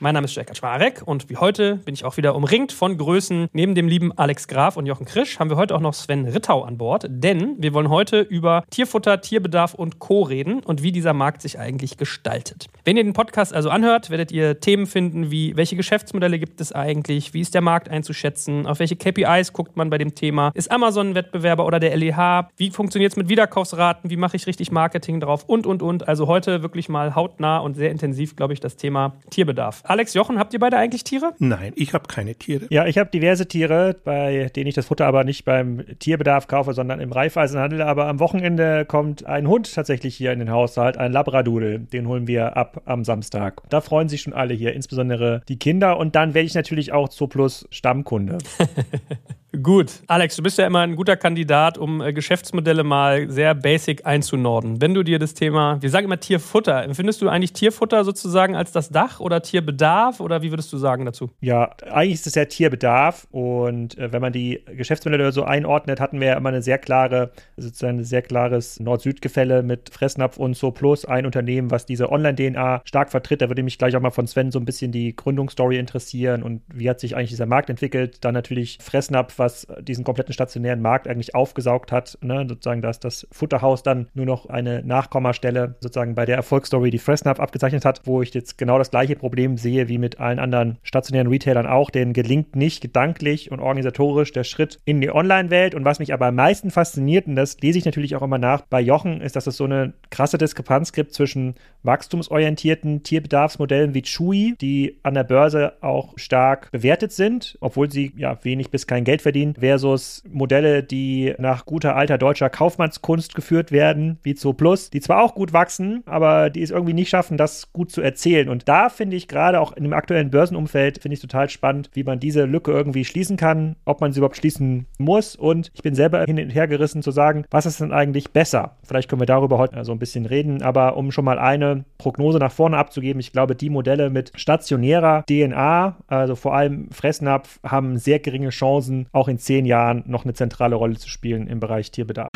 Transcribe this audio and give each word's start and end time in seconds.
Mein 0.00 0.14
Name 0.14 0.26
ist 0.26 0.36
Jörg 0.36 0.46
Schwarek 0.54 1.02
und 1.04 1.28
wie 1.28 1.38
heute 1.38 1.74
bin 1.74 1.92
ich 1.92 2.04
auch 2.04 2.16
wieder 2.16 2.36
umringt 2.36 2.70
von 2.70 2.96
Größen. 2.96 3.48
Neben 3.52 3.74
dem 3.74 3.88
lieben 3.88 4.16
Alex 4.16 4.46
Graf 4.46 4.76
und 4.76 4.86
Jochen 4.86 5.06
Krisch 5.06 5.40
haben 5.40 5.50
wir 5.50 5.56
heute 5.56 5.74
auch 5.74 5.80
noch 5.80 5.92
Sven 5.92 6.24
Rittau 6.24 6.62
an 6.62 6.78
Bord, 6.78 7.06
denn 7.08 7.56
wir 7.58 7.74
wollen 7.74 7.88
heute 7.88 8.20
über 8.20 8.62
Tierfutter, 8.70 9.20
Tierbedarf 9.20 9.74
und 9.74 9.98
Co. 9.98 10.22
reden 10.22 10.60
und 10.60 10.84
wie 10.84 10.92
dieser 10.92 11.14
Markt 11.14 11.42
sich 11.42 11.58
eigentlich 11.58 11.96
gestaltet. 11.96 12.68
Wenn 12.84 12.96
ihr 12.96 13.02
den 13.02 13.12
Podcast 13.12 13.52
also 13.52 13.70
anhört, 13.70 14.08
werdet 14.10 14.30
ihr 14.30 14.60
Themen 14.60 14.86
finden 14.86 15.32
wie, 15.32 15.56
welche 15.56 15.74
Geschäftsmodelle 15.74 16.38
gibt 16.38 16.60
es 16.60 16.70
eigentlich, 16.70 17.34
wie 17.34 17.40
ist 17.40 17.54
der 17.54 17.62
Markt 17.62 17.88
einzuschätzen, 17.88 18.68
auf 18.68 18.78
welche 18.78 18.94
KPIs 18.94 19.52
guckt 19.52 19.76
man 19.76 19.90
bei 19.90 19.98
dem 19.98 20.14
Thema, 20.14 20.52
ist 20.54 20.70
Amazon 20.70 21.08
ein 21.08 21.14
Wettbewerber 21.16 21.66
oder 21.66 21.80
der 21.80 21.96
LEH, 21.96 22.50
wie 22.56 22.70
funktioniert 22.70 23.10
es 23.10 23.16
mit 23.16 23.28
Wiederkaufsraten, 23.28 24.10
wie 24.10 24.16
mache 24.16 24.36
ich 24.36 24.46
richtig 24.46 24.70
Marketing 24.70 25.18
drauf 25.18 25.42
und, 25.48 25.66
und, 25.66 25.82
und. 25.82 26.06
Also 26.06 26.28
heute 26.28 26.62
wirklich 26.62 26.88
mal 26.88 27.16
hautnah 27.16 27.58
und 27.58 27.74
sehr 27.74 27.90
intensiv, 27.90 28.36
glaube 28.36 28.52
ich, 28.52 28.60
das 28.60 28.76
Thema 28.76 29.16
Tierbedarf. 29.30 29.82
Alex, 29.88 30.12
Jochen, 30.12 30.38
habt 30.38 30.52
ihr 30.52 30.58
beide 30.58 30.76
eigentlich 30.76 31.02
Tiere? 31.02 31.32
Nein, 31.38 31.72
ich 31.74 31.94
habe 31.94 32.08
keine 32.08 32.34
Tiere. 32.34 32.66
Ja, 32.68 32.86
ich 32.86 32.98
habe 32.98 33.08
diverse 33.08 33.48
Tiere, 33.48 33.96
bei 34.04 34.50
denen 34.54 34.66
ich 34.66 34.74
das 34.74 34.84
Futter 34.84 35.06
aber 35.06 35.24
nicht 35.24 35.46
beim 35.46 35.82
Tierbedarf 35.98 36.46
kaufe, 36.46 36.74
sondern 36.74 37.00
im 37.00 37.10
Reifeisenhandel. 37.10 37.80
Aber 37.80 38.06
am 38.06 38.20
Wochenende 38.20 38.84
kommt 38.84 39.24
ein 39.24 39.48
Hund 39.48 39.74
tatsächlich 39.74 40.14
hier 40.14 40.32
in 40.32 40.40
den 40.40 40.50
Haushalt, 40.50 40.98
ein 40.98 41.10
Labradudel. 41.10 41.78
Den 41.78 42.06
holen 42.06 42.26
wir 42.26 42.54
ab 42.58 42.82
am 42.84 43.02
Samstag. 43.02 43.62
Da 43.70 43.80
freuen 43.80 44.10
sich 44.10 44.20
schon 44.20 44.34
alle 44.34 44.52
hier, 44.52 44.74
insbesondere 44.74 45.40
die 45.48 45.58
Kinder. 45.58 45.96
Und 45.96 46.14
dann 46.14 46.34
werde 46.34 46.44
ich 46.46 46.54
natürlich 46.54 46.92
auch 46.92 47.08
Zooplus 47.08 47.66
Stammkunde. 47.70 48.36
Gut. 49.62 50.02
Alex, 50.08 50.36
du 50.36 50.42
bist 50.42 50.58
ja 50.58 50.66
immer 50.66 50.80
ein 50.80 50.94
guter 50.94 51.16
Kandidat, 51.16 51.78
um 51.78 52.02
äh, 52.02 52.12
Geschäftsmodelle 52.12 52.84
mal 52.84 53.30
sehr 53.30 53.54
basic 53.54 54.04
einzunorden. 54.04 54.82
Wenn 54.82 54.92
du 54.92 55.02
dir 55.02 55.18
das 55.18 55.32
Thema, 55.32 55.80
wir 55.80 55.88
sagen 55.88 56.04
immer 56.04 56.20
Tierfutter, 56.20 56.82
empfindest 56.82 57.22
du 57.22 57.30
eigentlich 57.30 57.54
Tierfutter 57.54 58.04
sozusagen 58.04 58.54
als 58.54 58.72
das 58.72 58.90
Dach 58.90 59.20
oder 59.20 59.40
Tierbedarf 59.40 60.20
oder 60.20 60.42
wie 60.42 60.52
würdest 60.52 60.70
du 60.72 60.76
sagen 60.76 61.06
dazu? 61.06 61.30
Ja, 61.40 61.74
eigentlich 61.90 62.14
ist 62.14 62.26
es 62.26 62.34
ja 62.34 62.44
Tierbedarf 62.44 63.26
und 63.30 63.96
äh, 63.96 64.12
wenn 64.12 64.20
man 64.20 64.34
die 64.34 64.62
Geschäftsmodelle 64.66 65.32
so 65.32 65.44
einordnet, 65.44 65.98
hatten 65.98 66.20
wir 66.20 66.28
ja 66.28 66.36
immer 66.36 66.50
eine 66.50 66.60
sehr 66.60 66.76
klare, 66.76 67.30
sozusagen 67.56 68.00
ein 68.00 68.04
sehr 68.04 68.20
klares 68.20 68.78
Nord-Süd-Gefälle 68.80 69.62
mit 69.62 69.88
Fressnapf 69.88 70.36
und 70.36 70.58
So 70.58 70.72
Plus, 70.72 71.06
ein 71.06 71.24
Unternehmen, 71.24 71.70
was 71.70 71.86
diese 71.86 72.12
Online-DNA 72.12 72.82
stark 72.84 73.10
vertritt. 73.10 73.40
Da 73.40 73.48
würde 73.48 73.62
mich 73.62 73.78
gleich 73.78 73.96
auch 73.96 74.02
mal 74.02 74.10
von 74.10 74.26
Sven 74.26 74.50
so 74.50 74.58
ein 74.58 74.66
bisschen 74.66 74.92
die 74.92 75.16
Gründungsstory 75.16 75.78
interessieren 75.78 76.42
und 76.42 76.60
wie 76.68 76.90
hat 76.90 77.00
sich 77.00 77.16
eigentlich 77.16 77.30
dieser 77.30 77.46
Markt 77.46 77.70
entwickelt. 77.70 78.24
Dann 78.26 78.34
natürlich 78.34 78.78
Fressnapf 78.82 79.37
was 79.38 79.66
diesen 79.80 80.04
kompletten 80.04 80.32
stationären 80.32 80.80
Markt 80.80 81.08
eigentlich 81.08 81.34
aufgesaugt 81.34 81.92
hat. 81.92 82.18
Ne? 82.22 82.46
Sozusagen, 82.48 82.82
dass 82.82 83.00
das 83.00 83.26
Futterhaus 83.32 83.82
dann 83.82 84.08
nur 84.14 84.26
noch 84.26 84.46
eine 84.46 84.82
Nachkommastelle 84.82 85.76
sozusagen 85.80 86.14
bei 86.14 86.24
der 86.24 86.36
Erfolgsstory, 86.36 86.90
die 86.90 86.98
Fressnapf 86.98 87.40
abgezeichnet 87.40 87.84
hat, 87.84 88.02
wo 88.04 88.22
ich 88.22 88.34
jetzt 88.34 88.58
genau 88.58 88.78
das 88.78 88.90
gleiche 88.90 89.16
Problem 89.16 89.56
sehe 89.56 89.88
wie 89.88 89.98
mit 89.98 90.20
allen 90.20 90.38
anderen 90.38 90.78
stationären 90.82 91.28
Retailern 91.28 91.66
auch. 91.66 91.90
Denen 91.90 92.12
gelingt 92.12 92.56
nicht 92.56 92.80
gedanklich 92.80 93.50
und 93.50 93.60
organisatorisch 93.60 94.32
der 94.32 94.44
Schritt 94.44 94.78
in 94.84 95.00
die 95.00 95.10
Online-Welt. 95.10 95.74
Und 95.74 95.84
was 95.84 95.98
mich 95.98 96.12
aber 96.12 96.26
am 96.26 96.34
meisten 96.34 96.70
fasziniert, 96.70 97.26
und 97.26 97.36
das 97.36 97.58
lese 97.60 97.78
ich 97.78 97.84
natürlich 97.84 98.16
auch 98.16 98.22
immer 98.22 98.38
nach 98.38 98.62
bei 98.62 98.80
Jochen, 98.80 99.20
ist, 99.20 99.36
dass 99.36 99.46
es 99.46 99.56
so 99.56 99.64
eine 99.64 99.94
krasse 100.10 100.38
Diskrepanz 100.38 100.92
gibt 100.92 101.12
zwischen 101.12 101.54
wachstumsorientierten 101.82 103.02
Tierbedarfsmodellen 103.02 103.94
wie 103.94 104.02
Chewy, 104.02 104.54
die 104.60 104.98
an 105.02 105.14
der 105.14 105.24
Börse 105.24 105.74
auch 105.80 106.14
stark 106.16 106.70
bewertet 106.70 107.12
sind, 107.12 107.56
obwohl 107.60 107.90
sie 107.90 108.12
ja 108.16 108.38
wenig 108.42 108.70
bis 108.70 108.86
kein 108.86 109.04
Geld 109.04 109.22
verdienen, 109.22 109.27
versus 109.58 110.22
Modelle, 110.30 110.82
die 110.82 111.34
nach 111.38 111.66
guter 111.66 111.96
alter 111.96 112.18
deutscher 112.18 112.50
Kaufmannskunst 112.50 113.34
geführt 113.34 113.72
werden, 113.72 114.18
wie 114.22 114.34
Zo 114.34 114.52
Plus, 114.52 114.90
die 114.90 115.00
zwar 115.00 115.22
auch 115.22 115.34
gut 115.34 115.52
wachsen, 115.52 116.02
aber 116.06 116.50
die 116.50 116.62
es 116.62 116.70
irgendwie 116.70 116.94
nicht 116.94 117.08
schaffen, 117.08 117.36
das 117.36 117.72
gut 117.72 117.90
zu 117.90 118.00
erzählen. 118.00 118.48
Und 118.48 118.68
da 118.68 118.88
finde 118.88 119.16
ich 119.16 119.28
gerade 119.28 119.60
auch 119.60 119.72
in 119.72 119.84
dem 119.84 119.92
aktuellen 119.92 120.30
Börsenumfeld, 120.30 121.00
finde 121.02 121.14
ich 121.14 121.20
total 121.20 121.48
spannend, 121.48 121.90
wie 121.92 122.04
man 122.04 122.20
diese 122.20 122.44
Lücke 122.44 122.72
irgendwie 122.72 123.04
schließen 123.04 123.36
kann, 123.36 123.76
ob 123.84 124.00
man 124.00 124.12
sie 124.12 124.18
überhaupt 124.18 124.36
schließen 124.36 124.86
muss. 124.98 125.36
Und 125.36 125.70
ich 125.74 125.82
bin 125.82 125.94
selber 125.94 126.24
hin 126.24 126.38
und 126.40 126.50
her 126.50 126.68
gerissen 126.68 127.02
zu 127.02 127.10
sagen, 127.10 127.44
was 127.50 127.66
ist 127.66 127.80
denn 127.80 127.92
eigentlich 127.92 128.32
besser? 128.32 128.76
Vielleicht 128.82 129.08
können 129.08 129.22
wir 129.22 129.26
darüber 129.26 129.58
heute 129.58 129.84
so 129.84 129.92
ein 129.92 129.98
bisschen 129.98 130.26
reden, 130.26 130.62
aber 130.62 130.96
um 130.96 131.12
schon 131.12 131.24
mal 131.24 131.38
eine 131.38 131.84
Prognose 131.98 132.38
nach 132.38 132.52
vorne 132.52 132.76
abzugeben, 132.76 133.20
ich 133.20 133.32
glaube, 133.32 133.54
die 133.54 133.70
Modelle 133.70 134.10
mit 134.10 134.32
stationärer 134.34 135.24
DNA, 135.28 135.96
also 136.06 136.34
vor 136.34 136.54
allem 136.54 136.90
Fressnapf, 136.90 137.60
haben 137.64 137.98
sehr 137.98 138.18
geringe 138.18 138.50
Chancen, 138.50 139.06
auch 139.18 139.28
in 139.28 139.38
zehn 139.38 139.66
Jahren 139.66 140.04
noch 140.06 140.24
eine 140.24 140.32
zentrale 140.34 140.76
Rolle 140.76 140.96
zu 140.96 141.08
spielen 141.08 141.48
im 141.48 141.60
Bereich 141.60 141.90
Tierbedarf. 141.90 142.28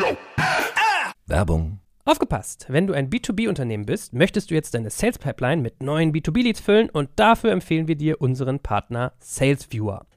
Werbung. 1.25 1.79
Aufgepasst! 2.05 2.65
Wenn 2.67 2.85
du 2.85 2.93
ein 2.93 3.09
B2B-Unternehmen 3.09 3.85
bist, 3.85 4.13
möchtest 4.13 4.51
du 4.51 4.55
jetzt 4.55 4.73
deine 4.73 4.89
Sales 4.89 5.17
Pipeline 5.17 5.61
mit 5.61 5.81
neuen 5.81 6.11
B2B-Leads 6.11 6.59
füllen 6.59 6.89
und 6.89 7.09
dafür 7.15 7.51
empfehlen 7.51 7.87
wir 7.87 7.95
dir 7.95 8.19
unseren 8.19 8.59
Partner 8.59 9.13
SalesViewer. 9.19 10.05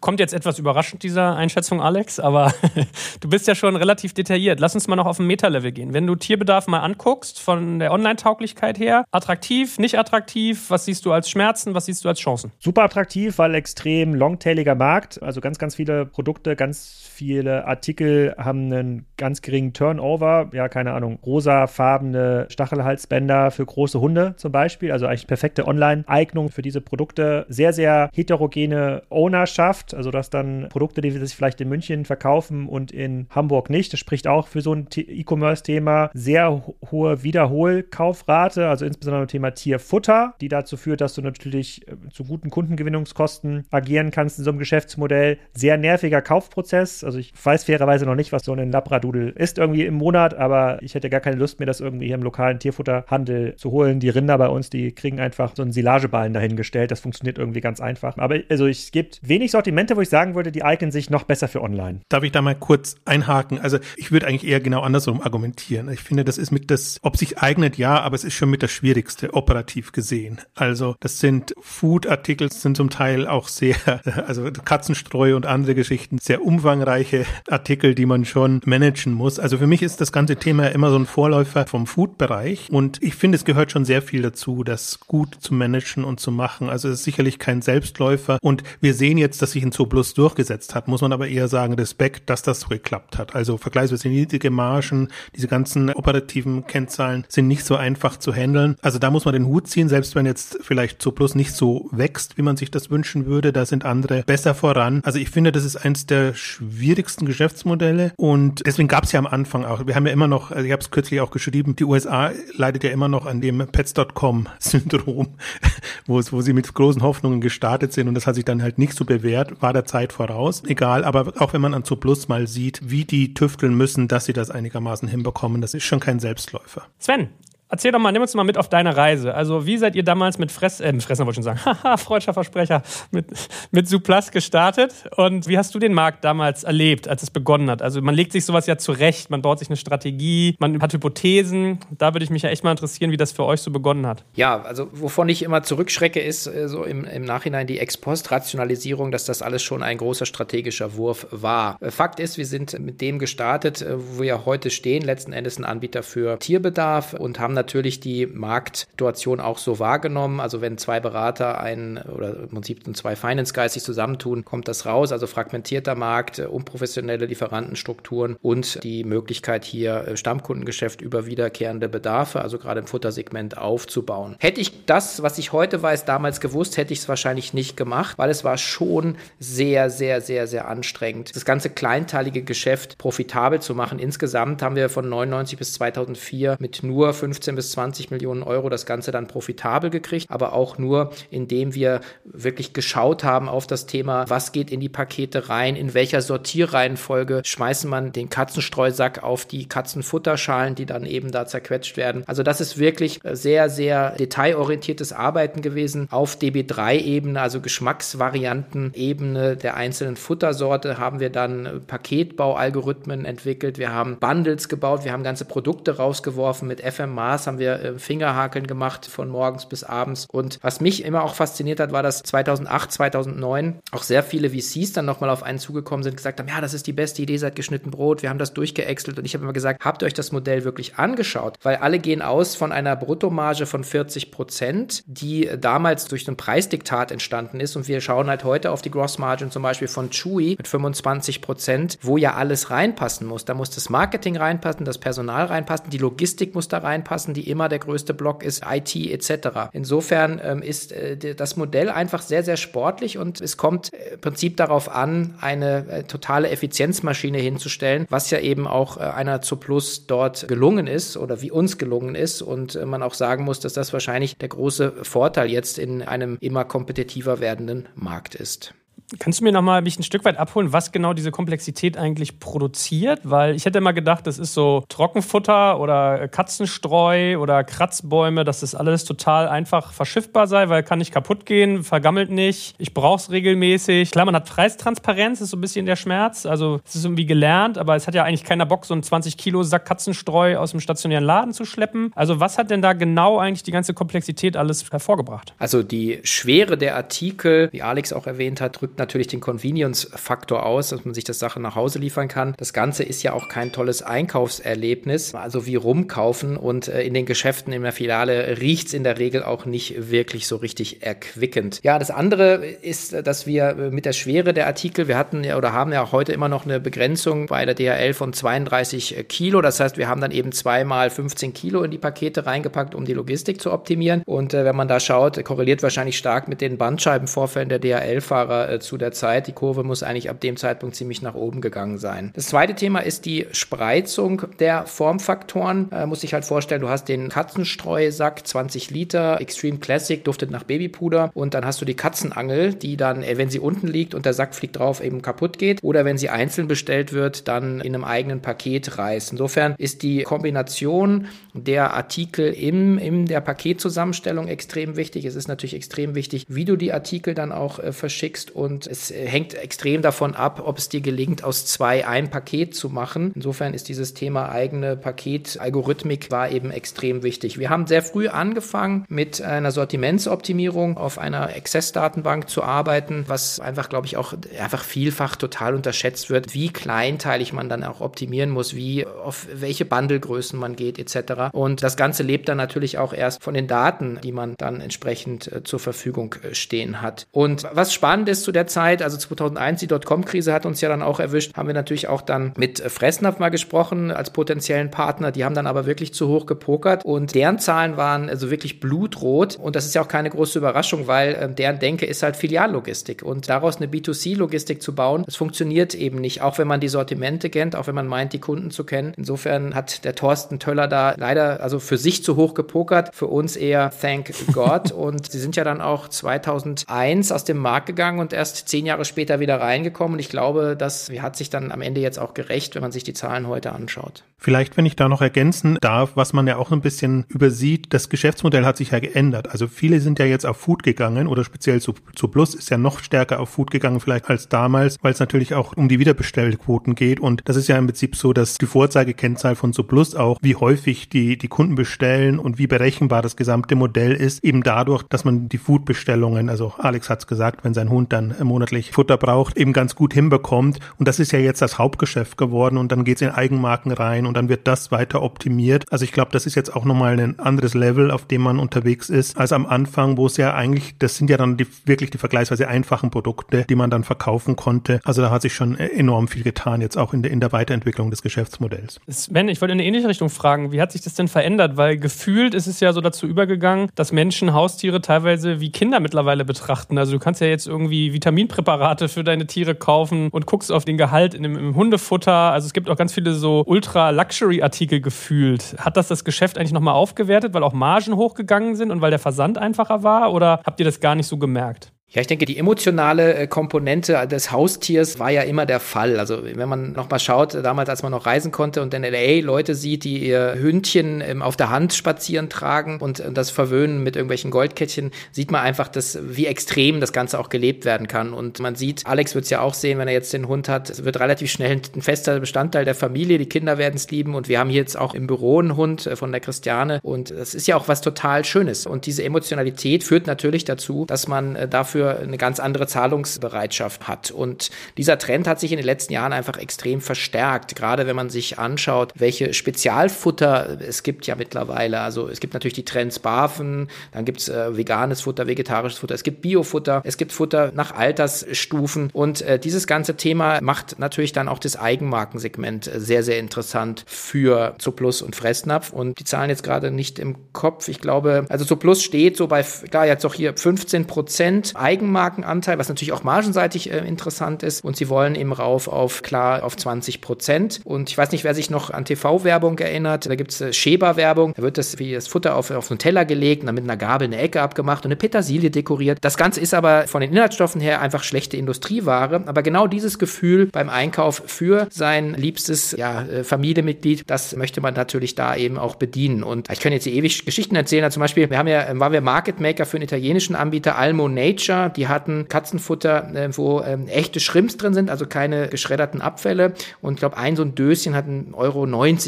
Kommt 0.00 0.20
jetzt 0.20 0.34
etwas 0.34 0.58
überraschend, 0.58 1.02
dieser 1.02 1.36
Einschätzung, 1.36 1.80
Alex, 1.80 2.20
aber 2.20 2.52
du 3.20 3.28
bist 3.28 3.46
ja 3.46 3.54
schon 3.54 3.76
relativ 3.76 4.14
detailliert. 4.14 4.60
Lass 4.60 4.74
uns 4.74 4.88
mal 4.88 4.96
noch 4.96 5.06
auf 5.06 5.18
ein 5.18 5.26
Meta-Level 5.26 5.72
gehen. 5.72 5.92
Wenn 5.92 6.06
du 6.06 6.14
Tierbedarf 6.14 6.66
mal 6.66 6.80
anguckst, 6.80 7.40
von 7.40 7.78
der 7.78 7.92
Online-Tauglichkeit 7.92 8.78
her, 8.78 9.04
attraktiv, 9.10 9.78
nicht 9.78 9.98
attraktiv, 9.98 10.70
was 10.70 10.84
siehst 10.84 11.04
du 11.04 11.12
als 11.12 11.30
Schmerzen, 11.30 11.74
was 11.74 11.86
siehst 11.86 12.04
du 12.04 12.08
als 12.08 12.20
Chancen? 12.20 12.52
Super 12.58 12.82
attraktiv, 12.82 13.38
weil 13.38 13.54
extrem 13.54 14.14
longtailiger 14.14 14.74
Markt, 14.74 15.22
also 15.22 15.40
ganz, 15.40 15.58
ganz 15.58 15.74
viele 15.74 16.06
Produkte, 16.06 16.56
ganz 16.56 17.08
viele 17.12 17.66
Artikel 17.66 18.34
haben 18.38 18.72
einen 18.72 19.06
ganz 19.16 19.42
geringen 19.42 19.72
Turnover. 19.72 20.50
Ja, 20.52 20.68
keine 20.68 20.92
Ahnung, 20.92 21.18
rosafarbene 21.24 22.46
Stachelhalsbänder 22.48 23.50
für 23.50 23.66
große 23.66 24.00
Hunde 24.00 24.34
zum 24.36 24.52
Beispiel, 24.52 24.92
also 24.92 25.06
eigentlich 25.06 25.26
perfekte 25.26 25.66
Online-Eignung 25.66 26.50
für 26.50 26.62
diese 26.62 26.80
Produkte. 26.80 27.46
Sehr, 27.48 27.72
sehr 27.72 28.10
heterogene 28.12 29.02
Ownerschaft, 29.10 29.77
also 29.94 30.10
dass 30.10 30.30
dann 30.30 30.68
Produkte, 30.70 31.00
die 31.00 31.10
sich 31.10 31.34
vielleicht 31.34 31.60
in 31.60 31.68
München 31.68 32.04
verkaufen 32.04 32.68
und 32.68 32.92
in 32.92 33.26
Hamburg 33.30 33.70
nicht. 33.70 33.92
Das 33.92 34.00
spricht 34.00 34.26
auch 34.26 34.48
für 34.48 34.60
so 34.60 34.74
ein 34.74 34.88
E-Commerce-Thema. 34.94 36.10
Sehr 36.14 36.62
hohe 36.90 37.22
Wiederholkaufrate, 37.22 38.68
also 38.68 38.84
insbesondere 38.84 39.22
beim 39.22 39.28
Thema 39.28 39.50
Tierfutter, 39.50 40.34
die 40.40 40.48
dazu 40.48 40.76
führt, 40.76 41.00
dass 41.00 41.14
du 41.14 41.22
natürlich 41.22 41.86
äh, 41.88 41.96
zu 42.10 42.24
guten 42.24 42.50
Kundengewinnungskosten 42.50 43.66
agieren 43.70 44.10
kannst 44.10 44.38
in 44.38 44.44
so 44.44 44.50
einem 44.50 44.58
Geschäftsmodell. 44.58 45.38
Sehr 45.52 45.76
nerviger 45.76 46.22
Kaufprozess. 46.22 47.04
Also 47.04 47.18
ich 47.18 47.32
weiß 47.42 47.64
fairerweise 47.64 48.06
noch 48.06 48.14
nicht, 48.14 48.32
was 48.32 48.44
so 48.44 48.52
ein 48.52 48.72
Labradudel 48.72 49.30
ist 49.30 49.58
irgendwie 49.58 49.84
im 49.84 49.94
Monat, 49.94 50.34
aber 50.34 50.82
ich 50.82 50.94
hätte 50.94 51.10
gar 51.10 51.20
keine 51.20 51.36
Lust 51.36 51.58
mehr, 51.58 51.66
das 51.66 51.80
irgendwie 51.80 52.06
hier 52.06 52.14
im 52.14 52.22
lokalen 52.22 52.58
Tierfutterhandel 52.58 53.56
zu 53.56 53.70
holen. 53.70 54.00
Die 54.00 54.08
Rinder 54.08 54.38
bei 54.38 54.48
uns, 54.48 54.70
die 54.70 54.92
kriegen 54.92 55.20
einfach 55.20 55.52
so 55.54 55.62
einen 55.62 55.72
Silageballen 55.72 56.32
dahingestellt. 56.32 56.90
Das 56.90 57.00
funktioniert 57.00 57.38
irgendwie 57.38 57.60
ganz 57.60 57.80
einfach. 57.80 58.16
Aber 58.18 58.38
also 58.48 58.66
es 58.66 58.90
gibt 58.90 59.20
wenig 59.22 59.50
Sortiment 59.50 59.67
Segmente, 59.68 59.98
wo 59.98 60.00
ich 60.00 60.08
sagen 60.08 60.34
würde, 60.34 60.50
die 60.50 60.64
eignen 60.64 60.90
sich 60.90 61.10
noch 61.10 61.24
besser 61.24 61.46
für 61.46 61.60
online. 61.60 62.00
Darf 62.08 62.22
ich 62.22 62.32
da 62.32 62.40
mal 62.40 62.54
kurz 62.54 62.96
einhaken? 63.04 63.60
Also 63.60 63.78
ich 63.96 64.10
würde 64.10 64.26
eigentlich 64.26 64.50
eher 64.50 64.60
genau 64.60 64.80
andersrum 64.80 65.20
argumentieren. 65.20 65.90
Ich 65.90 66.00
finde, 66.00 66.24
das 66.24 66.38
ist 66.38 66.50
mit 66.50 66.70
das, 66.70 66.98
ob 67.02 67.18
sich 67.18 67.36
eignet, 67.36 67.76
ja, 67.76 68.00
aber 68.00 68.14
es 68.14 68.24
ist 68.24 68.32
schon 68.32 68.48
mit 68.48 68.62
das 68.62 68.70
Schwierigste 68.70 69.34
operativ 69.34 69.92
gesehen. 69.92 70.40
Also 70.54 70.96
das 71.00 71.18
sind 71.18 71.54
Food-Artikel, 71.60 72.50
sind 72.50 72.78
zum 72.78 72.88
Teil 72.88 73.26
auch 73.26 73.48
sehr, 73.48 73.76
also 74.26 74.50
Katzenstreu 74.64 75.36
und 75.36 75.44
andere 75.44 75.74
Geschichten, 75.74 76.16
sehr 76.16 76.42
umfangreiche 76.42 77.26
Artikel, 77.50 77.94
die 77.94 78.06
man 78.06 78.24
schon 78.24 78.62
managen 78.64 79.12
muss. 79.12 79.38
Also 79.38 79.58
für 79.58 79.66
mich 79.66 79.82
ist 79.82 80.00
das 80.00 80.12
ganze 80.12 80.36
Thema 80.36 80.68
immer 80.68 80.88
so 80.88 80.96
ein 80.96 81.04
Vorläufer 81.04 81.66
vom 81.66 81.86
Food-Bereich 81.86 82.68
und 82.70 83.02
ich 83.02 83.16
finde, 83.16 83.36
es 83.36 83.44
gehört 83.44 83.70
schon 83.70 83.84
sehr 83.84 84.00
viel 84.00 84.22
dazu, 84.22 84.64
das 84.64 84.98
gut 85.00 85.36
zu 85.40 85.52
managen 85.52 86.04
und 86.04 86.20
zu 86.20 86.32
machen. 86.32 86.70
Also 86.70 86.88
es 86.88 87.00
ist 87.00 87.04
sicherlich 87.04 87.38
kein 87.38 87.60
Selbstläufer 87.60 88.38
und 88.40 88.62
wir 88.80 88.94
sehen 88.94 89.18
jetzt, 89.18 89.42
dass 89.42 89.52
sich 89.52 89.57
ein 89.64 89.72
Zooplus 89.72 90.14
durchgesetzt 90.14 90.74
hat, 90.74 90.88
muss 90.88 91.00
man 91.00 91.12
aber 91.12 91.28
eher 91.28 91.48
sagen, 91.48 91.74
Respekt, 91.74 92.30
dass 92.30 92.42
das 92.42 92.60
so 92.60 92.68
geklappt 92.68 93.18
hat. 93.18 93.34
Also 93.34 93.56
vergleichsweise 93.56 94.08
niedrige 94.08 94.50
Margen, 94.50 95.08
diese 95.34 95.48
ganzen 95.48 95.90
operativen 95.90 96.66
Kennzahlen 96.66 97.24
sind 97.28 97.48
nicht 97.48 97.64
so 97.64 97.76
einfach 97.76 98.16
zu 98.16 98.34
handeln. 98.34 98.76
Also 98.82 98.98
da 98.98 99.10
muss 99.10 99.24
man 99.24 99.34
den 99.34 99.46
Hut 99.46 99.68
ziehen, 99.68 99.88
selbst 99.88 100.14
wenn 100.14 100.26
jetzt 100.26 100.58
vielleicht 100.62 101.02
Zooplus 101.02 101.34
nicht 101.34 101.52
so 101.52 101.88
wächst, 101.92 102.38
wie 102.38 102.42
man 102.42 102.56
sich 102.56 102.70
das 102.70 102.90
wünschen 102.90 103.26
würde, 103.26 103.52
da 103.52 103.66
sind 103.66 103.84
andere 103.84 104.22
besser 104.22 104.54
voran. 104.54 105.00
Also 105.04 105.18
ich 105.18 105.30
finde, 105.30 105.52
das 105.52 105.64
ist 105.64 105.76
eins 105.76 106.06
der 106.06 106.34
schwierigsten 106.34 107.26
Geschäftsmodelle 107.26 108.12
und 108.16 108.66
deswegen 108.66 108.88
gab 108.88 109.04
es 109.04 109.12
ja 109.12 109.18
am 109.18 109.26
Anfang 109.26 109.64
auch, 109.64 109.86
wir 109.86 109.94
haben 109.94 110.06
ja 110.06 110.12
immer 110.12 110.28
noch, 110.28 110.50
also 110.50 110.64
ich 110.64 110.72
habe 110.72 110.82
es 110.82 110.90
kürzlich 110.90 111.20
auch 111.20 111.30
geschrieben, 111.30 111.76
die 111.76 111.84
USA 111.84 112.32
leidet 112.56 112.84
ja 112.84 112.90
immer 112.90 113.08
noch 113.08 113.26
an 113.26 113.40
dem 113.40 113.58
Pets.com-Syndrom, 113.58 115.28
wo, 116.06 116.20
wo 116.30 116.40
sie 116.40 116.52
mit 116.52 116.72
großen 116.72 117.02
Hoffnungen 117.02 117.40
gestartet 117.40 117.92
sind 117.92 118.08
und 118.08 118.14
das 118.14 118.26
hat 118.26 118.34
sich 118.34 118.44
dann 118.44 118.62
halt 118.62 118.78
nicht 118.78 118.94
so 118.94 119.04
bewährt, 119.04 119.47
war 119.60 119.72
der 119.72 119.84
Zeit 119.84 120.12
voraus. 120.12 120.62
Egal, 120.66 121.04
aber 121.04 121.32
auch 121.38 121.52
wenn 121.52 121.60
man 121.60 121.74
an 121.74 121.84
Zooplus 121.84 122.28
mal 122.28 122.46
sieht, 122.46 122.80
wie 122.82 123.04
die 123.04 123.34
tüfteln 123.34 123.74
müssen, 123.74 124.08
dass 124.08 124.24
sie 124.24 124.32
das 124.32 124.50
einigermaßen 124.50 125.08
hinbekommen, 125.08 125.60
das 125.60 125.74
ist 125.74 125.84
schon 125.84 126.00
kein 126.00 126.20
Selbstläufer. 126.20 126.86
Sven, 126.98 127.28
Erzähl 127.70 127.92
doch 127.92 127.98
mal, 127.98 128.12
nimm 128.12 128.22
uns 128.22 128.34
mal 128.34 128.44
mit 128.44 128.56
auf 128.56 128.68
deine 128.68 128.96
Reise. 128.96 129.34
Also, 129.34 129.66
wie 129.66 129.76
seid 129.76 129.94
ihr 129.94 130.02
damals 130.02 130.38
mit 130.38 130.50
Fress, 130.50 130.80
äh, 130.80 130.98
Fressner 131.00 131.26
wollte 131.26 131.40
ich 131.40 131.44
schon 131.44 131.56
sagen, 131.56 131.64
haha, 131.82 131.96
freudscher 131.98 132.32
Versprecher, 132.32 132.82
mit, 133.10 133.26
mit 133.70 133.88
Suplas 133.88 134.30
gestartet? 134.30 134.94
Und 135.16 135.48
wie 135.48 135.58
hast 135.58 135.74
du 135.74 135.78
den 135.78 135.92
Markt 135.92 136.24
damals 136.24 136.64
erlebt, 136.64 137.08
als 137.08 137.22
es 137.22 137.30
begonnen 137.30 137.70
hat? 137.70 137.82
Also, 137.82 138.00
man 138.00 138.14
legt 138.14 138.32
sich 138.32 138.46
sowas 138.46 138.66
ja 138.66 138.78
zurecht, 138.78 139.28
man 139.30 139.42
baut 139.42 139.58
sich 139.58 139.68
eine 139.68 139.76
Strategie, 139.76 140.56
man 140.58 140.80
hat 140.80 140.94
Hypothesen. 140.94 141.78
Da 141.90 142.14
würde 142.14 142.24
ich 142.24 142.30
mich 142.30 142.42
ja 142.42 142.48
echt 142.48 142.64
mal 142.64 142.70
interessieren, 142.70 143.10
wie 143.10 143.18
das 143.18 143.32
für 143.32 143.44
euch 143.44 143.60
so 143.60 143.70
begonnen 143.70 144.06
hat. 144.06 144.24
Ja, 144.34 144.62
also, 144.62 144.88
wovon 144.92 145.28
ich 145.28 145.42
immer 145.42 145.62
zurückschrecke, 145.62 146.20
ist 146.20 146.46
äh, 146.46 146.68
so 146.68 146.84
im, 146.84 147.04
im 147.04 147.24
Nachhinein 147.24 147.66
die 147.66 147.80
Ex-Post-Rationalisierung, 147.80 149.12
dass 149.12 149.26
das 149.26 149.42
alles 149.42 149.62
schon 149.62 149.82
ein 149.82 149.98
großer 149.98 150.24
strategischer 150.24 150.96
Wurf 150.96 151.26
war. 151.30 151.76
Äh, 151.82 151.90
Fakt 151.90 152.18
ist, 152.18 152.38
wir 152.38 152.46
sind 152.46 152.78
mit 152.78 153.02
dem 153.02 153.18
gestartet, 153.18 153.82
äh, 153.82 153.94
wo 153.98 154.22
wir 154.22 154.46
heute 154.46 154.70
stehen, 154.70 155.02
letzten 155.02 155.34
Endes 155.34 155.58
ein 155.58 155.64
Anbieter 155.64 156.02
für 156.02 156.38
Tierbedarf 156.38 157.12
und 157.12 157.38
haben 157.38 157.57
natürlich 157.58 158.00
die 158.00 158.26
Marktsituation 158.26 159.40
auch 159.40 159.58
so 159.58 159.78
wahrgenommen. 159.78 160.40
Also 160.40 160.60
wenn 160.60 160.78
zwei 160.78 161.00
Berater 161.00 161.60
ein 161.60 161.98
oder 161.98 162.36
im 162.36 162.48
Prinzip 162.48 162.84
zwei 162.96 163.16
Finance 163.16 163.52
Guys 163.52 163.74
sich 163.74 163.82
zusammentun, 163.82 164.44
kommt 164.44 164.68
das 164.68 164.86
raus. 164.86 165.12
Also 165.12 165.26
fragmentierter 165.26 165.94
Markt, 165.94 166.38
äh, 166.38 166.46
unprofessionelle 166.46 167.26
Lieferantenstrukturen 167.26 168.36
und 168.40 168.82
die 168.84 169.04
Möglichkeit 169.04 169.64
hier 169.64 170.08
äh, 170.08 170.16
Stammkundengeschäft 170.16 171.00
über 171.00 171.26
wiederkehrende 171.26 171.88
Bedarfe, 171.88 172.40
also 172.40 172.58
gerade 172.58 172.80
im 172.80 172.86
Futtersegment 172.86 173.58
aufzubauen. 173.58 174.36
Hätte 174.38 174.60
ich 174.60 174.86
das, 174.86 175.22
was 175.22 175.38
ich 175.38 175.52
heute 175.52 175.82
weiß, 175.82 176.04
damals 176.04 176.40
gewusst, 176.40 176.76
hätte 176.76 176.92
ich 176.92 177.00
es 177.00 177.08
wahrscheinlich 177.08 177.54
nicht 177.54 177.76
gemacht, 177.76 178.16
weil 178.18 178.30
es 178.30 178.44
war 178.44 178.56
schon 178.56 179.16
sehr, 179.38 179.90
sehr, 179.90 180.20
sehr, 180.20 180.46
sehr 180.46 180.68
anstrengend, 180.68 181.34
das 181.34 181.44
ganze 181.44 181.70
kleinteilige 181.70 182.42
Geschäft 182.42 182.98
profitabel 182.98 183.60
zu 183.60 183.74
machen. 183.74 183.98
Insgesamt 183.98 184.62
haben 184.62 184.76
wir 184.76 184.88
von 184.88 185.08
99 185.08 185.58
bis 185.58 185.72
2004 185.74 186.56
mit 186.58 186.82
nur 186.82 187.12
15 187.12 187.47
15 187.48 187.56
bis 187.56 187.70
20 187.72 188.10
Millionen 188.10 188.42
Euro 188.42 188.68
das 188.68 188.84
Ganze 188.84 189.10
dann 189.10 189.26
profitabel 189.26 189.90
gekriegt, 189.90 190.26
aber 190.28 190.52
auch 190.52 190.78
nur, 190.78 191.10
indem 191.30 191.74
wir 191.74 192.00
wirklich 192.24 192.72
geschaut 192.72 193.24
haben 193.24 193.48
auf 193.48 193.66
das 193.66 193.86
Thema, 193.86 194.28
was 194.28 194.52
geht 194.52 194.70
in 194.70 194.80
die 194.80 194.88
Pakete 194.88 195.48
rein, 195.48 195.76
in 195.76 195.94
welcher 195.94 196.20
Sortierreihenfolge 196.20 197.42
schmeißen 197.44 197.88
man 197.88 198.12
den 198.12 198.28
Katzenstreusack 198.28 199.22
auf 199.22 199.46
die 199.46 199.66
Katzenfutterschalen, 199.66 200.74
die 200.74 200.86
dann 200.86 201.06
eben 201.06 201.32
da 201.32 201.46
zerquetscht 201.46 201.96
werden. 201.96 202.24
Also 202.26 202.42
das 202.42 202.60
ist 202.60 202.78
wirklich 202.78 203.20
sehr, 203.24 203.70
sehr 203.70 204.10
detailorientiertes 204.12 205.12
Arbeiten 205.12 205.62
gewesen 205.62 206.08
auf 206.10 206.36
DB3-Ebene, 206.36 207.40
also 207.40 207.60
Geschmacksvarianten-Ebene 207.60 209.56
der 209.56 209.76
einzelnen 209.76 210.16
Futtersorte 210.16 210.98
haben 210.98 211.20
wir 211.20 211.30
dann 211.30 211.82
Paketbaualgorithmen 211.86 213.24
entwickelt, 213.24 213.78
wir 213.78 213.92
haben 213.92 214.18
Bundles 214.18 214.68
gebaut, 214.68 215.04
wir 215.04 215.12
haben 215.12 215.22
ganze 215.22 215.44
Produkte 215.44 215.96
rausgeworfen 215.96 216.68
mit 216.68 216.80
FMA 216.80 217.37
Maß 217.38 217.46
haben 217.46 217.58
wir 217.58 217.80
äh, 217.80 217.98
Fingerhakeln 217.98 218.66
gemacht 218.66 219.06
von 219.06 219.28
morgens 219.28 219.66
bis 219.66 219.84
abends. 219.84 220.26
Und 220.30 220.58
was 220.62 220.80
mich 220.80 221.04
immer 221.04 221.22
auch 221.22 221.34
fasziniert 221.34 221.78
hat, 221.78 221.92
war, 221.92 222.02
dass 222.02 222.22
2008, 222.22 222.92
2009 222.92 223.78
auch 223.92 224.02
sehr 224.02 224.24
viele 224.24 224.50
VCs 224.50 224.92
dann 224.92 225.06
nochmal 225.06 225.30
auf 225.30 225.44
einen 225.44 225.58
zugekommen 225.58 226.02
sind, 226.02 226.16
gesagt 226.16 226.40
haben, 226.40 226.48
ja, 226.48 226.60
das 226.60 226.74
ist 226.74 226.86
die 226.86 226.92
beste 226.92 227.22
Idee 227.22 227.36
seit 227.36 227.54
geschnitten 227.54 227.90
Brot. 227.90 228.22
Wir 228.22 228.30
haben 228.30 228.38
das 228.38 228.54
durchgeäxelt 228.54 229.18
und 229.18 229.24
ich 229.24 229.34
habe 229.34 229.44
immer 229.44 229.52
gesagt, 229.52 229.84
habt 229.84 230.02
ihr 230.02 230.06
euch 230.06 230.14
das 230.14 230.32
Modell 230.32 230.64
wirklich 230.64 230.96
angeschaut? 230.96 231.58
Weil 231.62 231.76
alle 231.76 232.00
gehen 232.00 232.22
aus 232.22 232.56
von 232.56 232.72
einer 232.72 232.96
Bruttomarge 232.96 233.66
von 233.66 233.84
40 233.84 234.32
Prozent, 234.32 235.04
die 235.06 235.48
damals 235.60 236.06
durch 236.06 236.26
ein 236.26 236.36
Preisdiktat 236.36 237.12
entstanden 237.12 237.60
ist. 237.60 237.76
Und 237.76 237.86
wir 237.86 238.00
schauen 238.00 238.28
halt 238.28 238.42
heute 238.42 238.72
auf 238.72 238.82
die 238.82 238.90
Grossmargin 238.90 239.50
zum 239.52 239.62
Beispiel 239.62 239.88
von 239.88 240.10
Chewy 240.10 240.56
mit 240.58 240.66
25 240.66 241.40
Prozent, 241.40 241.98
wo 242.02 242.16
ja 242.16 242.34
alles 242.34 242.70
reinpassen 242.70 243.26
muss. 243.26 243.44
Da 243.44 243.54
muss 243.54 243.70
das 243.70 243.90
Marketing 243.90 244.36
reinpassen, 244.36 244.84
das 244.84 244.98
Personal 244.98 245.46
reinpassen, 245.46 245.90
die 245.90 245.98
Logistik 245.98 246.54
muss 246.54 246.66
da 246.66 246.78
reinpassen 246.78 247.27
anpassen, 247.28 247.34
die 247.34 247.50
immer 247.50 247.68
der 247.68 247.78
größte 247.78 248.14
Block 248.14 248.42
ist, 248.42 248.64
IT 248.68 248.94
etc. 248.96 249.70
Insofern 249.72 250.40
ähm, 250.42 250.62
ist 250.62 250.92
äh, 250.92 251.34
das 251.34 251.56
Modell 251.56 251.90
einfach 251.90 252.22
sehr, 252.22 252.42
sehr 252.42 252.56
sportlich 252.56 253.18
und 253.18 253.40
es 253.40 253.56
kommt 253.56 253.92
äh, 253.92 254.14
im 254.14 254.20
Prinzip 254.20 254.56
darauf 254.56 254.88
an, 254.88 255.34
eine 255.40 255.86
äh, 255.88 256.02
totale 256.04 256.50
Effizienzmaschine 256.50 257.38
hinzustellen, 257.38 258.06
was 258.10 258.30
ja 258.30 258.38
eben 258.40 258.66
auch 258.66 258.96
äh, 258.96 259.00
einer 259.00 259.42
zu 259.42 259.56
Plus 259.56 260.06
dort 260.06 260.48
gelungen 260.48 260.86
ist 260.86 261.16
oder 261.16 261.42
wie 261.42 261.50
uns 261.50 261.78
gelungen 261.78 262.14
ist 262.14 262.42
und 262.42 262.74
äh, 262.74 262.86
man 262.86 263.02
auch 263.02 263.14
sagen 263.14 263.44
muss, 263.44 263.60
dass 263.60 263.72
das 263.72 263.92
wahrscheinlich 263.92 264.36
der 264.38 264.48
große 264.48 264.92
Vorteil 265.02 265.50
jetzt 265.50 265.78
in 265.78 266.02
einem 266.02 266.38
immer 266.40 266.64
kompetitiver 266.64 267.40
werdenden 267.40 267.88
Markt 267.94 268.34
ist. 268.34 268.74
Kannst 269.18 269.40
du 269.40 269.44
mir 269.44 269.52
nochmal 269.52 269.80
mich 269.80 269.98
ein 269.98 270.02
Stück 270.02 270.26
weit 270.26 270.36
abholen, 270.36 270.74
was 270.74 270.92
genau 270.92 271.14
diese 271.14 271.30
Komplexität 271.30 271.96
eigentlich 271.96 272.40
produziert? 272.40 273.20
Weil 273.24 273.54
ich 273.54 273.64
hätte 273.64 273.78
immer 273.78 273.94
gedacht, 273.94 274.26
das 274.26 274.38
ist 274.38 274.52
so 274.52 274.84
Trockenfutter 274.90 275.80
oder 275.80 276.28
Katzenstreu 276.28 277.38
oder 277.38 277.64
Kratzbäume, 277.64 278.44
dass 278.44 278.60
das 278.60 278.74
alles 278.74 279.06
total 279.06 279.48
einfach 279.48 279.92
verschiffbar 279.92 280.46
sei, 280.46 280.68
weil 280.68 280.82
kann 280.82 280.98
nicht 280.98 281.12
kaputt 281.12 281.46
gehen, 281.46 281.84
vergammelt 281.84 282.30
nicht, 282.30 282.74
ich 282.78 282.92
brauche 282.92 283.16
es 283.16 283.30
regelmäßig. 283.30 284.10
Klar, 284.10 284.26
man 284.26 284.34
hat 284.34 284.46
Preistransparenz, 284.46 285.40
ist 285.40 285.50
so 285.50 285.56
ein 285.56 285.62
bisschen 285.62 285.86
der 285.86 285.96
Schmerz, 285.96 286.44
also 286.44 286.80
es 286.86 286.94
ist 286.94 287.04
irgendwie 287.04 287.26
gelernt, 287.26 287.78
aber 287.78 287.96
es 287.96 288.06
hat 288.06 288.14
ja 288.14 288.24
eigentlich 288.24 288.44
keiner 288.44 288.66
Bock, 288.66 288.84
so 288.84 288.92
einen 288.92 289.02
20 289.02 289.38
Kilo 289.38 289.62
Sack 289.62 289.86
Katzenstreu 289.86 290.58
aus 290.58 290.72
dem 290.72 290.80
stationären 290.80 291.24
Laden 291.24 291.54
zu 291.54 291.64
schleppen. 291.64 292.12
Also 292.14 292.40
was 292.40 292.58
hat 292.58 292.70
denn 292.70 292.82
da 292.82 292.92
genau 292.92 293.38
eigentlich 293.38 293.62
die 293.62 293.72
ganze 293.72 293.94
Komplexität 293.94 294.54
alles 294.54 294.84
hervorgebracht? 294.90 295.54
Also 295.58 295.82
die 295.82 296.20
Schwere 296.24 296.76
der 296.76 296.94
Artikel, 296.94 297.70
wie 297.72 297.80
Alex 297.80 298.12
auch 298.12 298.26
erwähnt 298.26 298.60
hat, 298.60 298.80
drückt 298.80 298.97
natürlich 298.98 299.26
den 299.28 299.40
Convenience-Faktor 299.40 300.64
aus, 300.64 300.90
dass 300.90 301.04
man 301.04 301.14
sich 301.14 301.24
das 301.24 301.38
Sachen 301.38 301.62
nach 301.62 301.74
Hause 301.74 301.98
liefern 301.98 302.28
kann. 302.28 302.54
Das 302.56 302.72
Ganze 302.72 303.02
ist 303.02 303.22
ja 303.22 303.32
auch 303.32 303.48
kein 303.48 303.72
tolles 303.72 304.02
Einkaufserlebnis, 304.02 305.34
also 305.34 305.66
wie 305.66 305.76
rumkaufen 305.76 306.56
und 306.56 306.88
äh, 306.88 307.02
in 307.02 307.14
den 307.14 307.26
Geschäften 307.26 307.72
in 307.72 307.82
der 307.82 307.92
Filiale 307.92 308.58
riecht 308.60 308.88
es 308.88 308.94
in 308.94 309.04
der 309.04 309.18
Regel 309.18 309.42
auch 309.42 309.64
nicht 309.64 310.10
wirklich 310.10 310.46
so 310.46 310.56
richtig 310.56 311.02
erquickend. 311.02 311.80
Ja, 311.82 311.98
das 311.98 312.10
andere 312.10 312.64
ist, 312.66 313.14
dass 313.26 313.46
wir 313.46 313.74
mit 313.90 314.04
der 314.04 314.12
Schwere 314.12 314.52
der 314.54 314.66
Artikel, 314.66 315.08
wir 315.08 315.16
hatten 315.16 315.44
ja 315.44 315.56
oder 315.56 315.72
haben 315.72 315.92
ja 315.92 316.02
auch 316.02 316.12
heute 316.12 316.32
immer 316.32 316.48
noch 316.48 316.64
eine 316.64 316.80
Begrenzung 316.80 317.46
bei 317.46 317.64
der 317.64 317.74
DHL 317.74 318.14
von 318.14 318.32
32 318.32 319.26
Kilo. 319.28 319.60
Das 319.60 319.80
heißt, 319.80 319.96
wir 319.96 320.08
haben 320.08 320.20
dann 320.20 320.30
eben 320.30 320.52
zweimal 320.52 321.10
15 321.10 321.52
Kilo 321.52 321.82
in 321.82 321.90
die 321.90 321.98
Pakete 321.98 322.46
reingepackt, 322.46 322.94
um 322.94 323.04
die 323.04 323.14
Logistik 323.14 323.60
zu 323.60 323.72
optimieren. 323.72 324.22
Und 324.26 324.54
äh, 324.54 324.64
wenn 324.64 324.76
man 324.76 324.88
da 324.88 325.00
schaut, 325.00 325.42
korreliert 325.44 325.82
wahrscheinlich 325.82 326.18
stark 326.18 326.48
mit 326.48 326.60
den 326.60 326.78
Bandscheibenvorfällen 326.78 327.68
der 327.68 327.78
DHL-Fahrer 327.78 328.70
äh, 328.70 328.80
zu 328.88 328.96
der 328.96 329.12
Zeit. 329.12 329.46
Die 329.46 329.52
Kurve 329.52 329.84
muss 329.84 330.02
eigentlich 330.02 330.30
ab 330.30 330.40
dem 330.40 330.56
Zeitpunkt 330.56 330.96
ziemlich 330.96 331.20
nach 331.20 331.34
oben 331.34 331.60
gegangen 331.60 331.98
sein. 331.98 332.32
Das 332.34 332.46
zweite 332.46 332.74
Thema 332.74 333.00
ist 333.00 333.26
die 333.26 333.46
Spreizung 333.52 334.42
der 334.58 334.86
Formfaktoren. 334.86 335.92
Äh, 335.92 336.06
muss 336.06 336.24
ich 336.24 336.32
halt 336.32 336.46
vorstellen, 336.46 336.80
du 336.80 336.88
hast 336.88 337.08
den 337.08 337.28
Katzenstreusack, 337.28 338.46
20 338.46 338.90
Liter, 338.90 339.40
Extreme 339.40 339.78
Classic, 339.78 340.24
duftet 340.24 340.50
nach 340.50 340.64
Babypuder 340.64 341.30
und 341.34 341.52
dann 341.52 341.66
hast 341.66 341.80
du 341.82 341.84
die 341.84 341.94
Katzenangel, 341.94 342.72
die 342.72 342.96
dann, 342.96 343.22
äh, 343.22 343.36
wenn 343.36 343.50
sie 343.50 343.60
unten 343.60 343.86
liegt 343.86 344.14
und 344.14 344.24
der 344.24 344.32
Sack 344.32 344.54
fliegt 344.54 344.78
drauf, 344.78 345.02
eben 345.04 345.20
kaputt 345.20 345.58
geht 345.58 345.82
oder 345.82 346.06
wenn 346.06 346.16
sie 346.16 346.30
einzeln 346.30 346.66
bestellt 346.66 347.12
wird, 347.12 347.46
dann 347.46 347.80
in 347.80 347.94
einem 347.94 348.04
eigenen 348.04 348.40
Paket 348.40 348.96
reißt. 348.96 349.32
Insofern 349.32 349.74
ist 349.76 350.02
die 350.02 350.22
Kombination 350.22 351.28
der 351.52 351.92
Artikel 351.92 352.52
im, 352.52 352.96
in 352.96 353.26
der 353.26 353.42
Paketzusammenstellung 353.42 354.48
extrem 354.48 354.96
wichtig. 354.96 355.26
Es 355.26 355.34
ist 355.34 355.48
natürlich 355.48 355.74
extrem 355.74 356.14
wichtig, 356.14 356.46
wie 356.48 356.64
du 356.64 356.76
die 356.76 356.92
Artikel 356.92 357.34
dann 357.34 357.52
auch 357.52 357.78
äh, 357.78 357.92
verschickst 357.92 358.50
und 358.54 358.77
und 358.78 358.86
es 358.86 359.10
hängt 359.10 359.54
extrem 359.54 360.02
davon 360.02 360.36
ab, 360.36 360.62
ob 360.64 360.78
es 360.78 360.88
dir 360.88 361.00
gelingt, 361.00 361.42
aus 361.42 361.66
zwei 361.66 362.06
ein 362.06 362.30
Paket 362.30 362.76
zu 362.76 362.88
machen. 362.90 363.32
Insofern 363.34 363.74
ist 363.74 363.88
dieses 363.88 364.14
Thema 364.14 364.50
eigene 364.50 364.96
Paketalgorithmik 364.96 366.30
war 366.30 366.52
eben 366.52 366.70
extrem 366.70 367.24
wichtig. 367.24 367.58
Wir 367.58 367.70
haben 367.70 367.88
sehr 367.88 368.02
früh 368.02 368.28
angefangen 368.28 369.04
mit 369.08 369.42
einer 369.42 369.72
Sortimentsoptimierung 369.72 370.96
auf 370.96 371.18
einer 371.18 371.48
Access-Datenbank 371.48 372.48
zu 372.48 372.62
arbeiten, 372.62 373.24
was 373.26 373.58
einfach, 373.58 373.88
glaube 373.88 374.06
ich, 374.06 374.16
auch 374.16 374.34
einfach 374.60 374.84
vielfach 374.84 375.34
total 375.34 375.74
unterschätzt 375.74 376.30
wird, 376.30 376.54
wie 376.54 376.68
kleinteilig 376.68 377.52
man 377.52 377.68
dann 377.68 377.82
auch 377.82 378.00
optimieren 378.00 378.50
muss, 378.50 378.76
wie 378.76 379.04
auf 379.08 379.48
welche 379.52 379.86
Bundlegrößen 379.86 380.56
man 380.56 380.76
geht 380.76 381.00
etc. 381.00 381.50
Und 381.50 381.82
das 381.82 381.96
Ganze 381.96 382.22
lebt 382.22 382.48
dann 382.48 382.58
natürlich 382.58 382.98
auch 382.98 383.12
erst 383.12 383.42
von 383.42 383.54
den 383.54 383.66
Daten, 383.66 384.20
die 384.22 384.30
man 384.30 384.54
dann 384.56 384.80
entsprechend 384.80 385.50
äh, 385.50 385.64
zur 385.64 385.80
Verfügung 385.80 386.36
äh, 386.44 386.54
stehen 386.54 387.02
hat. 387.02 387.26
Und 387.32 387.66
was 387.72 387.92
spannend 387.92 388.28
ist 388.28 388.44
zu 388.44 388.52
der 388.52 388.67
Zeit, 388.68 389.02
also 389.02 389.16
2001, 389.16 389.80
die 389.80 389.86
Dotcom-Krise 389.86 390.52
hat 390.52 390.66
uns 390.66 390.80
ja 390.80 390.88
dann 390.88 391.02
auch 391.02 391.20
erwischt, 391.20 391.56
haben 391.56 391.66
wir 391.66 391.74
natürlich 391.74 392.08
auch 392.08 392.22
dann 392.22 392.52
mit 392.56 392.80
Fressnapf 392.80 393.38
mal 393.38 393.48
gesprochen 393.48 394.10
als 394.10 394.30
potenziellen 394.30 394.90
Partner. 394.90 395.32
Die 395.32 395.44
haben 395.44 395.54
dann 395.54 395.66
aber 395.66 395.86
wirklich 395.86 396.14
zu 396.14 396.28
hoch 396.28 396.46
gepokert 396.46 397.04
und 397.04 397.34
deren 397.34 397.58
Zahlen 397.58 397.96
waren 397.96 398.28
also 398.28 398.50
wirklich 398.50 398.80
blutrot. 398.80 399.56
Und 399.56 399.76
das 399.76 399.86
ist 399.86 399.94
ja 399.94 400.02
auch 400.02 400.08
keine 400.08 400.30
große 400.30 400.58
Überraschung, 400.58 401.06
weil 401.06 401.34
äh, 401.34 401.52
deren 401.52 401.78
Denke 401.78 402.06
ist 402.06 402.22
halt 402.22 402.36
Filiallogistik. 402.36 403.22
Und 403.22 403.48
daraus 403.48 403.76
eine 403.76 403.86
B2C-Logistik 403.86 404.82
zu 404.82 404.94
bauen, 404.94 405.24
das 405.24 405.36
funktioniert 405.36 405.94
eben 405.94 406.20
nicht, 406.20 406.42
auch 406.42 406.58
wenn 406.58 406.68
man 406.68 406.80
die 406.80 406.88
Sortimente 406.88 407.50
kennt, 407.50 407.76
auch 407.76 407.86
wenn 407.86 407.94
man 407.94 408.06
meint, 408.06 408.32
die 408.32 408.40
Kunden 408.40 408.70
zu 408.70 408.84
kennen. 408.84 409.12
Insofern 409.16 409.74
hat 409.74 410.04
der 410.04 410.14
Thorsten 410.14 410.58
Töller 410.58 410.88
da 410.88 411.14
leider 411.16 411.62
also 411.62 411.78
für 411.78 411.98
sich 411.98 412.24
zu 412.24 412.36
hoch 412.36 412.54
gepokert, 412.54 413.14
für 413.14 413.26
uns 413.26 413.56
eher 413.56 413.90
thank 413.90 414.32
God. 414.52 414.92
und 414.98 415.30
sie 415.30 415.38
sind 415.38 415.56
ja 415.56 415.64
dann 415.64 415.80
auch 415.80 416.08
2001 416.08 417.32
aus 417.32 417.44
dem 417.44 417.58
Markt 417.58 417.86
gegangen 417.86 418.18
und 418.18 418.32
erst 418.32 418.57
zehn 418.64 418.86
Jahre 418.86 419.04
später 419.04 419.40
wieder 419.40 419.60
reingekommen. 419.60 420.14
Und 420.14 420.20
ich 420.20 420.28
glaube, 420.28 420.76
das 420.78 421.10
hat 421.20 421.36
sich 421.36 421.50
dann 421.50 421.72
am 421.72 421.82
Ende 421.82 422.00
jetzt 422.00 422.18
auch 422.18 422.34
gerecht, 422.34 422.74
wenn 422.74 422.82
man 422.82 422.92
sich 422.92 423.04
die 423.04 423.12
Zahlen 423.12 423.46
heute 423.46 423.72
anschaut. 423.72 424.24
Vielleicht, 424.40 424.76
wenn 424.76 424.86
ich 424.86 424.94
da 424.94 425.08
noch 425.08 425.20
ergänzen 425.20 425.78
darf, 425.80 426.12
was 426.14 426.32
man 426.32 426.46
ja 426.46 426.56
auch 426.58 426.70
ein 426.70 426.80
bisschen 426.80 427.24
übersieht, 427.28 427.92
das 427.92 428.08
Geschäftsmodell 428.08 428.64
hat 428.64 428.76
sich 428.76 428.92
ja 428.92 429.00
geändert. 429.00 429.50
Also 429.50 429.66
viele 429.66 430.00
sind 430.00 430.20
ja 430.20 430.26
jetzt 430.26 430.46
auf 430.46 430.56
Food 430.56 430.84
gegangen 430.84 431.26
oder 431.26 431.42
speziell 431.42 431.80
zu, 431.80 431.94
zu 432.14 432.28
Plus 432.28 432.54
ist 432.54 432.70
ja 432.70 432.78
noch 432.78 433.00
stärker 433.00 433.40
auf 433.40 433.48
Food 433.48 433.72
gegangen 433.72 433.98
vielleicht 433.98 434.30
als 434.30 434.48
damals, 434.48 434.96
weil 435.02 435.12
es 435.12 435.18
natürlich 435.18 435.54
auch 435.54 435.76
um 435.76 435.88
die 435.88 435.98
Wiederbestellquoten 435.98 436.94
geht. 436.94 437.18
Und 437.18 437.42
das 437.46 437.56
ist 437.56 437.66
ja 437.66 437.76
im 437.76 437.86
Prinzip 437.86 438.14
so, 438.14 438.32
dass 438.32 438.58
die 438.58 438.66
Vorzeigekennzahl 438.66 439.56
von 439.56 439.72
zu 439.72 439.82
Plus 439.82 440.14
auch, 440.14 440.38
wie 440.40 440.54
häufig 440.54 441.08
die, 441.08 441.36
die 441.36 441.48
Kunden 441.48 441.74
bestellen 441.74 442.38
und 442.38 442.58
wie 442.58 442.68
berechenbar 442.68 443.22
das 443.22 443.36
gesamte 443.36 443.74
Modell 443.74 444.12
ist, 444.12 444.44
eben 444.44 444.62
dadurch, 444.62 445.02
dass 445.02 445.24
man 445.24 445.48
die 445.48 445.58
Foodbestellungen, 445.58 446.48
also 446.48 446.74
Alex 446.78 447.10
hat 447.10 447.20
es 447.20 447.26
gesagt, 447.26 447.64
wenn 447.64 447.74
sein 447.74 447.90
Hund 447.90 448.12
dann 448.12 448.34
monatlich 448.44 448.92
Futter 448.92 449.16
braucht, 449.16 449.56
eben 449.56 449.72
ganz 449.72 449.94
gut 449.94 450.14
hinbekommt. 450.14 450.78
Und 450.98 451.08
das 451.08 451.18
ist 451.18 451.32
ja 451.32 451.38
jetzt 451.38 451.62
das 451.62 451.78
Hauptgeschäft 451.78 452.38
geworden 452.38 452.76
und 452.76 452.92
dann 452.92 453.04
geht 453.04 453.16
es 453.16 453.22
in 453.22 453.30
Eigenmarken 453.30 453.92
rein 453.92 454.26
und 454.26 454.36
dann 454.36 454.48
wird 454.48 454.66
das 454.66 454.90
weiter 454.90 455.22
optimiert. 455.22 455.84
Also 455.90 456.04
ich 456.04 456.12
glaube, 456.12 456.30
das 456.32 456.46
ist 456.46 456.54
jetzt 456.54 456.74
auch 456.74 456.84
nochmal 456.84 457.18
ein 457.18 457.38
anderes 457.38 457.74
Level, 457.74 458.10
auf 458.10 458.26
dem 458.26 458.42
man 458.42 458.58
unterwegs 458.58 459.08
ist, 459.08 459.38
als 459.38 459.52
am 459.52 459.66
Anfang, 459.66 460.16
wo 460.16 460.26
es 460.26 460.36
ja 460.36 460.54
eigentlich, 460.54 460.96
das 460.98 461.16
sind 461.16 461.30
ja 461.30 461.36
dann 461.36 461.56
die, 461.56 461.66
wirklich 461.84 462.10
die 462.10 462.18
vergleichsweise 462.18 462.68
einfachen 462.68 463.10
Produkte, 463.10 463.64
die 463.68 463.74
man 463.74 463.90
dann 463.90 464.04
verkaufen 464.04 464.56
konnte. 464.56 465.00
Also 465.04 465.22
da 465.22 465.30
hat 465.30 465.42
sich 465.42 465.54
schon 465.54 465.76
enorm 465.76 466.28
viel 466.28 466.42
getan, 466.42 466.80
jetzt 466.80 466.96
auch 466.96 467.14
in 467.14 467.22
der, 467.22 467.32
in 467.32 467.40
der 467.40 467.52
Weiterentwicklung 467.52 468.10
des 468.10 468.22
Geschäftsmodells. 468.22 469.00
Sven, 469.08 469.48
ich 469.48 469.60
wollte 469.60 469.72
in 469.72 469.78
eine 469.78 469.86
ähnliche 469.86 470.08
Richtung 470.08 470.30
fragen. 470.30 470.72
Wie 470.72 470.80
hat 470.80 470.92
sich 470.92 471.02
das 471.02 471.14
denn 471.14 471.28
verändert? 471.28 471.76
Weil 471.76 471.96
gefühlt 471.98 472.54
ist 472.54 472.66
es 472.66 472.80
ja 472.80 472.92
so 472.92 473.00
dazu 473.00 473.26
übergegangen, 473.26 473.90
dass 473.94 474.12
Menschen 474.12 474.52
Haustiere 474.52 475.00
teilweise 475.00 475.60
wie 475.60 475.70
Kinder 475.70 476.00
mittlerweile 476.00 476.44
betrachten. 476.44 476.98
Also 476.98 477.12
du 477.12 477.18
kannst 477.18 477.40
ja 477.40 477.46
jetzt 477.46 477.66
irgendwie 477.66 478.12
Vitaminpräparate 478.28 479.08
für 479.08 479.24
deine 479.24 479.46
Tiere 479.46 479.74
kaufen 479.74 480.28
und 480.30 480.46
guckst 480.46 480.70
auf 480.70 480.84
den 480.84 480.98
Gehalt 480.98 481.34
in 481.34 481.42
dem, 481.42 481.56
im 481.56 481.74
Hundefutter. 481.74 482.32
Also 482.32 482.66
es 482.66 482.72
gibt 482.74 482.90
auch 482.90 482.96
ganz 482.96 483.14
viele 483.14 483.32
so 483.32 483.64
Ultra-Luxury-Artikel 483.66 485.00
gefühlt. 485.00 485.76
Hat 485.78 485.96
das 485.96 486.08
das 486.08 486.24
Geschäft 486.24 486.58
eigentlich 486.58 486.72
nochmal 486.72 486.94
aufgewertet, 486.94 487.54
weil 487.54 487.62
auch 487.62 487.72
Margen 487.72 488.14
hochgegangen 488.16 488.76
sind 488.76 488.90
und 488.90 489.00
weil 489.00 489.10
der 489.10 489.18
Versand 489.18 489.56
einfacher 489.56 490.02
war? 490.02 490.32
Oder 490.32 490.60
habt 490.64 490.78
ihr 490.78 490.84
das 490.84 491.00
gar 491.00 491.14
nicht 491.14 491.26
so 491.26 491.38
gemerkt? 491.38 491.92
Ja, 492.10 492.22
ich 492.22 492.26
denke, 492.26 492.46
die 492.46 492.56
emotionale 492.56 493.34
äh, 493.34 493.46
Komponente 493.46 494.26
des 494.26 494.50
Haustiers 494.50 495.18
war 495.18 495.30
ja 495.30 495.42
immer 495.42 495.66
der 495.66 495.78
Fall. 495.78 496.18
Also 496.18 496.42
wenn 496.42 496.66
man 496.66 496.92
nochmal 496.92 497.20
schaut, 497.20 497.52
damals, 497.52 497.90
als 497.90 498.02
man 498.02 498.12
noch 498.12 498.24
reisen 498.24 498.50
konnte 498.50 498.80
und 498.80 498.94
in 498.94 499.02
LA 499.02 499.44
Leute 499.44 499.74
sieht, 499.74 500.04
die 500.04 500.26
ihr 500.26 500.54
Hündchen 500.58 501.20
ähm, 501.20 501.42
auf 501.42 501.56
der 501.56 501.68
Hand 501.68 501.92
spazieren 501.92 502.48
tragen 502.48 502.98
und 503.00 503.22
das 503.34 503.50
verwöhnen 503.50 504.02
mit 504.02 504.16
irgendwelchen 504.16 504.50
Goldkettchen, 504.50 505.10
sieht 505.32 505.50
man 505.50 505.60
einfach, 505.60 505.86
dass, 505.88 506.18
wie 506.22 506.46
extrem 506.46 506.98
das 507.00 507.12
Ganze 507.12 507.38
auch 507.38 507.50
gelebt 507.50 507.84
werden 507.84 508.08
kann. 508.08 508.32
Und 508.32 508.58
man 508.58 508.74
sieht, 508.74 509.06
Alex 509.06 509.34
wird 509.34 509.44
es 509.44 509.50
ja 509.50 509.60
auch 509.60 509.74
sehen, 509.74 509.98
wenn 509.98 510.08
er 510.08 510.14
jetzt 510.14 510.32
den 510.32 510.48
Hund 510.48 510.70
hat, 510.70 510.88
es 510.88 511.04
wird 511.04 511.20
relativ 511.20 511.50
schnell 511.50 511.82
ein 511.94 512.00
fester 512.00 512.40
Bestandteil 512.40 512.86
der 512.86 512.94
Familie. 512.94 513.36
Die 513.36 513.50
Kinder 513.50 513.76
werden 513.76 513.96
es 513.96 514.10
lieben 514.10 514.34
und 514.34 514.48
wir 514.48 514.60
haben 514.60 514.70
hier 514.70 514.80
jetzt 514.80 514.98
auch 514.98 515.12
im 515.12 515.26
Büro 515.26 515.60
einen 515.60 515.76
Hund 515.76 516.06
äh, 516.06 516.16
von 516.16 516.32
der 516.32 516.40
Christiane 516.40 517.00
und 517.02 517.32
das 517.32 517.54
ist 517.54 517.66
ja 517.66 517.76
auch 517.76 517.86
was 517.86 518.00
total 518.00 518.46
Schönes. 518.46 518.86
Und 518.86 519.04
diese 519.04 519.24
Emotionalität 519.24 520.04
führt 520.04 520.26
natürlich 520.26 520.64
dazu, 520.64 521.04
dass 521.04 521.28
man 521.28 521.54
äh, 521.54 521.68
dafür 521.68 521.97
dafür 521.98 522.20
eine 522.20 522.38
ganz 522.38 522.60
andere 522.60 522.86
Zahlungsbereitschaft 522.86 524.08
hat. 524.08 524.30
Und 524.30 524.70
dieser 524.96 525.18
Trend 525.18 525.46
hat 525.46 525.60
sich 525.60 525.72
in 525.72 525.78
den 525.78 525.86
letzten 525.86 526.12
Jahren 526.12 526.32
einfach 526.32 526.56
extrem 526.56 527.00
verstärkt, 527.00 527.74
gerade 527.74 528.06
wenn 528.06 528.16
man 528.16 528.30
sich 528.30 528.58
anschaut, 528.58 529.12
welche 529.14 529.52
Spezialfutter 529.54 530.78
es 530.80 531.02
gibt 531.02 531.26
ja 531.26 531.34
mittlerweile. 531.34 532.00
Also 532.00 532.28
es 532.28 532.40
gibt 532.40 532.54
natürlich 532.54 532.74
die 532.74 532.84
Trends 532.84 533.18
Barfen, 533.18 533.88
dann 534.12 534.24
gibt 534.24 534.40
es 534.40 534.48
äh, 534.48 534.76
veganes 534.76 535.22
Futter, 535.22 535.46
vegetarisches 535.46 535.98
Futter, 535.98 536.14
es 536.14 536.22
gibt 536.22 536.42
Biofutter, 536.42 537.02
es 537.04 537.16
gibt 537.16 537.32
Futter 537.32 537.72
nach 537.74 537.94
Altersstufen 537.94 539.10
und 539.12 539.42
äh, 539.42 539.58
dieses 539.58 539.86
ganze 539.86 540.16
Thema 540.16 540.60
macht 540.62 540.98
natürlich 540.98 541.32
dann 541.32 541.48
auch 541.48 541.58
das 541.58 541.76
Eigenmarkensegment 541.76 542.86
äh, 542.86 543.00
sehr, 543.00 543.22
sehr 543.22 543.38
interessant 543.38 544.04
für 544.06 544.74
Zuplus 544.78 545.22
und 545.22 545.34
Fressnapf 545.34 545.92
und 545.92 546.18
die 546.18 546.24
Zahlen 546.24 546.50
jetzt 546.50 546.62
gerade 546.62 546.90
nicht 546.90 547.18
im 547.18 547.52
Kopf. 547.52 547.88
Ich 547.88 548.00
glaube, 548.00 548.46
also 548.48 548.64
Zuplus 548.64 549.02
steht 549.02 549.36
so 549.36 549.48
bei, 549.48 549.62
klar, 549.62 550.06
jetzt 550.06 550.24
auch 550.24 550.34
hier 550.34 550.54
15 550.56 551.06
Prozent 551.08 551.72
Eigenmarkenanteil, 551.88 552.78
was 552.78 552.90
natürlich 552.90 553.12
auch 553.12 553.24
margenseitig 553.24 553.90
äh, 553.90 553.98
interessant 553.98 554.62
ist. 554.62 554.84
Und 554.84 554.96
sie 554.96 555.08
wollen 555.08 555.34
eben 555.34 555.52
rauf 555.52 555.88
auf 555.88 556.22
klar 556.22 556.62
auf 556.62 556.76
20 556.76 557.22
Prozent. 557.22 557.80
Und 557.84 558.10
ich 558.10 558.18
weiß 558.18 558.30
nicht, 558.32 558.44
wer 558.44 558.54
sich 558.54 558.68
noch 558.68 558.90
an 558.90 559.06
TV-Werbung 559.06 559.78
erinnert. 559.78 560.26
Da 560.26 560.34
gibt 560.34 560.52
es 560.52 560.60
äh, 560.60 560.72
Schäber-Werbung. 560.72 561.54
Da 561.56 561.62
wird 561.62 561.78
das 561.78 561.98
wie 561.98 562.12
das 562.12 562.28
Futter 562.28 562.56
auf, 562.56 562.70
auf 562.70 562.90
einen 562.90 562.98
Teller 562.98 563.24
gelegt 563.24 563.62
und 563.62 563.66
dann 563.66 563.74
mit 563.74 563.84
einer 563.84 563.96
Gabel 563.96 564.26
eine 564.26 564.36
Ecke 564.36 564.60
abgemacht 564.60 565.04
und 565.06 565.08
eine 565.08 565.16
Petersilie 565.16 565.70
dekoriert. 565.70 566.18
Das 566.20 566.36
Ganze 566.36 566.60
ist 566.60 566.74
aber 566.74 567.06
von 567.06 567.22
den 567.22 567.32
Inhaltsstoffen 567.32 567.80
her 567.80 568.02
einfach 568.02 568.22
schlechte 568.22 568.58
Industrieware. 568.58 569.44
Aber 569.46 569.62
genau 569.62 569.86
dieses 569.86 570.18
Gefühl 570.18 570.66
beim 570.66 570.90
Einkauf 570.90 571.42
für 571.46 571.88
sein 571.90 572.34
liebstes 572.34 572.94
ja, 572.98 573.22
äh, 573.22 573.44
Familienmitglied, 573.44 574.24
das 574.26 574.54
möchte 574.56 574.82
man 574.82 574.92
natürlich 574.92 575.34
da 575.36 575.56
eben 575.56 575.78
auch 575.78 575.96
bedienen. 575.96 576.42
Und 576.42 576.70
ich 576.70 576.80
kann 576.80 576.92
jetzt 576.92 577.04
hier 577.04 577.14
ewig 577.14 577.46
Geschichten 577.46 577.76
erzählen. 577.76 578.04
Also 578.04 578.16
zum 578.16 578.20
Beispiel, 578.20 578.50
wir 578.50 578.58
haben 578.58 578.68
ja, 578.68 578.86
waren 579.00 579.12
wir 579.12 579.22
Market 579.22 579.58
Maker 579.58 579.86
für 579.86 579.96
einen 579.96 580.04
italienischen 580.04 580.54
Anbieter, 580.54 580.98
Almo 580.98 581.28
Nature. 581.28 581.77
Die 581.88 582.08
hatten 582.08 582.48
Katzenfutter, 582.48 583.34
äh, 583.34 583.56
wo 583.56 583.80
ähm, 583.80 584.08
echte 584.08 584.40
Shrimps 584.40 584.76
drin 584.76 584.94
sind, 584.94 585.10
also 585.10 585.26
keine 585.26 585.68
geschredderten 585.68 586.20
Abfälle. 586.20 586.74
Und 587.00 587.14
ich 587.14 587.20
glaube, 587.20 587.36
ein 587.36 587.56
so 587.56 587.62
ein 587.62 587.74
Döschen 587.74 588.14
hat 588.14 588.26
1,90 588.26 588.54
Euro 588.54 588.82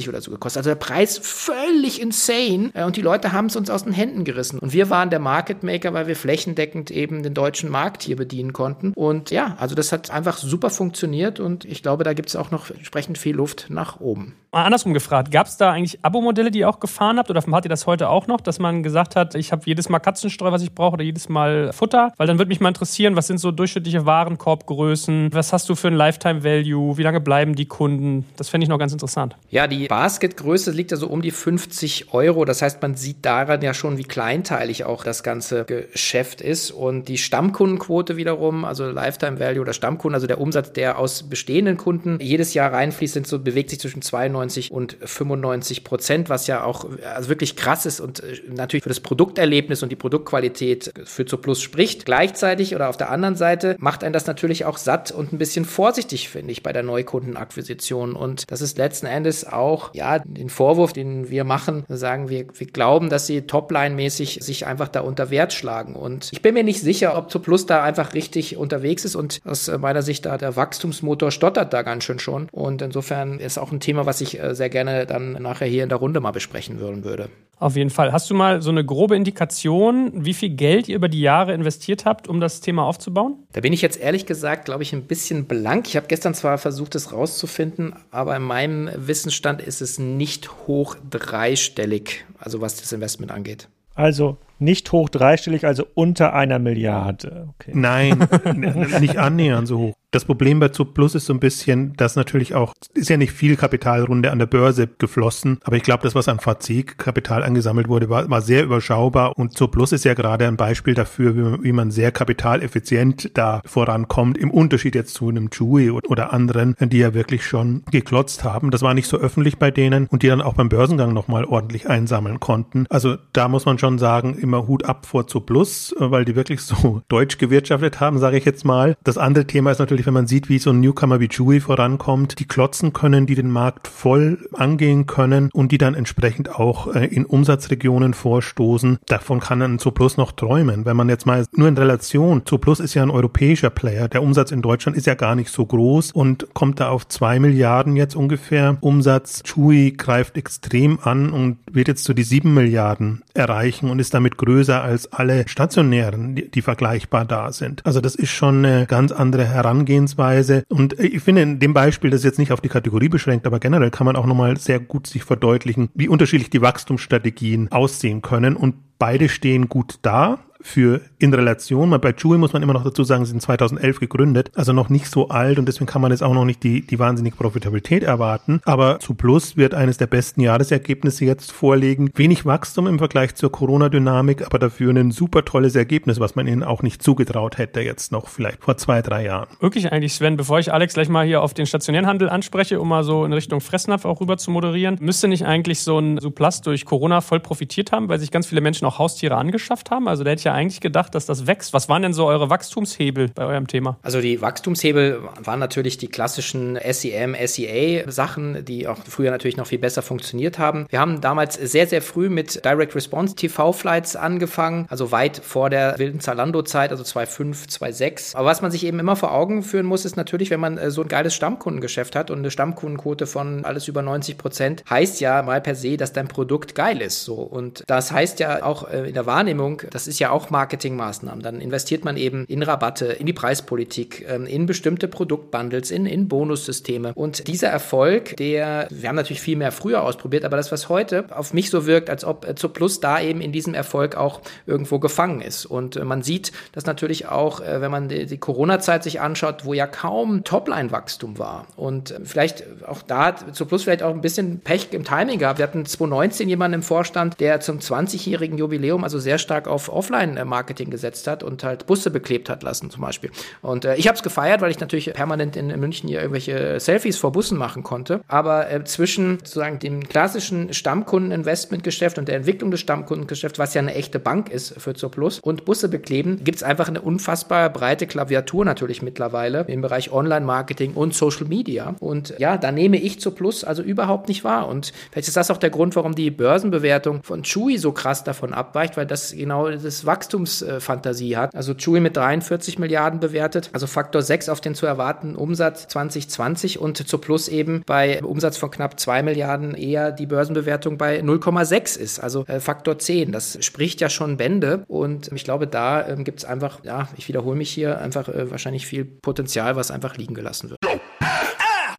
oder 0.09 0.21
so 0.21 0.30
gekostet. 0.30 0.59
Also 0.59 0.71
der 0.71 0.75
Preis 0.75 1.19
völlig 1.19 2.00
insane. 2.02 2.71
Äh, 2.75 2.85
und 2.85 2.97
die 2.97 3.02
Leute 3.02 3.33
haben 3.33 3.47
es 3.47 3.57
uns 3.57 3.71
aus 3.71 3.85
den 3.85 3.92
Händen 3.92 4.25
gerissen. 4.25 4.59
Und 4.59 4.73
wir 4.73 4.90
waren 4.90 5.11
der 5.11 5.21
Market 5.21 5.62
Maker, 5.62 5.95
weil 5.95 6.07
wir 6.07 6.16
flächendeckend 6.16 6.90
eben 6.90 7.23
den 7.23 7.35
deutschen 7.35 7.71
Markt 7.71 8.02
hier 8.02 8.16
bedienen 8.16 8.52
konnten. 8.52 8.92
Und 8.95 9.30
ja, 9.30 9.57
also 9.61 9.75
das 9.75 9.92
hat 9.92 10.11
einfach 10.11 10.38
super 10.38 10.71
funktioniert. 10.71 11.38
Und 11.38 11.64
ich 11.64 11.83
glaube, 11.83 12.04
da 12.04 12.12
gibt 12.12 12.28
es 12.28 12.37
auch 12.37 12.50
noch 12.50 12.71
entsprechend 12.71 13.19
viel 13.19 13.37
Luft 13.37 13.66
nach 13.69 14.00
oben. 14.00 14.35
Mal 14.52 14.64
andersrum 14.64 14.95
gefragt, 14.95 15.30
gab 15.30 15.47
es 15.47 15.59
da 15.59 15.71
eigentlich 15.71 16.04
Abo-Modelle, 16.04 16.50
die 16.50 16.59
ihr 16.61 16.69
auch 16.69 16.80
gefahren 16.80 17.19
habt? 17.19 17.30
Oder 17.30 17.40
habt 17.40 17.64
ihr 17.64 17.69
das 17.69 17.87
heute 17.87 18.09
auch 18.09 18.26
noch, 18.26 18.40
dass 18.40 18.59
man 18.59 18.83
gesagt 18.83 19.14
hat, 19.14 19.37
ich 19.37 19.52
habe 19.52 19.62
jedes 19.64 19.88
Mal 19.88 20.00
Katzenstreu, 20.00 20.50
was 20.50 20.61
ich 20.62 20.75
brauche, 20.75 20.95
oder 20.95 21.04
jedes 21.04 21.28
Mal 21.28 21.73
Futter? 21.73 22.12
Weil 22.16 22.26
dann 22.26 22.38
würde 22.38 22.49
mich 22.49 22.59
mal 22.59 22.66
interessieren, 22.66 23.14
was 23.14 23.28
sind 23.28 23.38
so 23.38 23.52
durchschnittliche 23.52 24.07
Warenkorbgrößen? 24.07 25.28
Was 25.33 25.52
hast 25.52 25.69
du 25.69 25.76
für 25.76 25.87
ein 25.87 25.95
Lifetime 25.95 26.42
Value? 26.42 26.99
Wie 26.99 27.04
lange 27.04 27.21
bleiben 27.21 27.54
die 27.54 27.66
Kunden? 27.66 28.26
Das 28.38 28.49
fände 28.49 28.64
ich 28.64 28.69
noch 28.69 28.80
ganz 28.80 28.92
interessant. 28.92 29.37
Ja, 29.50 29.69
die 29.69 29.87
Basketgröße 29.87 30.73
liegt 30.73 30.92
also 30.92 31.07
um 31.07 31.23
die 31.23 31.30
50 31.30 32.12
Euro. 32.12 32.45
Das 32.45 32.61
heißt, 32.61 32.83
man 32.83 32.97
sieht 32.97 33.25
daran 33.25 33.62
ja 33.62 33.73
schon, 33.73 33.99
wie 33.99 34.04
kleinteilig 34.04 34.83
auch 34.83 35.04
das 35.04 35.23
ganze 35.23 35.64
Geschäft 35.64 36.40
ist. 36.40 36.73
Und 36.73 37.07
die 37.07 37.19
Stammkundenquote 37.19 38.16
wiederum, 38.16 38.64
also 38.64 38.90
Lifetime 38.90 39.38
Value 39.38 39.61
oder 39.61 39.75
Stammkunden, 39.75 40.16
also 40.16 40.26
der 40.26 40.40
Umsatz, 40.40 40.73
der 40.73 40.99
aus 40.99 41.23
bestehenden 41.23 41.76
Kunden 41.76 42.19
jedes 42.21 42.52
Jahr 42.52 42.73
reinfließt, 42.73 43.14
sind 43.14 43.28
so, 43.28 43.38
bewegt 43.38 43.71
sich 43.71 43.78
zwischen 43.78 44.02
92 44.02 44.39
98 44.40 44.70
und 44.70 44.97
95 45.02 45.85
Prozent, 45.85 46.28
was 46.28 46.47
ja 46.47 46.64
auch 46.64 46.87
also 47.14 47.28
wirklich 47.28 47.56
krass 47.56 47.87
ist 47.87 48.00
und 48.00 48.20
äh, 48.23 48.40
natürlich 48.49 48.82
für 48.82 48.88
das 48.88 49.00
Produkterlebnis 49.00 49.82
und 49.82 49.90
die 49.90 49.97
Produktqualität 49.97 50.92
für 51.04 51.26
zu 51.26 51.37
Plus 51.38 51.61
spricht. 51.61 52.04
Gleichzeitig 52.04 52.75
oder 52.75 52.88
auf 52.88 52.97
der 52.97 53.11
anderen 53.11 53.37
Seite 53.37 53.76
macht 53.78 54.04
einen 54.04 54.12
das 54.12 54.26
natürlich 54.26 54.64
auch 54.64 54.78
satt 54.78 55.11
und 55.11 55.32
ein 55.32 55.38
bisschen 55.38 55.64
vorsichtig, 55.64 56.28
finde 56.28 56.52
ich, 56.52 56.62
bei 56.62 56.73
der 56.73 56.82
Neukundenakquisition. 56.82 58.14
Und 58.14 58.50
das 58.50 58.61
ist 58.61 58.78
letzten 58.78 59.06
Endes 59.06 59.47
auch, 59.47 59.94
ja, 59.94 60.18
den 60.18 60.49
Vorwurf, 60.49 60.92
den 60.92 61.30
wir 61.30 61.44
machen, 61.44 61.85
sagen 61.88 62.28
wir, 62.28 62.47
wir 62.54 62.66
glauben, 62.66 63.11
dass 63.11 63.26
sie 63.26 63.42
topline-mäßig 63.42 64.42
sich 64.42 64.66
einfach 64.66 64.88
da 64.88 65.00
unter 65.00 65.30
Wert 65.30 65.52
schlagen. 65.52 65.94
Und 65.94 66.30
ich 66.32 66.42
bin 66.42 66.54
mir 66.54 66.64
nicht 66.64 66.80
sicher, 66.80 67.16
ob 67.16 67.30
zu 67.30 67.40
Plus 67.40 67.66
da 67.66 67.82
einfach 67.82 68.14
richtig 68.14 68.56
unterwegs 68.56 69.04
ist 69.04 69.16
und 69.16 69.40
aus 69.44 69.70
meiner 69.78 70.02
Sicht 70.02 70.26
da 70.26 70.38
der 70.38 70.56
Wachstumsmotor 70.56 71.30
stottert 71.30 71.73
da 71.73 71.82
ganz 71.82 72.04
schön 72.04 72.18
schon. 72.18 72.49
Und 72.50 72.82
insofern 72.82 73.38
ist 73.40 73.59
auch 73.59 73.73
ein 73.73 73.80
Thema, 73.80 74.06
was 74.06 74.20
ich 74.20 74.29
äh, 74.38 74.54
sehr 74.54 74.68
gerne 74.68 75.06
dann 75.06 75.32
nachher 75.32 75.66
hier 75.66 75.82
in 75.82 75.88
der 75.88 75.99
Runde 75.99 76.20
mal 76.20 76.30
besprechen 76.30 76.78
würden 76.78 77.04
würde. 77.04 77.28
Auf 77.58 77.76
jeden 77.76 77.90
Fall. 77.90 78.10
Hast 78.10 78.30
du 78.30 78.34
mal 78.34 78.62
so 78.62 78.70
eine 78.70 78.84
grobe 78.84 79.16
Indikation, 79.16 80.25
wie 80.25 80.32
viel 80.32 80.49
Geld 80.49 80.88
ihr 80.88 80.96
über 80.96 81.08
die 81.08 81.20
Jahre 81.20 81.52
investiert 81.52 82.06
habt, 82.06 82.26
um 82.26 82.40
das 82.40 82.62
Thema 82.62 82.84
aufzubauen? 82.84 83.44
Da 83.52 83.60
bin 83.60 83.75
ich 83.75 83.82
jetzt 83.82 84.00
ehrlich 84.00 84.25
gesagt, 84.25 84.64
glaube 84.64 84.82
ich, 84.82 84.94
ein 84.94 85.02
bisschen 85.02 85.44
blank. 85.44 85.87
Ich 85.87 85.96
habe 85.96 86.06
gestern 86.06 86.32
zwar 86.32 86.56
versucht, 86.56 86.94
es 86.94 87.12
rauszufinden, 87.12 87.94
aber 88.10 88.34
in 88.34 88.42
meinem 88.42 88.90
Wissensstand 88.96 89.60
ist 89.60 89.82
es 89.82 89.99
nicht 89.99 90.66
hoch 90.66 90.96
dreistellig, 91.10 92.25
also 92.38 92.62
was 92.62 92.76
das 92.76 92.92
Investment 92.92 93.30
angeht. 93.30 93.68
Also 93.94 94.38
nicht 94.58 94.90
hoch 94.92 95.10
dreistellig, 95.10 95.66
also 95.66 95.84
unter 95.92 96.32
einer 96.32 96.58
Milliarde. 96.58 97.50
Okay. 97.58 97.72
Nein, 97.75 98.26
nicht 99.00 99.18
annähernd 99.18 99.68
so 99.68 99.78
hoch. 99.78 99.94
Das 100.12 100.24
Problem 100.24 100.58
bei 100.58 100.70
Zug 100.70 100.92
Plus 100.92 101.14
ist 101.14 101.26
so 101.26 101.32
ein 101.32 101.38
bisschen, 101.38 101.94
dass 101.96 102.16
natürlich 102.16 102.56
auch, 102.56 102.74
ist 102.94 103.10
ja 103.10 103.16
nicht 103.16 103.30
viel 103.30 103.54
Kapitalrunde 103.54 104.32
an 104.32 104.40
der 104.40 104.46
Börse 104.46 104.88
geflossen, 104.98 105.58
aber 105.62 105.76
ich 105.76 105.84
glaube, 105.84 106.02
das, 106.02 106.16
was 106.16 106.26
an 106.26 106.40
VC-Kapital 106.40 107.44
angesammelt 107.44 107.86
wurde, 107.86 108.08
war, 108.10 108.28
war 108.28 108.42
sehr 108.42 108.64
überschaubar 108.64 109.38
und 109.38 109.56
Zug 109.56 109.70
Plus 109.70 109.92
ist 109.92 110.04
ja 110.04 110.14
gerade 110.14 110.48
ein 110.48 110.56
Beispiel 110.56 110.94
dafür, 110.94 111.36
wie 111.36 111.40
man, 111.42 111.62
wie 111.62 111.72
man 111.72 111.90
sehr 111.92 112.10
kapitaleffizient 112.10 113.30
da 113.34 113.62
vorankommt, 113.64 114.36
im 114.36 114.50
Unterschied 114.50 114.96
jetzt 114.96 115.14
zu 115.14 115.28
einem 115.28 115.48
Chewy 115.50 115.92
oder 115.92 116.32
anderen, 116.32 116.74
die 116.80 116.98
ja 116.98 117.14
wirklich 117.14 117.46
schon 117.46 117.84
geklotzt 117.92 118.42
haben. 118.42 118.72
Das 118.72 118.82
war 118.82 118.94
nicht 118.94 119.06
so 119.06 119.16
öffentlich 119.16 119.58
bei 119.58 119.70
denen 119.70 120.08
und 120.08 120.24
die 120.24 120.28
dann 120.28 120.42
auch 120.42 120.54
beim 120.54 120.68
Börsengang 120.68 121.14
nochmal 121.14 121.44
ordentlich 121.44 121.88
einsammeln 121.88 122.40
konnten. 122.40 122.86
Also 122.90 123.16
da 123.32 123.46
muss 123.46 123.64
man 123.64 123.78
schon 123.78 123.98
sagen, 123.98 124.34
immer 124.34 124.66
Hut 124.66 124.84
ab 124.84 125.06
vor 125.06 125.28
Zug 125.28 125.46
Plus, 125.46 125.94
weil 125.98 126.24
die 126.24 126.34
wirklich 126.34 126.62
so 126.62 127.02
deutsch 127.08 127.38
gewirtschaftet 127.38 128.00
haben, 128.00 128.18
sage 128.18 128.38
ich 128.38 128.44
jetzt 128.44 128.64
mal. 128.64 128.96
Das 129.04 129.16
andere 129.16 129.46
Thema 129.46 129.70
ist 129.70 129.78
natürlich 129.78 130.00
natürlich, 130.00 130.07
wenn 130.07 130.14
man 130.14 130.26
sieht, 130.26 130.49
wie 130.49 130.59
so 130.59 130.71
ein 130.71 130.80
Newcomer 130.80 131.21
wie 131.21 131.28
Chewy 131.28 131.61
vorankommt, 131.61 132.38
die 132.38 132.47
klotzen 132.47 132.92
können, 132.92 133.26
die 133.26 133.35
den 133.35 133.50
Markt 133.50 133.87
voll 133.87 134.38
angehen 134.52 135.07
können 135.07 135.50
und 135.52 135.73
die 135.73 135.78
dann 135.78 135.95
entsprechend 135.95 136.54
auch 136.54 136.95
äh, 136.95 137.07
in 137.07 137.26
Umsatzregionen 137.26 138.14
vorstoßen. 138.14 138.99
Davon 139.07 139.40
kann 139.40 139.62
ein 139.62 139.78
Zooplus 139.78 140.16
noch 140.16 140.33
träumen. 140.33 140.85
Wenn 140.85 140.97
man 140.97 141.09
jetzt 141.09 141.26
mal 141.26 141.45
nur 141.52 141.69
in 141.69 141.76
Relation, 141.76 142.47
Zooplus 142.47 142.80
ist 142.80 142.95
ja 142.95 143.02
ein 143.02 143.11
europäischer 143.11 143.71
Player, 143.71 144.09
der 144.09 144.23
Umsatz 144.23 144.52
in 144.52 144.62
Deutschland 144.62 144.97
ist 144.97 145.07
ja 145.07 145.14
gar 145.14 145.35
nicht 145.35 145.50
so 145.50 145.66
groß 145.66 146.12
und 146.12 146.54
kommt 146.54 146.80
da 146.80 146.88
auf 146.88 147.07
zwei 147.09 147.38
Milliarden 147.38 147.97
jetzt 147.97 148.16
ungefähr 148.16 148.78
Umsatz. 148.80 149.42
Chewy 149.42 149.92
greift 149.92 150.37
extrem 150.37 150.99
an 151.02 151.30
und 151.30 151.59
wird 151.71 151.88
jetzt 151.88 152.04
zu 152.04 152.14
die 152.14 152.23
sieben 152.23 152.54
Milliarden 152.54 153.23
erreichen 153.35 153.90
und 153.90 153.99
ist 153.99 154.14
damit 154.14 154.37
größer 154.37 154.83
als 154.83 155.12
alle 155.12 155.47
stationären, 155.49 156.35
die, 156.35 156.50
die 156.50 156.62
vergleichbar 156.62 157.25
da 157.25 157.52
sind. 157.52 157.85
Also 157.85 158.00
das 158.00 158.14
ist 158.14 158.30
schon 158.30 158.64
eine 158.64 158.87
ganz 158.87 159.12
andere 159.12 159.45
Herangehensweise 159.45 159.89
Herangehensweise. 159.90 160.64
Und 160.68 160.99
ich 160.99 161.23
finde 161.23 161.42
in 161.42 161.59
dem 161.59 161.75
Beispiel, 161.75 162.11
das 162.11 162.20
ist 162.20 162.25
jetzt 162.25 162.38
nicht 162.38 162.52
auf 162.52 162.61
die 162.61 162.68
Kategorie 162.68 163.09
beschränkt, 163.09 163.47
aber 163.47 163.59
generell 163.59 163.90
kann 163.90 164.04
man 164.04 164.16
auch 164.16 164.26
nochmal 164.26 164.56
sehr 164.56 164.80
gut 164.80 165.06
sich 165.06 165.25
verdeutlichen, 165.25 165.90
wie 165.94 166.09
unterschiedlich 166.09 166.50
die 166.50 166.62
Wachstumsstrategien 166.62 167.70
aussehen 167.73 168.23
können. 168.23 168.56
Und 168.56 168.76
beide 168.99 169.28
stehen 169.28 169.68
gut 169.68 169.99
da 170.02 170.38
für 170.62 171.00
in 171.18 171.34
Relation. 171.34 171.90
Bei 172.00 172.12
Chewy 172.12 172.38
muss 172.38 172.52
man 172.52 172.62
immer 172.62 172.72
noch 172.72 172.84
dazu 172.84 173.04
sagen, 173.04 173.24
sie 173.24 173.30
sind 173.30 173.42
2011 173.42 174.00
gegründet, 174.00 174.50
also 174.54 174.72
noch 174.72 174.88
nicht 174.88 175.06
so 175.06 175.28
alt 175.28 175.58
und 175.58 175.66
deswegen 175.66 175.86
kann 175.86 176.02
man 176.02 176.10
jetzt 176.10 176.22
auch 176.22 176.34
noch 176.34 176.44
nicht 176.44 176.62
die, 176.62 176.86
die 176.86 176.98
wahnsinnige 176.98 177.36
Profitabilität 177.36 178.02
erwarten. 178.02 178.60
Aber 178.64 178.98
zu 179.00 179.14
Plus 179.14 179.56
wird 179.56 179.74
eines 179.74 179.96
der 179.96 180.06
besten 180.06 180.40
Jahresergebnisse 180.40 181.24
jetzt 181.24 181.52
vorlegen. 181.52 182.10
Wenig 182.14 182.46
Wachstum 182.46 182.86
im 182.86 182.98
Vergleich 182.98 183.34
zur 183.34 183.52
Corona-Dynamik, 183.52 184.44
aber 184.46 184.58
dafür 184.58 184.90
ein 184.90 185.10
super 185.10 185.44
tolles 185.44 185.74
Ergebnis, 185.74 186.20
was 186.20 186.34
man 186.34 186.46
ihnen 186.46 186.62
auch 186.62 186.82
nicht 186.82 187.02
zugetraut 187.02 187.58
hätte 187.58 187.80
jetzt 187.80 188.12
noch 188.12 188.28
vielleicht 188.28 188.62
vor 188.62 188.76
zwei, 188.76 189.02
drei 189.02 189.24
Jahren. 189.24 189.48
Wirklich 189.60 189.92
eigentlich, 189.92 190.14
Sven, 190.14 190.36
bevor 190.36 190.58
ich 190.58 190.72
Alex 190.72 190.94
gleich 190.94 191.08
mal 191.08 191.26
hier 191.26 191.42
auf 191.42 191.54
den 191.54 191.66
stationären 191.66 192.06
Handel 192.06 192.28
anspreche, 192.28 192.80
um 192.80 192.88
mal 192.88 193.04
so 193.04 193.24
in 193.24 193.32
Richtung 193.32 193.60
Fressnapf 193.60 194.04
auch 194.04 194.20
rüber 194.20 194.36
zu 194.36 194.50
moderieren, 194.50 194.96
müsste 195.00 195.28
nicht 195.28 195.44
eigentlich 195.44 195.80
so 195.80 195.98
ein 195.98 196.18
Suplas 196.18 196.60
durch 196.62 196.84
Corona 196.84 197.20
voll 197.20 197.40
profitiert 197.40 197.92
haben, 197.92 198.08
weil 198.08 198.18
sich 198.18 198.30
ganz 198.30 198.46
viele 198.46 198.60
Menschen 198.60 198.86
auch 198.86 198.98
Haustiere 198.98 199.36
angeschafft 199.36 199.90
haben? 199.90 200.08
Also 200.08 200.24
der 200.24 200.32
hätte 200.32 200.44
ja 200.44 200.50
eigentlich 200.52 200.80
gedacht, 200.80 201.14
dass 201.14 201.26
das 201.26 201.47
wächst. 201.47 201.73
Was 201.73 201.88
waren 201.88 202.02
denn 202.02 202.12
so 202.12 202.26
eure 202.26 202.50
Wachstumshebel 202.50 203.30
bei 203.35 203.45
eurem 203.45 203.66
Thema? 203.66 203.99
Also 204.02 204.21
die 204.21 204.40
Wachstumshebel 204.40 205.21
waren 205.42 205.61
natürlich 205.61 205.99
die 205.99 206.09
klassischen 206.09 206.78
SEM, 206.90 207.37
SEA-Sachen, 207.45 208.64
die 208.64 208.87
auch 208.88 208.99
früher 209.09 209.30
natürlich 209.30 209.57
noch 209.57 209.66
viel 209.66 209.78
besser 209.78 210.02
funktioniert 210.02 210.59
haben. 210.59 210.87
Wir 210.90 211.00
haben 211.00 211.21
damals 211.21 211.54
sehr, 211.54 211.87
sehr 211.87 212.02
früh 212.02 212.28
mit 212.28 212.64
Direct 212.64 212.95
Response 212.95 213.35
TV-Flights 213.35 214.16
angefangen, 214.16 214.87
also 214.88 215.12
weit 215.12 215.40
vor 215.42 215.71
der 215.71 215.99
wilden 215.99 216.21
Zalando-Zeit, 216.21 216.90
also 216.90 217.02
2.5, 217.02 217.69
2.6. 217.69 218.37
Aber 218.37 218.47
was 218.47 218.62
man 218.62 218.71
sich 218.71 218.85
eben 218.85 218.99
immer 218.99 219.16
vor 219.16 219.33
Augen 219.33 219.62
führen 219.62 219.86
muss, 219.86 220.04
ist 220.04 220.17
natürlich, 220.17 220.50
wenn 220.50 220.60
man 220.60 220.78
äh, 220.78 220.91
so 220.91 221.02
ein 221.02 221.08
geiles 221.08 221.34
Stammkundengeschäft 221.34 222.17
hat 222.17 222.30
und 222.30 222.39
eine 222.39 222.50
Stammkundenquote 222.50 223.26
von 223.26 223.65
alles 223.65 223.89
über 223.89 224.02
90 224.02 224.39
Prozent, 224.39 224.84
heißt 224.89 225.21
ja 225.21 225.43
mal 225.43 225.60
per 225.60 225.75
se, 225.75 225.97
dass 225.97 226.13
dein 226.13 226.28
Produkt 226.28 226.75
geil 226.75 227.00
ist. 227.00 227.25
So. 227.25 227.34
Und 227.34 227.84
das 227.86 228.13
heißt 228.13 228.41
ja 228.41 228.63
auch 228.63 228.89
äh, 228.91 229.08
in 229.08 229.15
der 229.15 229.26
Wahrnehmung, 229.26 229.82
das 229.91 230.06
ist 230.06 230.19
ja 230.19 230.30
auch 230.30 230.39
Marketingmaßnahmen. 230.48 231.42
Dann 231.42 231.60
investiert 231.60 232.04
man 232.06 232.16
eben 232.16 232.46
in 232.46 232.62
Rabatte, 232.62 233.06
in 233.06 233.26
die 233.26 233.34
Preispolitik, 233.34 234.24
ähm, 234.26 234.46
in 234.46 234.64
bestimmte 234.64 235.08
Produktbundles, 235.08 235.90
in, 235.90 236.06
in 236.06 236.28
Bonussysteme. 236.28 237.12
Und 237.14 237.46
dieser 237.48 237.68
Erfolg, 237.68 238.36
der, 238.38 238.88
wir 238.88 239.08
haben 239.10 239.16
natürlich 239.16 239.42
viel 239.42 239.56
mehr 239.56 239.72
früher 239.72 240.02
ausprobiert, 240.02 240.46
aber 240.46 240.56
das, 240.56 240.72
was 240.72 240.88
heute 240.88 241.26
auf 241.36 241.52
mich 241.52 241.68
so 241.68 241.84
wirkt, 241.84 242.08
als 242.08 242.24
ob 242.24 242.48
äh, 242.48 242.54
zu 242.54 242.70
Plus 242.70 243.00
da 243.00 243.20
eben 243.20 243.42
in 243.42 243.52
diesem 243.52 243.74
Erfolg 243.74 244.16
auch 244.16 244.40
irgendwo 244.66 244.98
gefangen 244.98 245.42
ist. 245.42 245.66
Und 245.66 245.96
äh, 245.96 246.04
man 246.04 246.22
sieht 246.22 246.52
das 246.72 246.86
natürlich 246.86 247.26
auch, 247.26 247.60
wenn 247.60 247.90
man 247.90 248.08
die, 248.08 248.26
die 248.26 248.38
Corona-Zeit 248.38 249.02
sich 249.02 249.20
anschaut, 249.20 249.64
wo 249.64 249.74
ja 249.74 249.86
kaum 249.86 250.44
Topline-Wachstum 250.44 251.38
war. 251.38 251.66
Und 251.76 252.14
vielleicht 252.24 252.64
auch 252.86 253.02
da 253.02 253.26
hat 253.26 253.56
zu 253.56 253.66
Plus 253.66 253.82
vielleicht 253.82 254.02
auch 254.02 254.14
ein 254.14 254.20
bisschen 254.20 254.60
Pech 254.60 254.88
im 254.92 255.04
Timing 255.04 255.38
gehabt. 255.38 255.58
Wir 255.58 255.64
hatten 255.64 255.84
2019 255.84 256.48
jemanden 256.48 256.76
im 256.76 256.82
Vorstand, 256.82 257.40
der 257.40 257.60
zum 257.60 257.78
20-jährigen 257.78 258.58
Jubiläum 258.58 259.04
also 259.04 259.18
sehr 259.18 259.38
stark 259.38 259.68
auf 259.68 259.92
Offline-Marketing 260.30 260.90
gesetzt 260.90 261.26
hat 261.26 261.43
und 261.43 261.64
halt 261.64 261.86
Busse 261.86 262.10
beklebt 262.10 262.49
hat 262.49 262.62
lassen 262.62 262.90
zum 262.90 263.02
Beispiel. 263.02 263.30
Und 263.62 263.84
äh, 263.84 263.97
ich 263.97 264.06
habe 264.08 264.16
es 264.16 264.23
gefeiert, 264.23 264.60
weil 264.60 264.71
ich 264.71 264.80
natürlich 264.80 265.12
permanent 265.12 265.56
in 265.56 265.69
München 265.78 266.08
hier 266.08 266.21
irgendwelche 266.21 266.78
Selfies 266.80 267.19
vor 267.19 267.32
Bussen 267.32 267.58
machen 267.58 267.82
konnte. 267.82 268.21
Aber 268.28 268.71
äh, 268.71 268.84
zwischen 268.84 269.38
sozusagen 269.38 269.78
dem 269.78 270.08
klassischen 270.08 270.73
Stammkundeninvestmentgeschäft 270.73 272.19
und 272.19 272.28
der 272.28 272.36
Entwicklung 272.36 272.71
des 272.71 272.80
Stammkundengeschäfts, 272.80 273.58
was 273.58 273.75
ja 273.75 273.80
eine 273.80 273.95
echte 273.95 274.19
Bank 274.19 274.50
ist 274.50 274.80
für 274.80 274.95
Zooplus, 274.95 275.40
und 275.40 275.64
Busse 275.64 275.88
bekleben, 275.88 276.43
gibt 276.45 276.56
es 276.56 276.62
einfach 276.62 276.88
eine 276.88 277.00
unfassbar 277.00 277.71
breite 277.71 278.06
Klaviatur 278.06 278.64
natürlich 278.64 279.02
mittlerweile 279.02 279.64
im 279.69 279.80
Bereich 279.80 280.12
Online-Marketing 280.12 280.95
und 280.95 281.14
Social 281.14 281.47
Media. 281.47 281.95
Und 282.00 282.34
ja, 282.38 282.56
da 282.56 282.73
nehme 282.73 282.99
ich 282.99 283.21
Zooplus 283.21 283.64
also 283.64 283.82
überhaupt 283.82 284.28
nicht 284.28 284.45
wahr. 284.45 284.69
Und 284.69 284.93
vielleicht 285.10 285.28
ist 285.28 285.36
das 285.36 285.50
auch 285.50 285.56
der 285.56 285.71
Grund, 285.71 285.97
warum 285.97 286.14
die 286.14 286.30
Börsenbewertung 286.30 287.23
von 287.23 287.43
Chewy 287.43 287.78
so 287.78 287.93
krass 287.93 288.25
davon 288.25 288.52
abweicht, 288.52 288.97
weil 288.97 289.06
das 289.06 289.32
genau 289.32 289.71
das 289.71 290.06
Wachstumsfantasie 290.21 291.37
hat. 291.37 291.54
Also 291.54 291.75
Chewy 291.75 292.00
mit 292.00 292.17
43 292.17 292.78
Milliarden 292.78 293.21
bewertet, 293.21 293.71
also 293.73 293.87
Faktor 293.87 294.23
6 294.23 294.49
auf 294.49 294.61
den 294.61 294.75
zu 294.75 294.87
erwartenden 294.87 295.37
Umsatz 295.37 295.89
2020 295.89 296.78
und 296.78 297.09
zu 297.09 297.19
Plus 297.19 297.49
eben 297.49 297.83
bei 297.87 298.23
Umsatz 298.23 298.56
von 298.56 298.71
knapp 298.71 299.00
2 299.00 299.23
Milliarden 299.23 299.75
eher 299.75 300.13
die 300.13 300.26
Börsenbewertung 300.26 300.99
bei 300.99 301.21
0,6 301.21 301.99
ist, 301.99 302.19
also 302.19 302.45
äh, 302.47 302.61
Faktor 302.61 302.99
10. 302.99 303.33
Das 303.33 303.59
spricht 303.65 304.00
ja 304.00 304.11
schon 304.11 304.37
Bände 304.37 304.85
und 304.89 305.30
ich 305.33 305.45
glaube, 305.45 305.67
da 305.67 306.06
ähm, 306.06 306.25
gibt 306.25 306.41
es 306.41 306.45
einfach, 306.45 306.85
ja, 306.85 307.09
ich 307.17 307.28
wiederhole 307.28 307.56
mich 307.56 307.71
hier, 307.71 308.00
einfach 308.00 308.28
äh, 308.28 308.50
wahrscheinlich 308.50 308.87
viel 308.87 309.04
Potenzial, 309.04 309.76
was 309.76 309.91
einfach 309.91 310.17
liegen 310.17 310.35
gelassen 310.35 310.71
wird. 310.71 310.80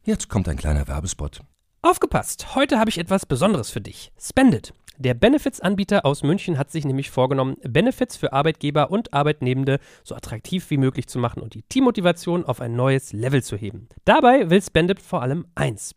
Jetzt 0.04 0.28
kommt 0.28 0.48
ein 0.48 0.56
kleiner 0.56 0.86
Werbespot. 0.88 1.40
Aufgepasst! 1.82 2.54
Heute 2.54 2.78
habe 2.78 2.90
ich 2.90 2.98
etwas 2.98 3.26
Besonderes 3.26 3.70
für 3.70 3.80
dich. 3.80 4.12
Spendit. 4.20 4.72
Der 5.02 5.14
Benefits-Anbieter 5.14 6.06
aus 6.06 6.22
München 6.22 6.58
hat 6.58 6.70
sich 6.70 6.84
nämlich 6.84 7.10
vorgenommen, 7.10 7.56
Benefits 7.64 8.16
für 8.16 8.32
Arbeitgeber 8.32 8.92
und 8.92 9.12
Arbeitnehmende 9.12 9.80
so 10.04 10.14
attraktiv 10.14 10.70
wie 10.70 10.76
möglich 10.76 11.08
zu 11.08 11.18
machen 11.18 11.42
und 11.42 11.54
die 11.54 11.64
Teammotivation 11.64 12.44
auf 12.44 12.60
ein 12.60 12.76
neues 12.76 13.12
Level 13.12 13.42
zu 13.42 13.56
heben. 13.56 13.88
Dabei 14.04 14.48
will 14.48 14.62
Spendit 14.62 15.02
vor 15.02 15.20
allem 15.22 15.48
eins: 15.56 15.96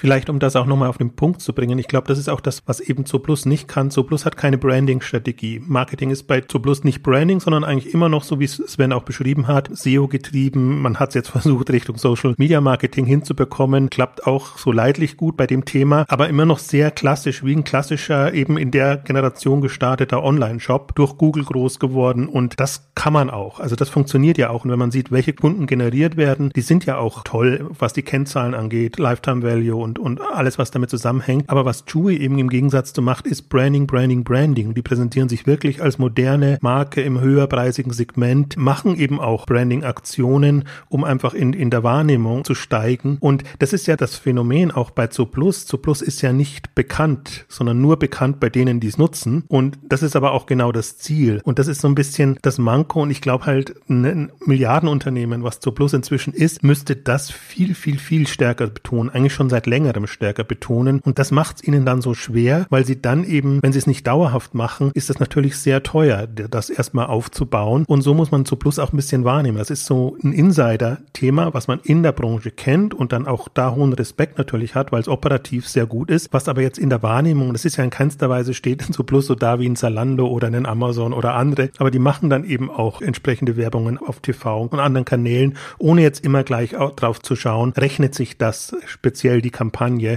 Vielleicht, 0.00 0.30
um 0.30 0.38
das 0.38 0.54
auch 0.54 0.66
nochmal 0.66 0.88
auf 0.88 0.96
den 0.96 1.16
Punkt 1.16 1.40
zu 1.40 1.52
bringen, 1.52 1.76
ich 1.76 1.88
glaube, 1.88 2.06
das 2.06 2.20
ist 2.20 2.28
auch 2.28 2.40
das, 2.40 2.62
was 2.66 2.78
eben 2.78 3.04
Zooplus 3.04 3.46
nicht 3.46 3.66
kann. 3.66 3.90
Zooplus 3.90 4.24
hat 4.24 4.36
keine 4.36 4.56
Branding-Strategie. 4.56 5.60
Marketing 5.66 6.10
ist 6.10 6.28
bei 6.28 6.40
Zooplus 6.40 6.84
nicht 6.84 7.02
Branding, 7.02 7.40
sondern 7.40 7.64
eigentlich 7.64 7.92
immer 7.92 8.08
noch, 8.08 8.22
so 8.22 8.38
wie 8.38 8.46
Sven 8.46 8.92
auch 8.92 9.02
beschrieben 9.02 9.48
hat, 9.48 9.68
SEO-getrieben. 9.72 10.80
Man 10.80 11.00
hat 11.00 11.08
es 11.08 11.14
jetzt 11.16 11.28
versucht, 11.30 11.70
Richtung 11.70 11.96
Social-Media-Marketing 11.96 13.06
hinzubekommen. 13.06 13.90
Klappt 13.90 14.24
auch 14.24 14.56
so 14.56 14.70
leidlich 14.70 15.16
gut 15.16 15.36
bei 15.36 15.48
dem 15.48 15.64
Thema, 15.64 16.04
aber 16.08 16.28
immer 16.28 16.46
noch 16.46 16.60
sehr 16.60 16.92
klassisch, 16.92 17.44
wie 17.44 17.56
ein 17.56 17.64
klassischer, 17.64 18.32
eben 18.32 18.56
in 18.56 18.70
der 18.70 18.98
Generation 18.98 19.60
gestarteter 19.60 20.22
Online-Shop, 20.22 20.94
durch 20.94 21.18
Google 21.18 21.42
groß 21.42 21.80
geworden. 21.80 22.28
Und 22.28 22.60
das 22.60 22.88
kann 22.94 23.12
man 23.12 23.30
auch. 23.30 23.58
Also 23.58 23.74
das 23.74 23.88
funktioniert 23.88 24.38
ja 24.38 24.50
auch. 24.50 24.64
Und 24.64 24.70
wenn 24.70 24.78
man 24.78 24.92
sieht, 24.92 25.10
welche 25.10 25.32
Kunden 25.32 25.66
generiert 25.66 26.16
werden, 26.16 26.50
die 26.54 26.60
sind 26.60 26.86
ja 26.86 26.98
auch 26.98 27.24
toll, 27.24 27.68
was 27.76 27.94
die 27.94 28.02
Kennzahlen 28.02 28.54
angeht, 28.54 29.00
Lifetime 29.00 29.42
Value 29.42 29.87
und, 29.88 29.98
und 29.98 30.20
alles, 30.20 30.58
was 30.58 30.70
damit 30.70 30.90
zusammenhängt. 30.90 31.48
Aber 31.48 31.64
was 31.64 31.84
Chewy 31.84 32.16
eben 32.16 32.38
im 32.38 32.48
Gegensatz 32.48 32.92
zu 32.92 33.02
macht, 33.02 33.26
ist 33.26 33.48
Branding, 33.48 33.86
Branding, 33.86 34.24
Branding. 34.24 34.74
Die 34.74 34.82
präsentieren 34.82 35.28
sich 35.28 35.46
wirklich 35.46 35.82
als 35.82 35.98
moderne 35.98 36.58
Marke 36.60 37.00
im 37.00 37.20
höherpreisigen 37.20 37.92
Segment, 37.92 38.56
machen 38.56 38.96
eben 38.96 39.20
auch 39.20 39.46
Branding-Aktionen, 39.46 40.64
um 40.88 41.04
einfach 41.04 41.34
in, 41.34 41.52
in 41.52 41.70
der 41.70 41.82
Wahrnehmung 41.82 42.44
zu 42.44 42.54
steigen. 42.54 43.16
Und 43.20 43.44
das 43.58 43.72
ist 43.72 43.86
ja 43.86 43.96
das 43.96 44.16
Phänomen 44.16 44.70
auch 44.70 44.90
bei 44.90 45.06
Zooplus. 45.06 45.66
Zooplus 45.66 46.02
ist 46.02 46.22
ja 46.22 46.32
nicht 46.32 46.74
bekannt, 46.74 47.46
sondern 47.48 47.80
nur 47.80 47.98
bekannt 47.98 48.40
bei 48.40 48.50
denen, 48.50 48.80
die 48.80 48.88
es 48.88 48.98
nutzen. 48.98 49.44
Und 49.48 49.78
das 49.82 50.02
ist 50.02 50.16
aber 50.16 50.32
auch 50.32 50.46
genau 50.46 50.72
das 50.72 50.98
Ziel. 50.98 51.40
Und 51.44 51.58
das 51.58 51.68
ist 51.68 51.80
so 51.80 51.88
ein 51.88 51.94
bisschen 51.94 52.38
das 52.42 52.58
Manko. 52.58 53.02
Und 53.02 53.10
ich 53.10 53.20
glaube 53.20 53.46
halt, 53.46 53.74
ein 53.88 54.30
Milliardenunternehmen, 54.44 55.42
was 55.42 55.60
Zooplus 55.60 55.92
inzwischen 55.92 56.32
ist, 56.34 56.62
müsste 56.62 56.96
das 56.96 57.30
viel, 57.30 57.74
viel, 57.74 57.98
viel 57.98 58.26
stärker 58.26 58.66
betonen. 58.66 59.10
Eigentlich 59.10 59.34
schon 59.34 59.48
seit 59.48 59.66
längerem 59.66 59.77
stärker 60.06 60.44
betonen. 60.44 61.00
Und 61.00 61.18
das 61.18 61.30
macht 61.30 61.56
es 61.56 61.64
ihnen 61.64 61.84
dann 61.84 62.00
so 62.00 62.14
schwer, 62.14 62.66
weil 62.70 62.84
sie 62.84 63.00
dann 63.00 63.24
eben, 63.24 63.62
wenn 63.62 63.72
sie 63.72 63.78
es 63.78 63.86
nicht 63.86 64.06
dauerhaft 64.06 64.54
machen, 64.54 64.90
ist 64.94 65.10
es 65.10 65.20
natürlich 65.20 65.56
sehr 65.56 65.82
teuer, 65.82 66.26
das 66.26 66.70
erstmal 66.70 67.06
aufzubauen. 67.06 67.84
Und 67.86 68.02
so 68.02 68.14
muss 68.14 68.30
man 68.30 68.44
zu 68.44 68.56
Plus 68.56 68.78
auch 68.78 68.92
ein 68.92 68.96
bisschen 68.96 69.24
wahrnehmen. 69.24 69.58
Das 69.58 69.70
ist 69.70 69.86
so 69.86 70.16
ein 70.22 70.32
Insider-Thema, 70.32 71.54
was 71.54 71.68
man 71.68 71.80
in 71.82 72.02
der 72.02 72.12
Branche 72.12 72.50
kennt 72.50 72.94
und 72.94 73.12
dann 73.12 73.26
auch 73.26 73.48
da 73.48 73.74
hohen 73.74 73.92
Respekt 73.92 74.38
natürlich 74.38 74.74
hat, 74.74 74.92
weil 74.92 75.00
es 75.00 75.08
operativ 75.08 75.68
sehr 75.68 75.86
gut 75.86 76.10
ist. 76.10 76.32
Was 76.32 76.48
aber 76.48 76.62
jetzt 76.62 76.78
in 76.78 76.90
der 76.90 77.02
Wahrnehmung, 77.02 77.52
das 77.52 77.64
ist 77.64 77.76
ja 77.76 77.84
in 77.84 77.90
keinster 77.90 78.28
Weise 78.28 78.54
steht 78.54 78.82
zu 78.92 79.04
Plus 79.04 79.26
so 79.26 79.34
da 79.34 79.60
wie 79.60 79.68
ein 79.68 79.76
Zalando 79.76 80.26
oder 80.26 80.48
ein 80.48 80.66
Amazon 80.66 81.12
oder 81.12 81.34
andere. 81.34 81.70
Aber 81.78 81.90
die 81.90 81.98
machen 81.98 82.30
dann 82.30 82.44
eben 82.44 82.70
auch 82.70 83.00
entsprechende 83.00 83.56
Werbungen 83.56 83.98
auf 83.98 84.20
TV 84.20 84.62
und 84.62 84.80
anderen 84.80 85.04
Kanälen, 85.04 85.56
ohne 85.78 86.02
jetzt 86.02 86.24
immer 86.24 86.42
gleich 86.42 86.70
drauf 86.96 87.20
zu 87.20 87.36
schauen, 87.36 87.72
rechnet 87.76 88.14
sich 88.14 88.38
das 88.38 88.76
speziell 88.86 89.40
die 89.40 89.50
Kampagne 89.50 89.67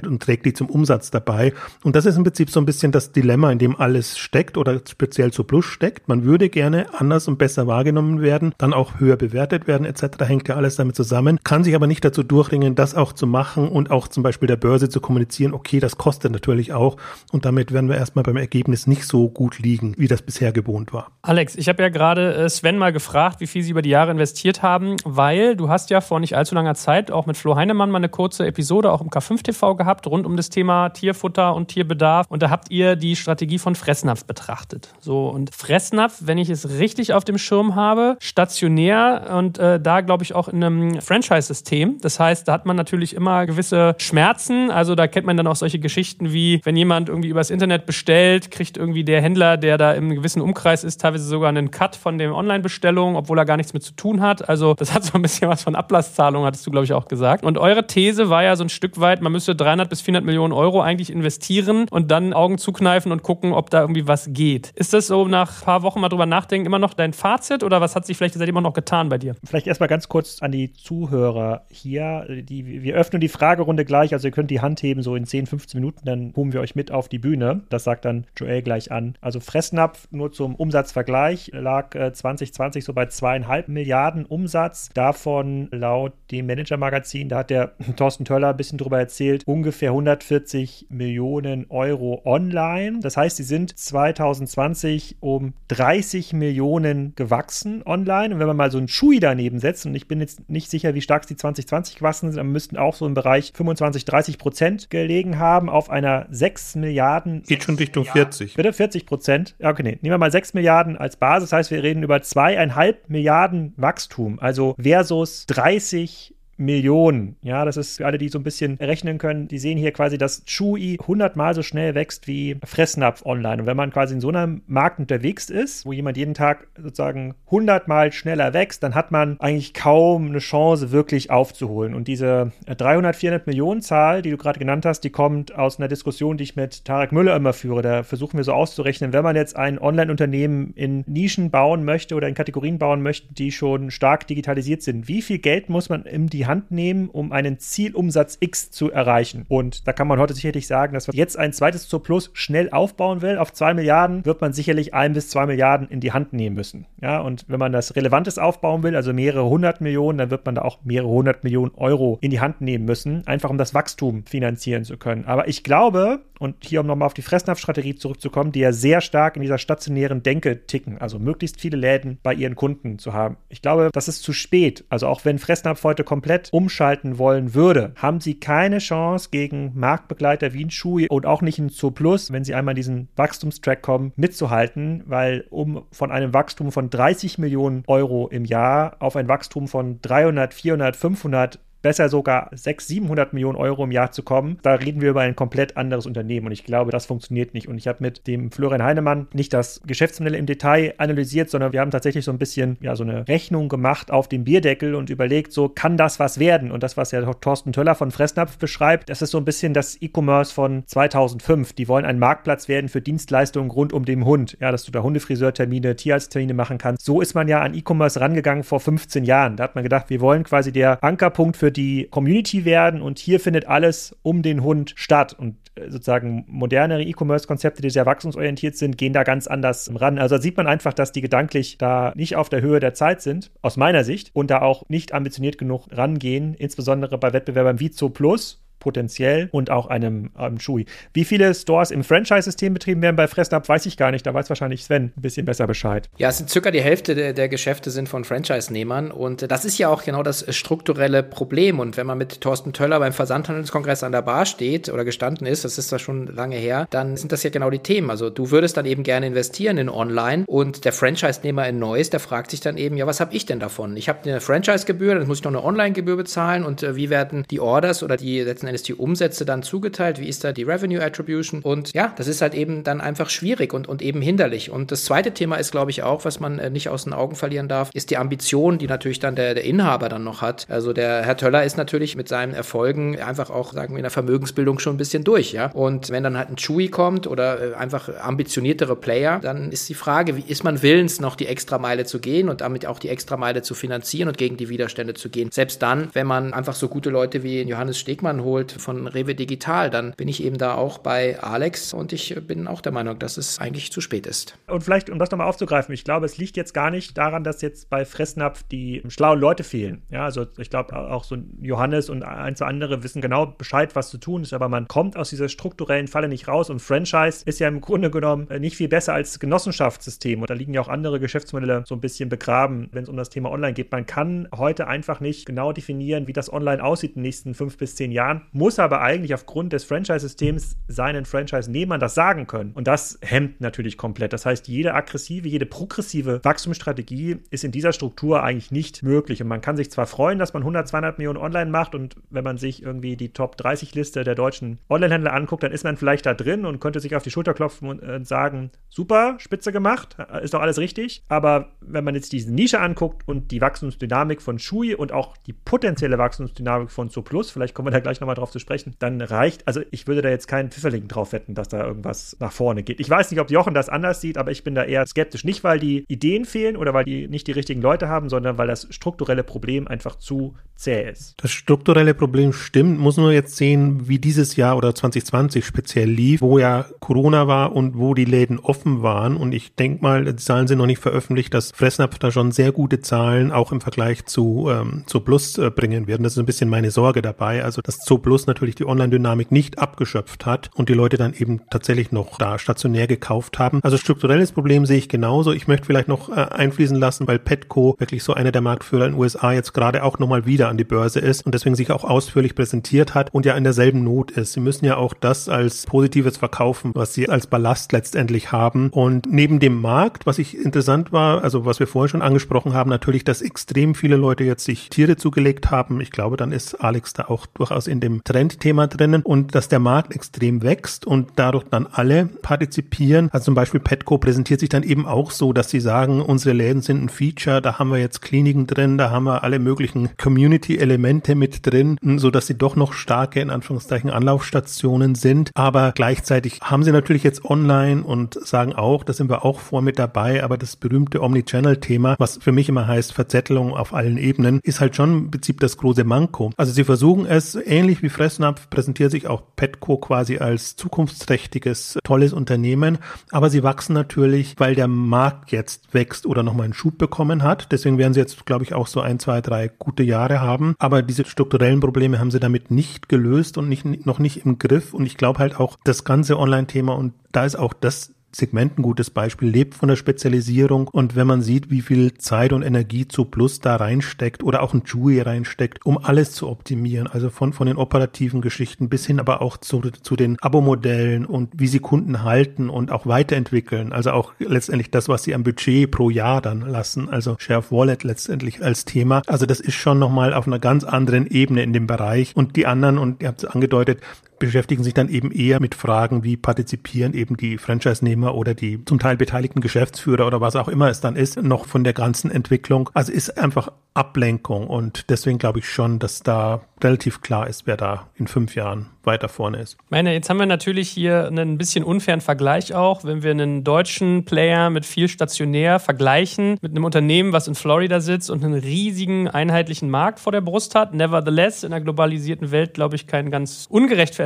und 0.08 0.22
trägt 0.22 0.46
die 0.46 0.54
zum 0.54 0.70
Umsatz 0.70 1.12
dabei. 1.12 1.54
Und 1.84 1.96
das 1.96 2.06
ist 2.06 2.18
im 2.18 2.24
Prinzip 2.24 2.50
so 2.50 2.60
ein 2.60 2.66
bisschen 2.66 2.92
das 2.92 3.12
Dilemma, 3.12 3.52
in 3.52 3.60
dem 3.60 3.80
alles 3.80 4.18
steckt 4.18 4.58
oder 4.58 4.82
speziell 4.88 5.32
zu 5.32 5.44
Plus 5.44 5.66
steckt. 5.66 6.08
Man 6.08 6.24
würde 6.24 6.50
gerne 6.50 6.88
anders 6.98 7.28
und 7.28 7.38
besser 7.38 7.68
wahrgenommen 7.68 8.22
werden, 8.22 8.54
dann 8.58 8.74
auch 8.74 9.00
höher 9.00 9.18
bewertet 9.18 9.68
werden 9.68 9.86
etc. 9.86 10.24
Hängt 10.26 10.48
ja 10.48 10.56
alles 10.56 10.76
damit 10.76 10.96
zusammen, 10.96 11.40
kann 11.44 11.64
sich 11.64 11.76
aber 11.76 11.88
nicht 11.88 12.04
dazu 12.04 12.24
durchringen, 12.24 12.76
das 12.76 12.96
auch 12.96 13.14
zu 13.14 13.28
machen 13.28 13.68
und 13.68 13.92
auch 13.92 14.08
zum 14.08 14.24
Beispiel 14.24 14.48
der 14.48 14.56
Börse 14.56 14.90
zu 14.90 15.02
kommunizieren, 15.02 15.54
okay, 15.54 15.80
das 15.80 15.98
kostet 15.98 16.32
natürlich 16.32 16.74
auch 16.74 16.98
und 17.32 17.46
damit 17.46 17.72
werden 17.72 17.90
wir 17.90 17.98
erstmal 17.98 18.24
beim 18.24 18.38
Ergebnis 18.38 18.88
nicht 18.88 19.06
so 19.06 19.30
gut 19.30 19.60
liegen, 19.60 19.96
wie 19.98 20.08
das 20.08 20.22
bisher 20.22 20.52
gewohnt 20.52 20.94
war. 20.94 21.12
Alex, 21.22 21.56
ich 21.56 21.68
habe 21.70 21.84
ja 21.84 21.90
gerade 21.90 22.34
äh, 22.34 22.50
Sven 22.50 22.78
mal 22.78 22.92
gefragt, 22.92 23.40
wie 23.40 23.48
viel 23.48 23.64
Sie 23.64 23.72
über 23.72 23.82
die 23.82 23.90
Jahre 23.90 24.12
investiert 24.12 24.62
haben, 24.64 24.96
weil 25.04 25.56
du 25.56 25.70
hast 25.70 25.90
ja 25.90 26.02
vor 26.02 26.20
nicht 26.20 26.36
allzu 26.36 26.56
langer 26.56 26.76
Zeit 26.76 27.12
auch 27.12 27.26
mit 27.26 27.38
Flo 27.38 27.56
Heinemann 27.56 27.92
mal 27.92 27.98
eine 27.98 28.10
kurze 28.10 28.46
Episode 28.46 28.92
auch 28.92 29.02
im 29.02 29.10
K5 29.10 29.41
5 29.42 29.44
TV 29.44 29.76
gehabt 29.76 30.08
rund 30.08 30.26
um 30.26 30.38
das 30.38 30.50
Thema 30.50 30.90
Tierfutter 30.90 31.56
und 31.56 31.68
Tierbedarf. 31.68 32.28
Und 32.30 32.44
da 32.44 32.50
habt 32.50 32.72
ihr 32.72 32.96
die 32.96 33.16
Strategie 33.16 33.58
von 33.58 33.76
Fressnapf 33.76 34.26
betrachtet. 34.26 34.90
So, 35.00 35.28
und 35.28 35.54
Fressnapf, 35.54 36.20
wenn 36.22 36.38
ich 36.38 36.50
es 36.50 36.78
richtig 36.80 37.14
auf 37.14 37.26
dem 37.26 37.38
Schirm 37.38 37.76
habe, 37.76 38.18
stationär 38.20 39.32
und 39.36 39.58
äh, 39.58 39.80
da 39.80 40.02
glaube 40.02 40.24
ich 40.24 40.36
auch 40.36 40.48
in 40.48 40.64
einem 40.64 41.02
Franchise-System. 41.02 41.98
Das 42.02 42.20
heißt, 42.20 42.48
da 42.48 42.54
hat 42.54 42.66
man 42.66 42.76
natürlich 42.76 43.16
immer 43.16 43.46
gewisse 43.46 43.96
Schmerzen. 43.98 44.70
Also 44.70 44.96
da 44.96 45.08
kennt 45.08 45.26
man 45.26 45.38
dann 45.38 45.48
auch 45.48 45.56
solche 45.56 45.80
Geschichten 45.80 46.32
wie, 46.32 46.62
wenn 46.64 46.76
jemand 46.76 47.10
irgendwie 47.10 47.30
übers 47.30 47.50
Internet 47.50 47.86
bestellt, 47.86 48.52
kriegt 48.52 48.78
irgendwie 48.78 49.04
der 49.04 49.22
Händler, 49.22 49.58
der 49.58 49.78
da 49.78 49.94
im 49.94 50.14
gewissen 50.14 50.42
Umkreis 50.42 50.84
ist, 50.84 51.02
teilweise 51.02 51.26
sogar 51.26 51.50
einen 51.50 51.72
Cut 51.72 51.96
von 51.96 52.18
der 52.18 52.36
Online-Bestellung, 52.36 53.16
obwohl 53.16 53.38
er 53.38 53.46
gar 53.46 53.58
nichts 53.58 53.74
mit 53.74 53.84
zu 53.84 53.94
tun 53.94 54.22
hat. 54.22 54.48
Also 54.48 54.76
das 54.76 54.94
hat 54.94 55.04
so 55.04 55.14
ein 55.16 55.22
bisschen 55.22 55.50
was 55.50 55.64
von 55.64 55.76
Ablasszahlung, 55.76 56.46
hattest 56.46 56.66
du, 56.68 56.72
glaube 56.72 56.86
ich, 56.86 56.94
auch 56.94 57.08
gesagt. 57.08 57.44
Und 57.44 57.58
eure 57.58 57.88
These 57.88 58.30
war 58.30 58.44
ja 58.44 58.56
so 58.56 58.64
ein 58.64 58.70
Stück 58.70 59.00
weit, 59.00 59.22
man 59.22 59.31
müsste 59.32 59.56
300 59.56 59.90
bis 59.90 60.02
400 60.02 60.26
Millionen 60.26 60.54
Euro 60.54 60.82
eigentlich 60.82 61.12
investieren 61.12 61.88
und 61.90 62.12
dann 62.12 62.34
Augen 62.34 62.58
zukneifen 62.58 63.12
und 63.12 63.24
gucken, 63.24 63.54
ob 63.54 63.70
da 63.70 63.82
irgendwie 63.82 64.08
was 64.08 64.30
geht. 64.32 64.72
Ist 64.76 64.94
das 64.94 65.08
so 65.08 65.28
nach 65.28 65.62
ein 65.62 65.66
paar 65.66 65.84
Wochen 65.84 66.00
mal 66.00 66.10
drüber 66.10 66.26
nachdenken 66.26 66.66
immer 66.66 66.80
noch 66.80 66.94
dein 66.94 67.14
Fazit 67.14 67.64
oder 67.64 67.82
was 67.82 67.96
hat 67.96 68.06
sich 68.06 68.18
vielleicht 68.18 68.36
seitdem 68.36 68.58
auch 68.58 68.62
noch 68.62 68.74
getan 68.74 69.10
bei 69.10 69.18
dir? 69.18 69.36
Vielleicht 69.44 69.68
erstmal 69.68 69.90
ganz 69.90 70.10
kurz 70.10 70.42
an 70.42 70.52
die 70.52 70.74
Zuhörer 70.74 71.66
hier. 71.70 72.26
Die, 72.30 72.84
wir 72.84 72.96
öffnen 72.96 73.22
die 73.22 73.28
Fragerunde 73.28 73.86
gleich, 73.86 74.14
also 74.14 74.28
ihr 74.28 74.32
könnt 74.32 74.52
die 74.52 74.62
Hand 74.62 74.82
heben, 74.84 75.04
so 75.04 75.16
in 75.16 75.26
10, 75.26 75.48
15 75.48 75.80
Minuten, 75.80 76.06
dann 76.06 76.34
holen 76.36 76.54
wir 76.54 76.62
euch 76.62 76.76
mit 76.76 76.92
auf 76.92 77.08
die 77.10 77.20
Bühne. 77.20 77.62
Das 77.70 77.84
sagt 77.84 78.06
dann 78.06 78.26
Joel 78.38 78.62
gleich 78.62 78.92
an. 78.92 79.16
Also 79.22 79.40
Fressnapf, 79.40 80.08
nur 80.12 80.32
zum 80.32 80.56
Umsatzvergleich, 80.56 81.52
lag 81.54 81.96
äh, 81.96 82.12
2020 82.12 82.84
so 82.84 82.94
bei 82.94 83.06
zweieinhalb 83.06 83.68
Milliarden 83.68 84.26
Umsatz. 84.26 84.90
Davon 84.94 85.70
laut 85.72 86.14
dem 86.32 86.48
Manager-Magazin, 86.48 87.30
da 87.30 87.40
hat 87.40 87.50
der 87.50 87.74
Thorsten 87.96 88.26
Töller 88.26 88.50
ein 88.50 88.58
bisschen 88.58 88.78
drüber 88.78 89.00
erzählt, 89.00 89.21
erzählt, 89.22 89.44
ungefähr 89.46 89.90
140 89.90 90.88
Millionen 90.90 91.68
Euro 91.70 92.22
online. 92.26 93.00
Das 93.02 93.18
heißt, 93.18 93.38
sie 93.38 93.44
sind 93.44 93.78
2020 93.78 95.18
um 95.20 95.54
30 95.68 96.34
Millionen 96.34 97.14
gewachsen 97.16 97.84
online. 97.86 98.34
Und 98.34 98.40
wenn 98.40 98.48
man 98.48 98.58
mal 98.58 98.72
so 98.72 98.80
einen 98.80 98.88
Schui 98.88 99.20
daneben 99.20 99.60
setzt, 99.60 99.86
und 99.86 99.94
ich 99.94 100.08
bin 100.08 100.20
jetzt 100.20 100.50
nicht 100.50 100.70
sicher, 100.70 100.96
wie 100.96 101.02
stark 101.02 101.26
sie 101.26 101.36
2020 101.36 101.98
gewachsen 101.98 102.32
sind, 102.32 102.38
dann 102.38 102.52
müssten 102.52 102.78
auch 102.78 102.96
so 102.96 103.06
im 103.06 103.14
Bereich 103.14 103.54
25, 103.54 104.06
30 104.06 104.38
Prozent 104.40 104.90
gelegen 104.90 105.38
haben 105.38 105.70
auf 105.70 105.90
einer 105.90 106.26
6 106.32 106.76
Milliarden. 106.76 107.44
Geht 107.44 107.64
schon 107.64 107.76
Richtung 107.76 108.06
40. 108.06 108.56
Bitte 108.56 108.74
40 108.74 109.06
Prozent. 109.06 109.56
Ja, 109.60 109.70
okay, 109.70 109.84
nee. 109.84 110.00
Nehmen 110.02 110.14
wir 110.14 110.18
mal 110.18 110.32
6 110.32 110.54
Milliarden 110.54 110.98
als 110.98 111.16
Basis. 111.16 111.50
Das 111.52 111.58
heißt, 111.58 111.72
wir 111.72 111.84
reden 111.84 112.04
über 112.04 112.22
zweieinhalb 112.22 113.10
Milliarden 113.10 113.74
Wachstum. 113.78 114.40
Also 114.40 114.76
versus 114.80 115.46
30 115.46 116.36
Millionen. 116.62 117.36
Ja, 117.42 117.66
das 117.66 117.78
ist 117.78 117.98
für 117.98 118.06
alle, 118.06 118.18
die 118.18 118.30
so 118.30 118.40
ein 118.40 118.44
bisschen 118.44 118.76
rechnen 118.78 119.18
können, 119.18 119.48
die 119.48 119.58
sehen 119.58 119.78
hier 119.78 119.92
quasi, 119.92 120.18
dass 120.18 120.46
Chewy 120.46 120.98
100 121.02 121.36
mal 121.36 121.54
so 121.54 121.64
schnell 121.64 121.96
wächst 121.96 122.28
wie 122.28 122.58
Fressnapf 122.64 123.26
online. 123.26 123.62
Und 123.62 123.66
wenn 123.66 123.78
man 123.78 123.92
quasi 123.92 124.14
in 124.14 124.22
so 124.22 124.30
einem 124.30 124.62
Markt 124.68 125.00
unterwegs 125.00 125.50
ist, 125.50 125.86
wo 125.86 125.92
jemand 125.92 126.18
jeden 126.18 126.34
Tag 126.34 126.68
sozusagen 126.78 127.36
100 127.48 127.88
mal 127.88 128.12
schneller 128.12 128.54
wächst, 128.54 128.84
dann 128.84 128.96
hat 128.96 129.12
man 129.12 129.40
eigentlich 129.40 129.74
kaum 129.74 130.28
eine 130.28 130.40
Chance, 130.40 130.92
wirklich 130.92 131.32
aufzuholen. 131.32 131.94
Und 131.94 132.08
diese 132.08 132.52
300, 132.66 133.16
400 133.16 133.48
Millionen 133.48 133.82
Zahl, 133.82 134.22
die 134.22 134.30
du 134.30 134.38
gerade 134.38 134.60
genannt 134.60 134.86
hast, 134.86 135.02
die 135.02 135.10
kommt 135.10 135.56
aus 135.56 135.80
einer 135.80 135.88
Diskussion, 135.88 136.38
die 136.38 136.44
ich 136.44 136.56
mit 136.56 136.86
Tarek 136.86 137.12
Müller 137.12 137.36
immer 137.36 137.54
führe. 137.54 137.82
Da 137.82 138.04
versuchen 138.04 138.38
wir 138.38 138.44
so 138.44 138.54
auszurechnen, 138.54 139.14
wenn 139.14 139.24
man 139.24 139.36
jetzt 139.36 139.56
ein 139.56 139.80
Online-Unternehmen 139.80 140.74
in 140.76 141.04
Nischen 141.08 141.50
bauen 141.50 141.84
möchte 141.84 142.16
oder 142.16 142.28
in 142.28 142.36
Kategorien 142.36 142.78
bauen 142.78 143.02
möchte, 143.02 143.34
die 143.34 143.52
schon 143.52 143.92
stark 143.92 144.28
digitalisiert 144.28 144.84
sind, 144.84 145.08
wie 145.08 145.22
viel 145.22 145.40
Geld 145.40 145.70
muss 145.70 145.90
man 145.90 146.04
in 146.04 146.28
die 146.28 146.46
Hand 146.52 146.70
nehmen, 146.70 147.10
um 147.10 147.32
einen 147.32 147.58
Zielumsatz 147.58 148.38
X 148.40 148.70
zu 148.70 148.92
erreichen. 148.92 149.46
Und 149.48 149.88
da 149.88 149.94
kann 149.94 150.08
man 150.08 150.20
heute 150.20 150.34
sicherlich 150.34 150.68
sagen, 150.68 150.94
dass 150.94 151.08
man 151.08 151.16
jetzt 151.16 151.38
ein 151.38 151.54
zweites 151.54 151.88
Zur 151.88 152.04
Plus 152.04 152.30
schnell 152.34 152.70
aufbauen 152.70 153.22
will. 153.22 153.38
Auf 153.38 153.54
zwei 153.54 153.74
Milliarden 153.74 154.26
wird 154.26 154.42
man 154.42 154.54
sicherlich 154.54 154.94
ein 154.94 155.14
bis 155.14 155.30
zwei 155.30 155.46
Milliarden 155.46 155.88
in 155.88 156.02
die 156.02 156.12
Hand 156.12 156.34
nehmen 156.34 156.56
müssen. 156.56 156.86
Ja, 157.02 157.22
und 157.22 157.46
wenn 157.48 157.60
man 157.60 157.72
das 157.72 157.96
Relevantes 157.96 158.38
aufbauen 158.38 158.84
will, 158.84 158.96
also 158.96 159.14
mehrere 159.14 159.50
hundert 159.50 159.82
Millionen, 159.82 160.18
dann 160.18 160.30
wird 160.30 160.46
man 160.46 160.56
da 160.56 160.62
auch 160.64 160.80
mehrere 160.84 161.10
hundert 161.10 161.44
Millionen 161.44 161.72
Euro 161.76 162.18
in 162.22 162.32
die 162.32 162.42
Hand 162.42 162.62
nehmen 162.62 162.86
müssen, 162.86 163.26
einfach 163.26 163.50
um 163.50 163.58
das 163.58 163.74
Wachstum 163.74 164.26
finanzieren 164.26 164.84
zu 164.84 164.98
können. 164.98 165.26
Aber 165.26 165.48
ich 165.48 165.64
glaube, 165.64 166.20
und 166.42 166.56
hier 166.66 166.80
um 166.82 166.88
nochmal 166.88 167.06
auf 167.06 167.14
die 167.14 167.22
Fressnapf-Strategie 167.22 167.96
zurückzukommen, 167.96 168.52
die 168.52 168.62
ja 168.62 168.74
sehr 168.74 169.00
stark 169.00 169.36
in 169.36 169.44
dieser 169.44 169.60
stationären 169.60 170.24
Denke 170.24 170.66
ticken, 170.66 170.98
also 170.98 171.20
möglichst 171.20 171.62
viele 171.62 171.78
Läden 171.78 172.18
bei 172.24 172.34
ihren 172.34 172.56
Kunden 172.56 172.98
zu 172.98 173.14
haben. 173.14 173.38
Ich 173.50 173.62
glaube, 173.62 173.90
das 173.94 174.08
ist 174.08 174.24
zu 174.24 174.34
spät. 174.34 174.84
Also 174.90 175.06
auch 175.06 175.24
wenn 175.24 175.38
Fressnapf 175.38 175.84
heute 175.84 176.04
komplett 176.04 176.50
umschalten 176.52 177.20
wollen 177.20 177.54
würde, 177.54 177.94
haben 177.96 178.20
sie 178.22 178.40
keine 178.40 178.80
Chance 178.80 179.30
gegen 179.32 179.72
Marktbegleiter 179.76 180.54
wie 180.54 180.66
ein 180.66 180.72
Schuh 180.72 181.06
und 181.10 181.28
auch 181.28 181.44
nicht 181.44 181.60
ein 181.60 181.70
Zooplus, 181.70 182.32
wenn 182.32 182.44
sie 182.44 182.56
einmal 182.56 182.74
in 182.74 182.78
diesen 182.78 183.08
Wachstumstrack 183.16 183.84
kommen, 183.84 184.12
mitzuhalten, 184.16 185.04
weil 185.06 185.46
um 185.52 185.84
von 185.92 186.12
einem 186.12 186.34
Wachstum 186.34 186.72
von 186.72 186.90
30 186.90 187.38
Millionen 187.38 187.84
Euro 187.86 188.28
im 188.28 188.46
Jahr 188.46 188.96
auf 189.00 189.16
ein 189.16 189.28
Wachstum 189.28 189.68
von 189.68 190.00
300, 190.02 190.56
400, 190.56 190.96
500 190.96 191.60
besser 191.82 192.10
sogar 192.10 192.50
600, 192.52 193.02
700 193.02 193.34
Millionen 193.34 193.58
Euro 193.58 193.84
im 193.84 193.92
Jahr 193.92 194.12
zu 194.12 194.24
kommen. 194.24 194.58
Da 194.62 194.76
reden 194.76 195.02
wir 195.02 195.10
über 195.12 195.22
ein 195.22 195.36
komplett 195.36 195.78
anderes 195.78 196.06
Unternehmen 196.06 196.48
und 196.48 196.52
ich 196.52 196.64
glaube, 196.64 196.92
das 196.92 197.06
funktioniert 197.06 197.54
nicht. 197.54 197.68
Und 197.68 197.78
ich 197.78 197.88
habe 197.88 198.00
mit 198.02 198.28
dem 198.28 198.52
Florian 198.52 198.84
Heinemann 198.84 199.28
nicht 199.34 199.54
das 199.54 199.82
Geschäftsmodell 199.86 200.36
im 200.36 200.46
Detail 200.46 200.94
analysiert, 200.98 201.50
sondern 201.50 201.74
wir 201.74 201.82
haben 201.82 201.92
tatsächlich 201.92 202.26
so 202.26 202.32
ein 202.32 202.38
bisschen, 202.38 202.78
ja, 202.82 202.96
so 202.96 203.04
eine 203.04 203.28
Rechnung 203.28 203.70
gemacht 203.70 204.12
auf 204.12 204.28
dem 204.28 204.44
Bierdeckel 204.44 204.96
und 204.96 205.10
überlegt, 205.10 205.54
so 205.54 205.70
kann 205.70 205.98
das 205.98 206.20
was 206.20 206.40
werden? 206.40 206.72
Und 206.72 206.84
das, 206.84 206.98
was 206.98 207.12
ja 207.12 207.22
Thorsten 207.34 207.74
Töller 207.74 207.96
von 207.96 208.12
Fressnapf 208.12 208.58
beschreibt, 208.58 209.10
das 209.10 209.22
ist 209.22 209.32
so 209.32 209.38
ein 209.38 209.46
bisschen 209.46 209.74
das 209.74 210.02
E-Commerce 210.02 210.54
von 210.54 210.84
2005. 210.86 211.74
Die 211.74 211.88
wollen 211.88 212.06
ein 212.06 212.20
Marktplatz 212.20 212.68
werden 212.68 212.90
für 212.90 213.02
Dienstleistungen 213.02 213.72
rund 213.72 213.94
um 213.94 214.06
den 214.06 214.26
Hund. 214.26 214.58
Ja, 214.60 214.72
dass 214.72 214.84
du 214.84 214.92
da 214.92 215.02
Hundefriseurtermine, 215.02 215.96
Tierarzttermine 215.96 216.54
machen 216.54 216.78
kannst. 216.78 217.06
So 217.06 217.22
ist 217.22 217.34
man 217.34 217.48
ja 217.48 217.62
an 217.62 217.74
E-Commerce 217.74 218.20
rangegangen 218.20 218.64
vor 218.64 218.80
15 218.80 219.24
Jahren. 219.24 219.56
Da 219.56 219.64
hat 219.64 219.76
man 219.76 219.84
gedacht, 219.84 220.10
wir 220.10 220.22
wollen 220.22 220.44
quasi 220.44 220.72
der 220.72 221.04
Ankerpunkt 221.04 221.58
für 221.58 221.71
die 221.72 222.08
Community 222.10 222.66
werden 222.66 223.02
und 223.02 223.20
hier 223.20 223.40
findet 223.40 223.68
alles 223.68 224.16
um 224.22 224.42
den 224.42 224.64
Hund 224.64 224.94
statt. 224.96 225.34
Und 225.34 225.56
äh, 225.76 225.90
sozusagen 225.90 226.46
modernere 226.48 227.04
E-Commerce-Konzepte, 227.04 227.82
die 227.82 227.90
sehr 227.90 228.06
wachstumsorientiert 228.06 228.76
sind, 228.76 228.98
gehen 228.98 229.14
da 229.14 229.24
ganz 229.24 229.48
anders 229.48 229.90
ran. 229.96 230.20
Also 230.20 230.38
sieht 230.38 230.58
man 230.58 230.68
einfach, 230.68 230.94
dass 230.94 231.12
die 231.12 231.22
gedanklich 231.22 231.78
da 231.78 232.14
nicht 232.16 232.36
auf 232.36 232.50
der 232.50 232.62
Höhe 232.62 232.80
der 232.80 232.94
Zeit 232.94 233.22
sind, 233.22 233.52
aus 233.62 233.78
meiner 233.78 234.04
Sicht, 234.04 234.32
und 234.34 234.52
da 234.52 234.62
auch 234.62 234.88
nicht 234.90 235.14
ambitioniert 235.14 235.58
genug 235.58 235.88
rangehen, 235.92 236.54
insbesondere 236.54 237.18
bei 237.18 237.34
Wettbewerbern 237.34 237.80
wie 237.80 237.92
Zo 237.92 238.10
Plus 238.10 238.61
potenziell 238.82 239.48
und 239.54 239.70
auch 239.70 239.88
einem, 239.88 240.32
einem 240.36 240.60
Shui. 240.60 240.86
Wie 241.14 241.24
viele 241.24 241.54
Stores 241.54 241.92
im 241.92 242.04
Franchise-System 242.04 242.74
betrieben 242.74 243.02
werden 243.02 243.16
bei 243.16 243.28
Fressnapf, 243.28 243.70
weiß 243.70 243.86
ich 243.86 243.96
gar 243.96 244.12
nicht. 244.12 244.26
Da 244.26 244.34
weiß 244.34 244.50
wahrscheinlich 244.50 244.84
Sven 244.84 245.14
ein 245.16 245.22
bisschen 245.22 245.46
besser 245.46 245.68
Bescheid. 245.68 246.10
Ja, 246.18 246.28
es 246.28 246.40
sind 246.40 246.50
circa 246.50 246.72
die 246.72 246.82
Hälfte 246.82 247.16
der, 247.16 247.32
der 247.32 247.48
Geschäfte 247.48 247.92
sind 247.92 248.10
von 248.10 248.26
Franchise-Nehmern 248.26 249.12
und 249.12 249.50
das 249.50 249.64
ist 249.64 249.78
ja 249.78 249.88
auch 249.88 250.04
genau 250.04 250.24
das 250.24 250.54
strukturelle 250.54 251.24
Problem. 251.24 251.80
Und 251.80 251.96
wenn 251.96 252.08
man 252.08 252.18
mit 252.18 252.42
Thorsten 252.42 252.74
Töller 252.74 253.00
beim 253.00 253.14
Versandhandelskongress 253.14 254.04
an 254.04 254.12
der 254.12 254.24
Bar 254.24 254.46
steht 254.46 254.90
oder 254.90 255.06
gestanden 255.06 255.48
ist, 255.48 255.64
das 255.64 255.78
ist 255.78 255.90
zwar 255.90 256.00
schon 256.00 256.28
lange 256.28 256.58
her, 256.58 256.88
dann 256.90 257.16
sind 257.16 257.32
das 257.32 257.44
ja 257.44 257.50
genau 257.50 257.70
die 257.70 257.80
Themen. 257.80 258.10
Also 258.10 258.30
du 258.30 258.52
würdest 258.52 258.76
dann 258.78 258.86
eben 258.86 259.04
gerne 259.04 259.28
investieren 259.28 259.78
in 259.78 259.90
Online 259.90 260.44
und 260.48 260.84
der 260.86 260.92
Franchise-Nehmer 260.92 261.68
in 261.68 261.80
Neues, 261.80 262.10
der 262.10 262.20
fragt 262.20 262.52
sich 262.52 262.60
dann 262.60 262.78
eben, 262.78 262.98
ja, 262.98 263.08
was 263.08 263.20
habe 263.20 263.36
ich 263.36 263.46
denn 263.46 263.60
davon? 263.60 263.96
Ich 263.96 264.10
habe 264.10 264.20
eine 264.24 264.42
Franchise-Gebühr, 264.42 265.16
dann 265.16 265.28
muss 265.28 265.40
ich 265.40 265.44
noch 265.44 265.52
eine 265.52 265.64
Online-Gebühr 265.64 266.18
bezahlen 266.18 266.66
und 266.66 266.84
äh, 266.84 266.96
wie 266.96 267.10
werden 267.10 267.46
die 267.52 267.60
Orders 267.60 268.02
oder 268.02 268.18
die 268.18 268.42
letzten 268.42 268.68
Endes 268.72 268.84
die 268.84 268.96
Umsätze 268.96 269.46
dann 269.46 269.64
zugeteilt? 269.64 270.20
Wie 270.20 270.28
ist 270.28 270.44
da 270.44 270.54
die 270.54 270.64
Revenue 270.64 271.04
Attribution? 271.04 271.62
Und 271.62 271.94
ja, 271.94 272.14
das 272.16 272.28
ist 272.28 272.42
halt 272.42 272.54
eben 272.54 272.84
dann 272.84 273.02
einfach 273.02 273.30
schwierig 273.30 273.74
und, 273.74 273.88
und 273.88 274.02
eben 274.02 274.22
hinderlich. 274.22 274.72
Und 274.72 274.92
das 274.92 275.04
zweite 275.04 275.32
Thema 275.32 275.58
ist, 275.58 275.72
glaube 275.72 275.92
ich, 275.92 276.04
auch, 276.04 276.24
was 276.24 276.40
man 276.40 276.58
äh, 276.58 276.70
nicht 276.70 276.88
aus 276.90 277.04
den 277.04 277.14
Augen 277.14 277.36
verlieren 277.36 277.68
darf, 277.68 277.90
ist 277.94 278.10
die 278.10 278.18
Ambition, 278.18 278.78
die 278.78 278.88
natürlich 278.88 279.20
dann 279.20 279.36
der, 279.36 279.54
der 279.56 279.66
Inhaber 279.66 280.08
dann 280.08 280.24
noch 280.24 280.42
hat. 280.42 280.66
Also 280.70 280.94
der 280.94 281.24
Herr 281.24 281.36
Töller 281.36 281.66
ist 281.66 281.78
natürlich 281.78 282.16
mit 282.16 282.30
seinen 282.30 282.54
Erfolgen 282.54 283.20
einfach 283.20 283.50
auch, 283.50 283.74
sagen 283.74 283.94
wir, 283.94 283.98
in 283.98 284.04
der 284.04 284.12
Vermögensbildung 284.12 284.80
schon 284.80 284.96
ein 284.96 284.98
bisschen 284.98 285.24
durch, 285.24 285.52
ja. 285.52 285.70
Und 285.74 286.10
wenn 286.10 286.24
dann 286.24 286.38
halt 286.38 286.50
ein 286.50 286.56
Chewy 286.56 286.88
kommt 286.88 287.28
oder 287.28 287.72
äh, 287.72 287.76
einfach 287.76 288.10
ambitioniertere 288.22 288.96
Player, 288.96 289.40
dann 289.42 289.72
ist 289.72 289.90
die 289.90 289.96
Frage, 289.96 290.38
wie 290.38 290.44
ist 290.48 290.64
man 290.64 290.82
willens, 290.82 291.20
noch 291.20 291.36
die 291.36 291.48
Extrameile 291.48 292.06
zu 292.06 292.20
gehen 292.20 292.48
und 292.48 292.62
damit 292.62 292.86
auch 292.86 293.00
die 293.00 293.10
Extrameile 293.10 293.62
zu 293.64 293.74
finanzieren 293.74 294.30
und 294.30 294.38
gegen 294.38 294.56
die 294.56 294.70
Widerstände 294.70 295.14
zu 295.14 295.30
gehen. 295.30 295.50
Selbst 295.52 295.82
dann, 295.82 296.10
wenn 296.14 296.28
man 296.28 296.54
einfach 296.54 296.76
so 296.76 296.88
gute 296.88 297.10
Leute 297.10 297.44
wie 297.44 297.62
Johannes 297.62 298.00
Stegmann 298.00 298.44
holt 298.44 298.61
von 298.70 299.08
Rewe 299.08 299.36
Digital, 299.36 299.90
dann 299.90 300.14
bin 300.18 300.28
ich 300.28 300.44
eben 300.44 300.58
da 300.58 300.76
auch 300.76 300.98
bei 300.98 301.40
Alex 301.42 301.94
und 301.94 302.14
ich 302.14 302.36
bin 302.48 302.68
auch 302.68 302.82
der 302.82 302.92
Meinung, 302.92 303.18
dass 303.20 303.38
es 303.38 303.60
eigentlich 303.60 303.92
zu 303.92 304.02
spät 304.02 304.28
ist. 304.28 304.58
Und 304.68 304.84
vielleicht, 304.84 305.10
um 305.10 305.20
das 305.20 305.32
nochmal 305.32 305.48
aufzugreifen, 305.48 305.94
ich 305.94 306.04
glaube, 306.04 306.26
es 306.26 306.38
liegt 306.38 306.58
jetzt 306.58 306.74
gar 306.74 306.92
nicht 306.92 307.18
daran, 307.18 307.44
dass 307.44 307.62
jetzt 307.62 307.90
bei 307.90 308.06
Fressnapf 308.06 308.64
die 308.64 309.02
schlauen 309.08 309.40
Leute 309.40 309.64
fehlen. 309.64 310.02
Ja, 310.10 310.26
also 310.26 310.46
ich 310.58 310.70
glaube 310.70 310.96
auch 310.96 311.24
so 311.24 311.38
Johannes 311.62 312.10
und 312.10 312.24
ein, 312.24 312.56
zwei 312.56 312.66
andere 312.66 313.04
wissen 313.04 313.22
genau 313.22 313.46
Bescheid, 313.46 313.96
was 313.96 314.10
zu 314.10 314.18
tun 314.18 314.44
ist, 314.44 314.54
aber 314.54 314.70
man 314.70 314.88
kommt 314.88 315.18
aus 315.18 315.30
dieser 315.30 315.50
strukturellen 315.50 316.08
Falle 316.08 316.28
nicht 316.28 316.48
raus 316.48 316.70
und 316.70 316.82
Franchise 316.82 317.44
ist 317.46 317.60
ja 317.60 317.68
im 317.68 317.82
Grunde 317.82 318.12
genommen 318.12 318.48
nicht 318.60 318.76
viel 318.76 318.88
besser 318.88 319.14
als 319.14 319.40
Genossenschaftssystem 319.40 320.42
und 320.42 320.50
da 320.50 320.54
liegen 320.54 320.74
ja 320.74 320.82
auch 320.82 320.88
andere 320.88 321.20
Geschäftsmodelle 321.20 321.84
so 321.86 321.96
ein 321.96 322.02
bisschen 322.02 322.30
begraben, 322.30 322.90
wenn 322.92 323.04
es 323.04 323.10
um 323.10 323.18
das 323.18 323.30
Thema 323.30 323.52
Online 323.52 323.74
geht. 323.74 323.92
Man 323.92 324.06
kann 324.06 324.48
heute 324.56 324.88
einfach 324.88 325.20
nicht 325.20 325.46
genau 325.46 325.72
definieren, 325.72 326.28
wie 326.28 326.34
das 326.34 326.52
Online 326.52 326.84
aussieht 326.84 327.12
in 327.12 327.16
den 327.16 327.24
nächsten 327.24 327.54
fünf 327.54 327.78
bis 327.78 327.96
zehn 327.96 328.12
Jahren, 328.12 328.42
muss 328.52 328.80
aber 328.80 329.02
eigentlich 329.02 329.34
aufgrund 329.34 329.74
des 329.74 329.84
Franchise-Systems 329.84 330.78
seinen 330.88 331.26
Franchise-Nehmern 331.26 332.00
das 332.00 332.16
sagen 332.16 332.48
können. 332.48 332.72
Und 332.74 332.88
das 332.88 333.18
hemmt 333.22 333.62
natürlich 333.62 333.98
komplett. 333.98 334.34
Das 334.34 334.46
heißt, 334.46 334.68
jede 334.68 334.94
aggressive, 334.94 335.48
jede 335.48 335.66
progressive 335.66 336.42
Wachstumsstrategie 336.44 337.38
ist 337.50 337.64
in 337.64 337.72
dieser 337.72 337.94
Struktur 337.94 338.44
eigentlich 338.44 338.72
nicht 338.72 339.04
möglich. 339.04 339.42
Und 339.42 339.48
man 339.48 339.62
kann 339.62 339.78
sich 339.78 339.92
zwar 339.92 340.08
freuen, 340.08 340.40
dass 340.40 340.54
man 340.54 340.64
100, 340.64 340.88
200 340.88 341.18
Millionen 341.18 341.38
online 341.38 341.72
macht 341.72 341.96
und 341.96 342.16
wenn 342.30 342.44
man 342.44 342.58
sich 342.58 342.84
irgendwie 342.84 343.16
die 343.16 343.34
Top 343.34 343.58
30 343.58 343.96
Liste 343.96 344.24
der 344.24 344.36
deutschen 344.36 344.80
Online-Händler 344.90 345.34
anguckt, 345.34 345.64
dann 345.64 345.72
ist 345.72 345.84
man 345.84 345.98
vielleicht 345.98 346.26
da 346.26 346.34
drin 346.34 346.66
und 346.66 346.80
könnte 346.80 347.00
sich 347.00 347.16
auf 347.16 347.24
die 347.24 347.32
Schulter 347.32 347.54
klopfen 347.54 347.90
und 347.90 348.04
äh, 348.04 348.24
sagen, 348.24 348.72
super, 348.90 349.36
spitze 349.40 349.72
gemacht, 349.72 350.18
ist 350.42 350.54
doch 350.54 350.62
alles 350.62 350.78
richtig. 350.78 351.24
Aber 351.30 351.70
wenn 351.80 352.04
man 352.04 352.16
jetzt 352.16 352.34
diese 352.34 352.54
Nische 352.54 352.80
anguckt 352.80 353.28
und 353.28 353.52
die 353.52 353.62
Wachstumsdynamik 353.62 354.42
von 354.42 354.60
Shui 354.60 354.94
und 354.94 355.12
auch 355.12 355.38
die 355.38 355.54
potenzielle 355.54 356.18
Wachstumsdynamik 356.18 356.92
von 356.92 357.10
Zooplus, 357.10 357.52
vielleicht 357.52 357.74
kommen 357.74 357.88
wir 357.88 357.92
da 357.92 358.00
gleich 358.00 358.20
nochmal 358.20 358.36
drauf 358.36 358.41
zu 358.50 358.60
sprechen, 358.60 358.96
dann 359.00 359.22
reicht, 359.22 359.68
also 359.68 359.82
ich 359.92 360.08
würde 360.08 360.22
da 360.22 360.30
jetzt 360.30 360.48
keinen 360.48 360.72
Pfifferling 360.72 361.08
drauf 361.08 361.32
wetten, 361.34 361.54
dass 361.54 361.68
da 361.68 361.86
irgendwas 361.86 362.36
nach 362.40 362.52
vorne 362.52 362.84
geht. 362.84 363.00
Ich 363.00 363.10
weiß 363.10 363.32
nicht, 363.32 363.40
ob 363.40 363.52
Jochen 363.52 363.74
das 363.74 363.90
anders 363.90 364.22
sieht, 364.22 364.38
aber 364.38 364.52
ich 364.52 364.64
bin 364.64 364.76
da 364.76 364.84
eher 364.84 365.06
skeptisch. 365.06 365.44
Nicht, 365.44 365.64
weil 365.64 365.80
die 365.80 366.06
Ideen 366.08 366.46
fehlen 366.46 366.78
oder 366.78 366.94
weil 366.94 367.06
die 367.06 367.28
nicht 367.28 367.48
die 367.48 367.52
richtigen 367.52 367.82
Leute 367.82 368.08
haben, 368.08 368.30
sondern 368.30 368.58
weil 368.58 368.68
das 368.68 368.88
strukturelle 368.90 369.44
Problem 369.44 369.88
einfach 369.88 370.16
zu 370.16 370.56
zäh 370.76 371.10
ist. 371.10 371.36
Das 371.38 371.52
strukturelle 371.52 372.14
Problem 372.14 372.54
stimmt, 372.54 373.00
muss 373.00 373.18
nur 373.18 373.32
jetzt 373.32 373.56
sehen, 373.56 374.08
wie 374.08 374.20
dieses 374.20 374.56
Jahr 374.56 374.78
oder 374.78 374.96
2020 374.96 375.66
speziell 375.66 376.10
lief, 376.10 376.42
wo 376.42 376.58
ja 376.58 376.86
Corona 377.00 377.48
war 377.48 377.76
und 377.76 377.98
wo 377.98 378.14
die 378.14 378.26
Läden 378.26 378.60
offen 378.60 379.02
waren. 379.04 379.38
Und 379.38 379.54
ich 379.54 379.76
denke 379.76 380.02
mal, 380.02 380.26
die 380.26 380.36
Zahlen 380.38 380.68
sind 380.68 380.80
noch 380.80 380.86
nicht 380.86 381.00
veröffentlicht, 381.00 381.54
dass 381.54 381.72
Fressnapf 381.72 382.18
da 382.20 382.32
schon 382.32 382.52
sehr 382.52 382.72
gute 382.72 383.02
Zahlen 383.02 383.52
auch 383.52 383.72
im 383.72 383.82
Vergleich 383.82 384.26
zu, 384.26 384.70
ähm, 384.70 385.04
zu 385.06 385.20
Plus 385.20 385.58
äh, 385.58 385.70
bringen 385.70 386.08
werden. 386.08 386.24
Das 386.24 386.34
ist 386.34 386.40
ein 386.40 386.46
bisschen 386.46 386.70
meine 386.70 386.92
Sorge 386.92 387.22
dabei. 387.22 387.64
Also, 387.64 387.82
dass 387.82 388.00
Zo 388.00 388.18
Plus 388.18 388.31
natürlich 388.48 388.76
die 388.76 388.86
Online-Dynamik 388.86 389.52
nicht 389.52 389.80
abgeschöpft 389.80 390.46
hat 390.46 390.70
und 390.76 390.90
die 390.90 390.94
Leute 390.94 391.18
dann 391.18 391.34
eben 391.34 391.62
tatsächlich 391.70 392.12
noch 392.12 392.38
da 392.38 392.58
stationär 392.58 393.08
gekauft 393.08 393.60
haben. 393.60 393.80
Also 393.84 393.98
strukturelles 393.98 394.52
Problem 394.52 394.86
sehe 394.86 394.98
ich 394.98 395.10
genauso. 395.10 395.52
Ich 395.52 395.68
möchte 395.68 395.86
vielleicht 395.86 396.08
noch 396.08 396.30
äh, 396.30 396.34
einfließen 396.34 396.98
lassen, 396.98 397.28
weil 397.28 397.40
Petco 397.40 397.96
wirklich 398.00 398.24
so 398.24 398.34
einer 398.34 398.52
der 398.52 398.62
Marktführer 398.62 399.06
in 399.06 399.14
den 399.14 399.20
USA 399.20 399.52
jetzt 399.52 399.74
gerade 399.74 400.04
auch 400.04 400.20
nochmal 400.20 400.46
wieder 400.46 400.70
an 400.70 400.78
die 400.78 400.84
Börse 400.84 401.20
ist 401.20 401.46
und 401.46 401.54
deswegen 401.54 401.76
sich 401.76 401.92
auch 401.92 402.04
ausführlich 402.04 402.56
präsentiert 402.56 403.14
hat 403.16 403.34
und 403.34 403.46
ja 403.46 403.56
in 403.56 403.64
derselben 403.64 404.04
Not 404.04 404.32
ist. 404.32 404.54
Sie 404.54 404.60
müssen 404.60 404.86
ja 404.86 404.98
auch 404.98 405.14
das 405.14 405.50
als 405.50 405.86
Positives 405.86 406.38
verkaufen, 406.38 406.92
was 406.94 407.14
sie 407.14 407.30
als 407.30 407.48
Ballast 407.48 407.92
letztendlich 407.92 408.52
haben. 408.52 408.90
Und 408.90 409.28
neben 409.32 409.60
dem 409.60 409.80
Markt, 409.80 410.26
was 410.26 410.40
ich 410.40 410.58
interessant 410.58 411.12
war, 411.12 411.44
also 411.44 411.66
was 411.66 411.80
wir 411.80 411.88
vorher 411.88 412.10
schon 412.10 412.22
angesprochen 412.22 412.74
haben, 412.74 412.90
natürlich, 412.90 413.24
dass 413.24 413.42
extrem 413.42 413.96
viele 413.96 414.16
Leute 414.16 414.44
jetzt 414.44 414.66
sich 414.66 414.90
Tiere 414.90 415.18
zugelegt 415.18 415.72
haben. 415.72 416.02
Ich 416.02 416.12
glaube, 416.12 416.38
dann 416.38 416.52
ist 416.52 416.76
Alex 416.76 417.14
da 417.14 417.26
auch 417.26 417.46
durchaus 417.46 417.88
in 417.88 418.00
dem 418.00 418.11
dem 418.12 418.24
Trendthema 418.24 418.88
drinnen 418.88 419.22
und 419.24 419.56
dass 419.56 419.68
der 419.68 419.80
Markt 419.80 420.14
extrem 420.14 420.62
wächst 420.64 421.06
und 421.06 421.30
dadurch 421.36 421.66
dann 421.70 421.88
alle 421.92 422.26
partizipieren. 422.42 423.30
Also 423.32 423.46
zum 423.46 423.56
Beispiel 423.56 423.80
Petco 423.80 424.18
präsentiert 424.18 424.60
sich 424.60 424.70
dann 424.70 424.84
eben 424.84 425.06
auch 425.06 425.32
so, 425.32 425.54
dass 425.54 425.70
sie 425.70 425.80
sagen, 425.80 426.22
unsere 426.22 426.56
Läden 426.56 426.82
sind 426.82 427.04
ein 427.04 427.10
Feature, 427.10 427.62
da 427.62 427.80
haben 427.80 427.90
wir 427.90 427.98
jetzt 427.98 428.22
Kliniken 428.22 428.68
drin, 428.68 428.98
da 428.98 429.10
haben 429.10 429.24
wir 429.24 429.44
alle 429.44 429.60
möglichen 429.60 430.10
Community-Elemente 430.18 431.36
mit 431.36 431.66
drin, 431.66 431.98
so 432.18 432.32
dass 432.32 432.48
sie 432.48 432.58
doch 432.58 432.76
noch 432.76 432.94
starke, 432.94 433.40
in 433.40 433.50
Anführungszeichen, 433.50 434.10
Anlaufstationen 434.10 435.16
sind. 435.16 435.52
Aber 435.56 435.92
gleichzeitig 435.94 436.60
haben 436.62 436.84
sie 436.84 436.92
natürlich 436.92 437.24
jetzt 437.24 437.46
online 437.46 438.04
und 438.04 438.36
sagen 438.46 438.74
auch, 438.74 439.04
da 439.04 439.14
sind 439.14 439.30
wir 439.30 439.46
auch 439.46 439.60
vor 439.60 439.82
mit 439.82 440.00
dabei, 440.00 440.44
aber 440.44 440.58
das 440.58 440.76
berühmte 440.76 441.22
Omnichannel-Thema, 441.22 442.16
was 442.20 442.38
für 442.38 442.52
mich 442.52 442.70
immer 442.70 442.88
heißt 442.88 443.14
Verzettelung 443.14 443.74
auf 443.74 443.94
allen 443.94 444.18
Ebenen, 444.18 444.60
ist 444.64 444.80
halt 444.80 444.96
schon 444.96 445.12
im 445.14 445.32
Prinzip 445.32 445.60
das 445.60 445.78
große 445.78 446.04
Manko. 446.04 446.52
Also 446.58 446.72
sie 446.72 446.84
versuchen 446.84 447.26
es, 447.26 447.56
ähnlich 448.02 448.04
wie 448.04 448.10
Fressnapf 448.10 448.70
präsentiert 448.70 449.12
sich 449.12 449.28
auch 449.28 449.44
Petco 449.56 449.98
quasi 449.98 450.38
als 450.38 450.76
zukunftsträchtiges, 450.76 452.00
tolles 452.04 452.34
Unternehmen, 452.34 452.98
aber 453.32 453.50
sie 453.50 453.64
wachsen 453.64 453.94
natürlich, 453.94 454.56
weil 454.58 454.76
der 454.76 454.88
Markt 454.88 455.52
jetzt 455.52 455.94
wächst 455.94 456.26
oder 456.26 456.44
nochmal 456.44 456.66
einen 456.66 456.74
Schub 456.74 456.98
bekommen 456.98 457.44
hat. 457.44 457.72
Deswegen 457.72 457.98
werden 457.98 458.14
sie 458.14 458.20
jetzt, 458.20 458.46
glaube 458.46 458.64
ich, 458.64 458.74
auch 458.74 458.88
so 458.88 459.02
ein, 459.02 459.20
zwei, 459.20 459.42
drei 459.42 459.68
gute 459.68 460.04
Jahre 460.04 460.42
haben. 460.42 460.76
Aber 460.80 461.02
diese 461.02 461.26
strukturellen 461.26 461.80
Probleme 461.80 462.20
haben 462.20 462.32
sie 462.32 462.40
damit 462.40 462.72
nicht 462.72 463.10
gelöst 463.10 463.58
und 463.58 463.70
nicht, 463.70 464.06
noch 464.06 464.20
nicht 464.20 464.46
im 464.46 464.58
Griff. 464.58 464.94
Und 464.94 465.06
ich 465.06 465.18
glaube 465.18 465.40
halt 465.40 465.60
auch, 465.60 465.78
das 465.84 466.04
ganze 466.04 466.38
Online-Thema 466.38 466.94
und 466.94 467.14
da 467.32 467.46
ist 467.46 467.56
auch 467.56 467.74
das 467.74 468.14
Segment 468.34 468.78
ein 468.78 468.82
gutes 468.82 469.10
Beispiel, 469.10 469.50
lebt 469.50 469.76
von 469.76 469.90
der 469.90 469.96
Spezialisierung. 469.96 470.88
Und 470.88 471.16
wenn 471.16 471.28
man 471.28 471.42
sieht, 471.42 471.70
wie 471.70 471.82
viel 471.82 472.14
Zeit 472.16 472.54
und 472.54 472.64
Energie 472.64 473.08
zu 473.08 473.26
Plus 473.26 473.60
da 473.60 473.76
reinsteckt 473.76 474.44
oder 474.44 474.62
auch 474.62 474.74
ein 474.74 474.84
Chewy 474.84 475.22
reinsteckt, 475.22 475.86
um 475.86 475.98
alles 475.98 476.32
zu 476.34 476.48
optimieren, 476.50 477.08
also 477.08 477.30
von, 477.30 477.54
von 477.54 477.68
den 477.68 477.78
operativen 477.78 478.42
Geschichten 478.42 478.90
bis 478.90 479.06
hin 479.06 479.20
aber 479.20 479.42
auch 479.42 479.58
zu, 479.58 479.82
zu 479.82 480.16
den 480.16 480.38
Abo-Modellen 480.42 481.26
und 481.26 481.50
wie 481.54 481.68
sie 481.68 481.80
Kunden 481.80 482.24
halten 482.24 482.70
und 482.70 482.92
auch 482.92 483.06
weiterentwickeln, 483.06 483.94
also 483.94 484.12
auch 484.12 484.34
letztendlich 484.40 484.92
das, 484.92 485.10
was 485.10 485.24
sie 485.24 485.36
am 485.36 485.44
Budget 485.44 485.92
pro 485.92 486.10
Jahr 486.10 486.42
dann 486.42 486.62
lassen, 486.62 487.10
also 487.10 487.36
Share 487.40 487.60
of 487.60 487.72
Wallet 487.72 488.04
letztendlich 488.04 488.64
als 488.64 488.86
Thema. 488.86 489.22
Also 489.28 489.46
das 489.46 489.60
ist 489.60 489.76
schon 489.76 490.00
nochmal 490.00 490.34
auf 490.34 490.48
einer 490.48 490.60
ganz 490.60 490.84
anderen 490.84 491.28
Ebene 491.28 491.64
in 491.64 491.74
dem 491.74 491.88
Bereich. 491.88 492.36
Und 492.36 492.56
die 492.56 492.66
anderen, 492.66 492.98
und 492.98 493.22
ihr 493.22 493.28
habt 493.28 493.44
es 493.44 493.50
angedeutet, 493.50 494.00
beschäftigen 494.42 494.84
sich 494.84 494.94
dann 494.94 495.08
eben 495.08 495.32
eher 495.32 495.62
mit 495.62 495.76
Fragen, 495.76 496.24
wie 496.24 496.36
partizipieren 496.36 497.14
eben 497.14 497.38
die 497.38 497.58
Franchise-Nehmer 497.58 498.36
oder 498.36 498.54
die 498.54 498.84
zum 498.84 499.00
Teil 499.00 499.16
beteiligten 499.16 499.62
Geschäftsführer 499.62 500.28
oder 500.28 500.42
was 500.42 500.58
auch 500.58 500.68
immer 500.68 500.90
es 500.90 501.00
dann 501.00 501.16
ist, 501.16 501.42
noch 501.42 501.66
von 501.66 501.84
der 501.84 501.94
ganzen 501.94 502.30
Entwicklung. 502.30 502.90
Also 502.94 503.14
ist 503.14 503.38
einfach 503.38 503.72
Ablenkung 503.94 504.68
und 504.68 505.10
deswegen 505.10 505.38
glaube 505.38 505.60
ich 505.60 505.68
schon, 505.68 506.00
dass 506.00 506.22
da 506.22 506.62
relativ 506.82 507.22
klar 507.22 507.48
ist, 507.48 507.68
wer 507.68 507.76
da 507.76 508.08
in 508.16 508.28
fünf 508.28 508.56
Jahren 508.56 508.88
weiter 509.04 509.28
vorne 509.28 509.60
ist. 509.60 509.78
Meine, 509.90 510.14
jetzt 510.14 510.30
haben 510.30 510.40
wir 510.40 510.46
natürlich 510.46 510.90
hier 510.90 511.28
einen 511.28 511.58
bisschen 511.58 511.84
unfairen 511.84 512.22
Vergleich 512.22 512.74
auch, 512.74 513.04
wenn 513.04 513.22
wir 513.22 513.32
einen 513.32 513.64
deutschen 513.64 514.24
Player 514.26 514.70
mit 514.70 514.86
viel 514.86 515.08
stationär 515.08 515.80
vergleichen 515.80 516.58
mit 516.62 516.72
einem 516.72 516.86
Unternehmen, 516.86 517.34
was 517.34 517.48
in 517.48 517.56
Florida 517.56 518.00
sitzt 518.00 518.30
und 518.30 518.44
einen 518.44 518.54
riesigen 518.54 519.28
einheitlichen 519.28 519.90
Markt 519.90 520.20
vor 520.20 520.32
der 520.32 520.42
Brust 520.42 520.76
hat. 520.76 520.94
Nevertheless, 520.94 521.64
in 521.64 521.74
einer 521.74 521.84
globalisierten 521.84 522.52
Welt, 522.52 522.74
glaube 522.74 522.96
ich, 522.96 523.08
kein 523.08 523.30
ganz 523.30 523.68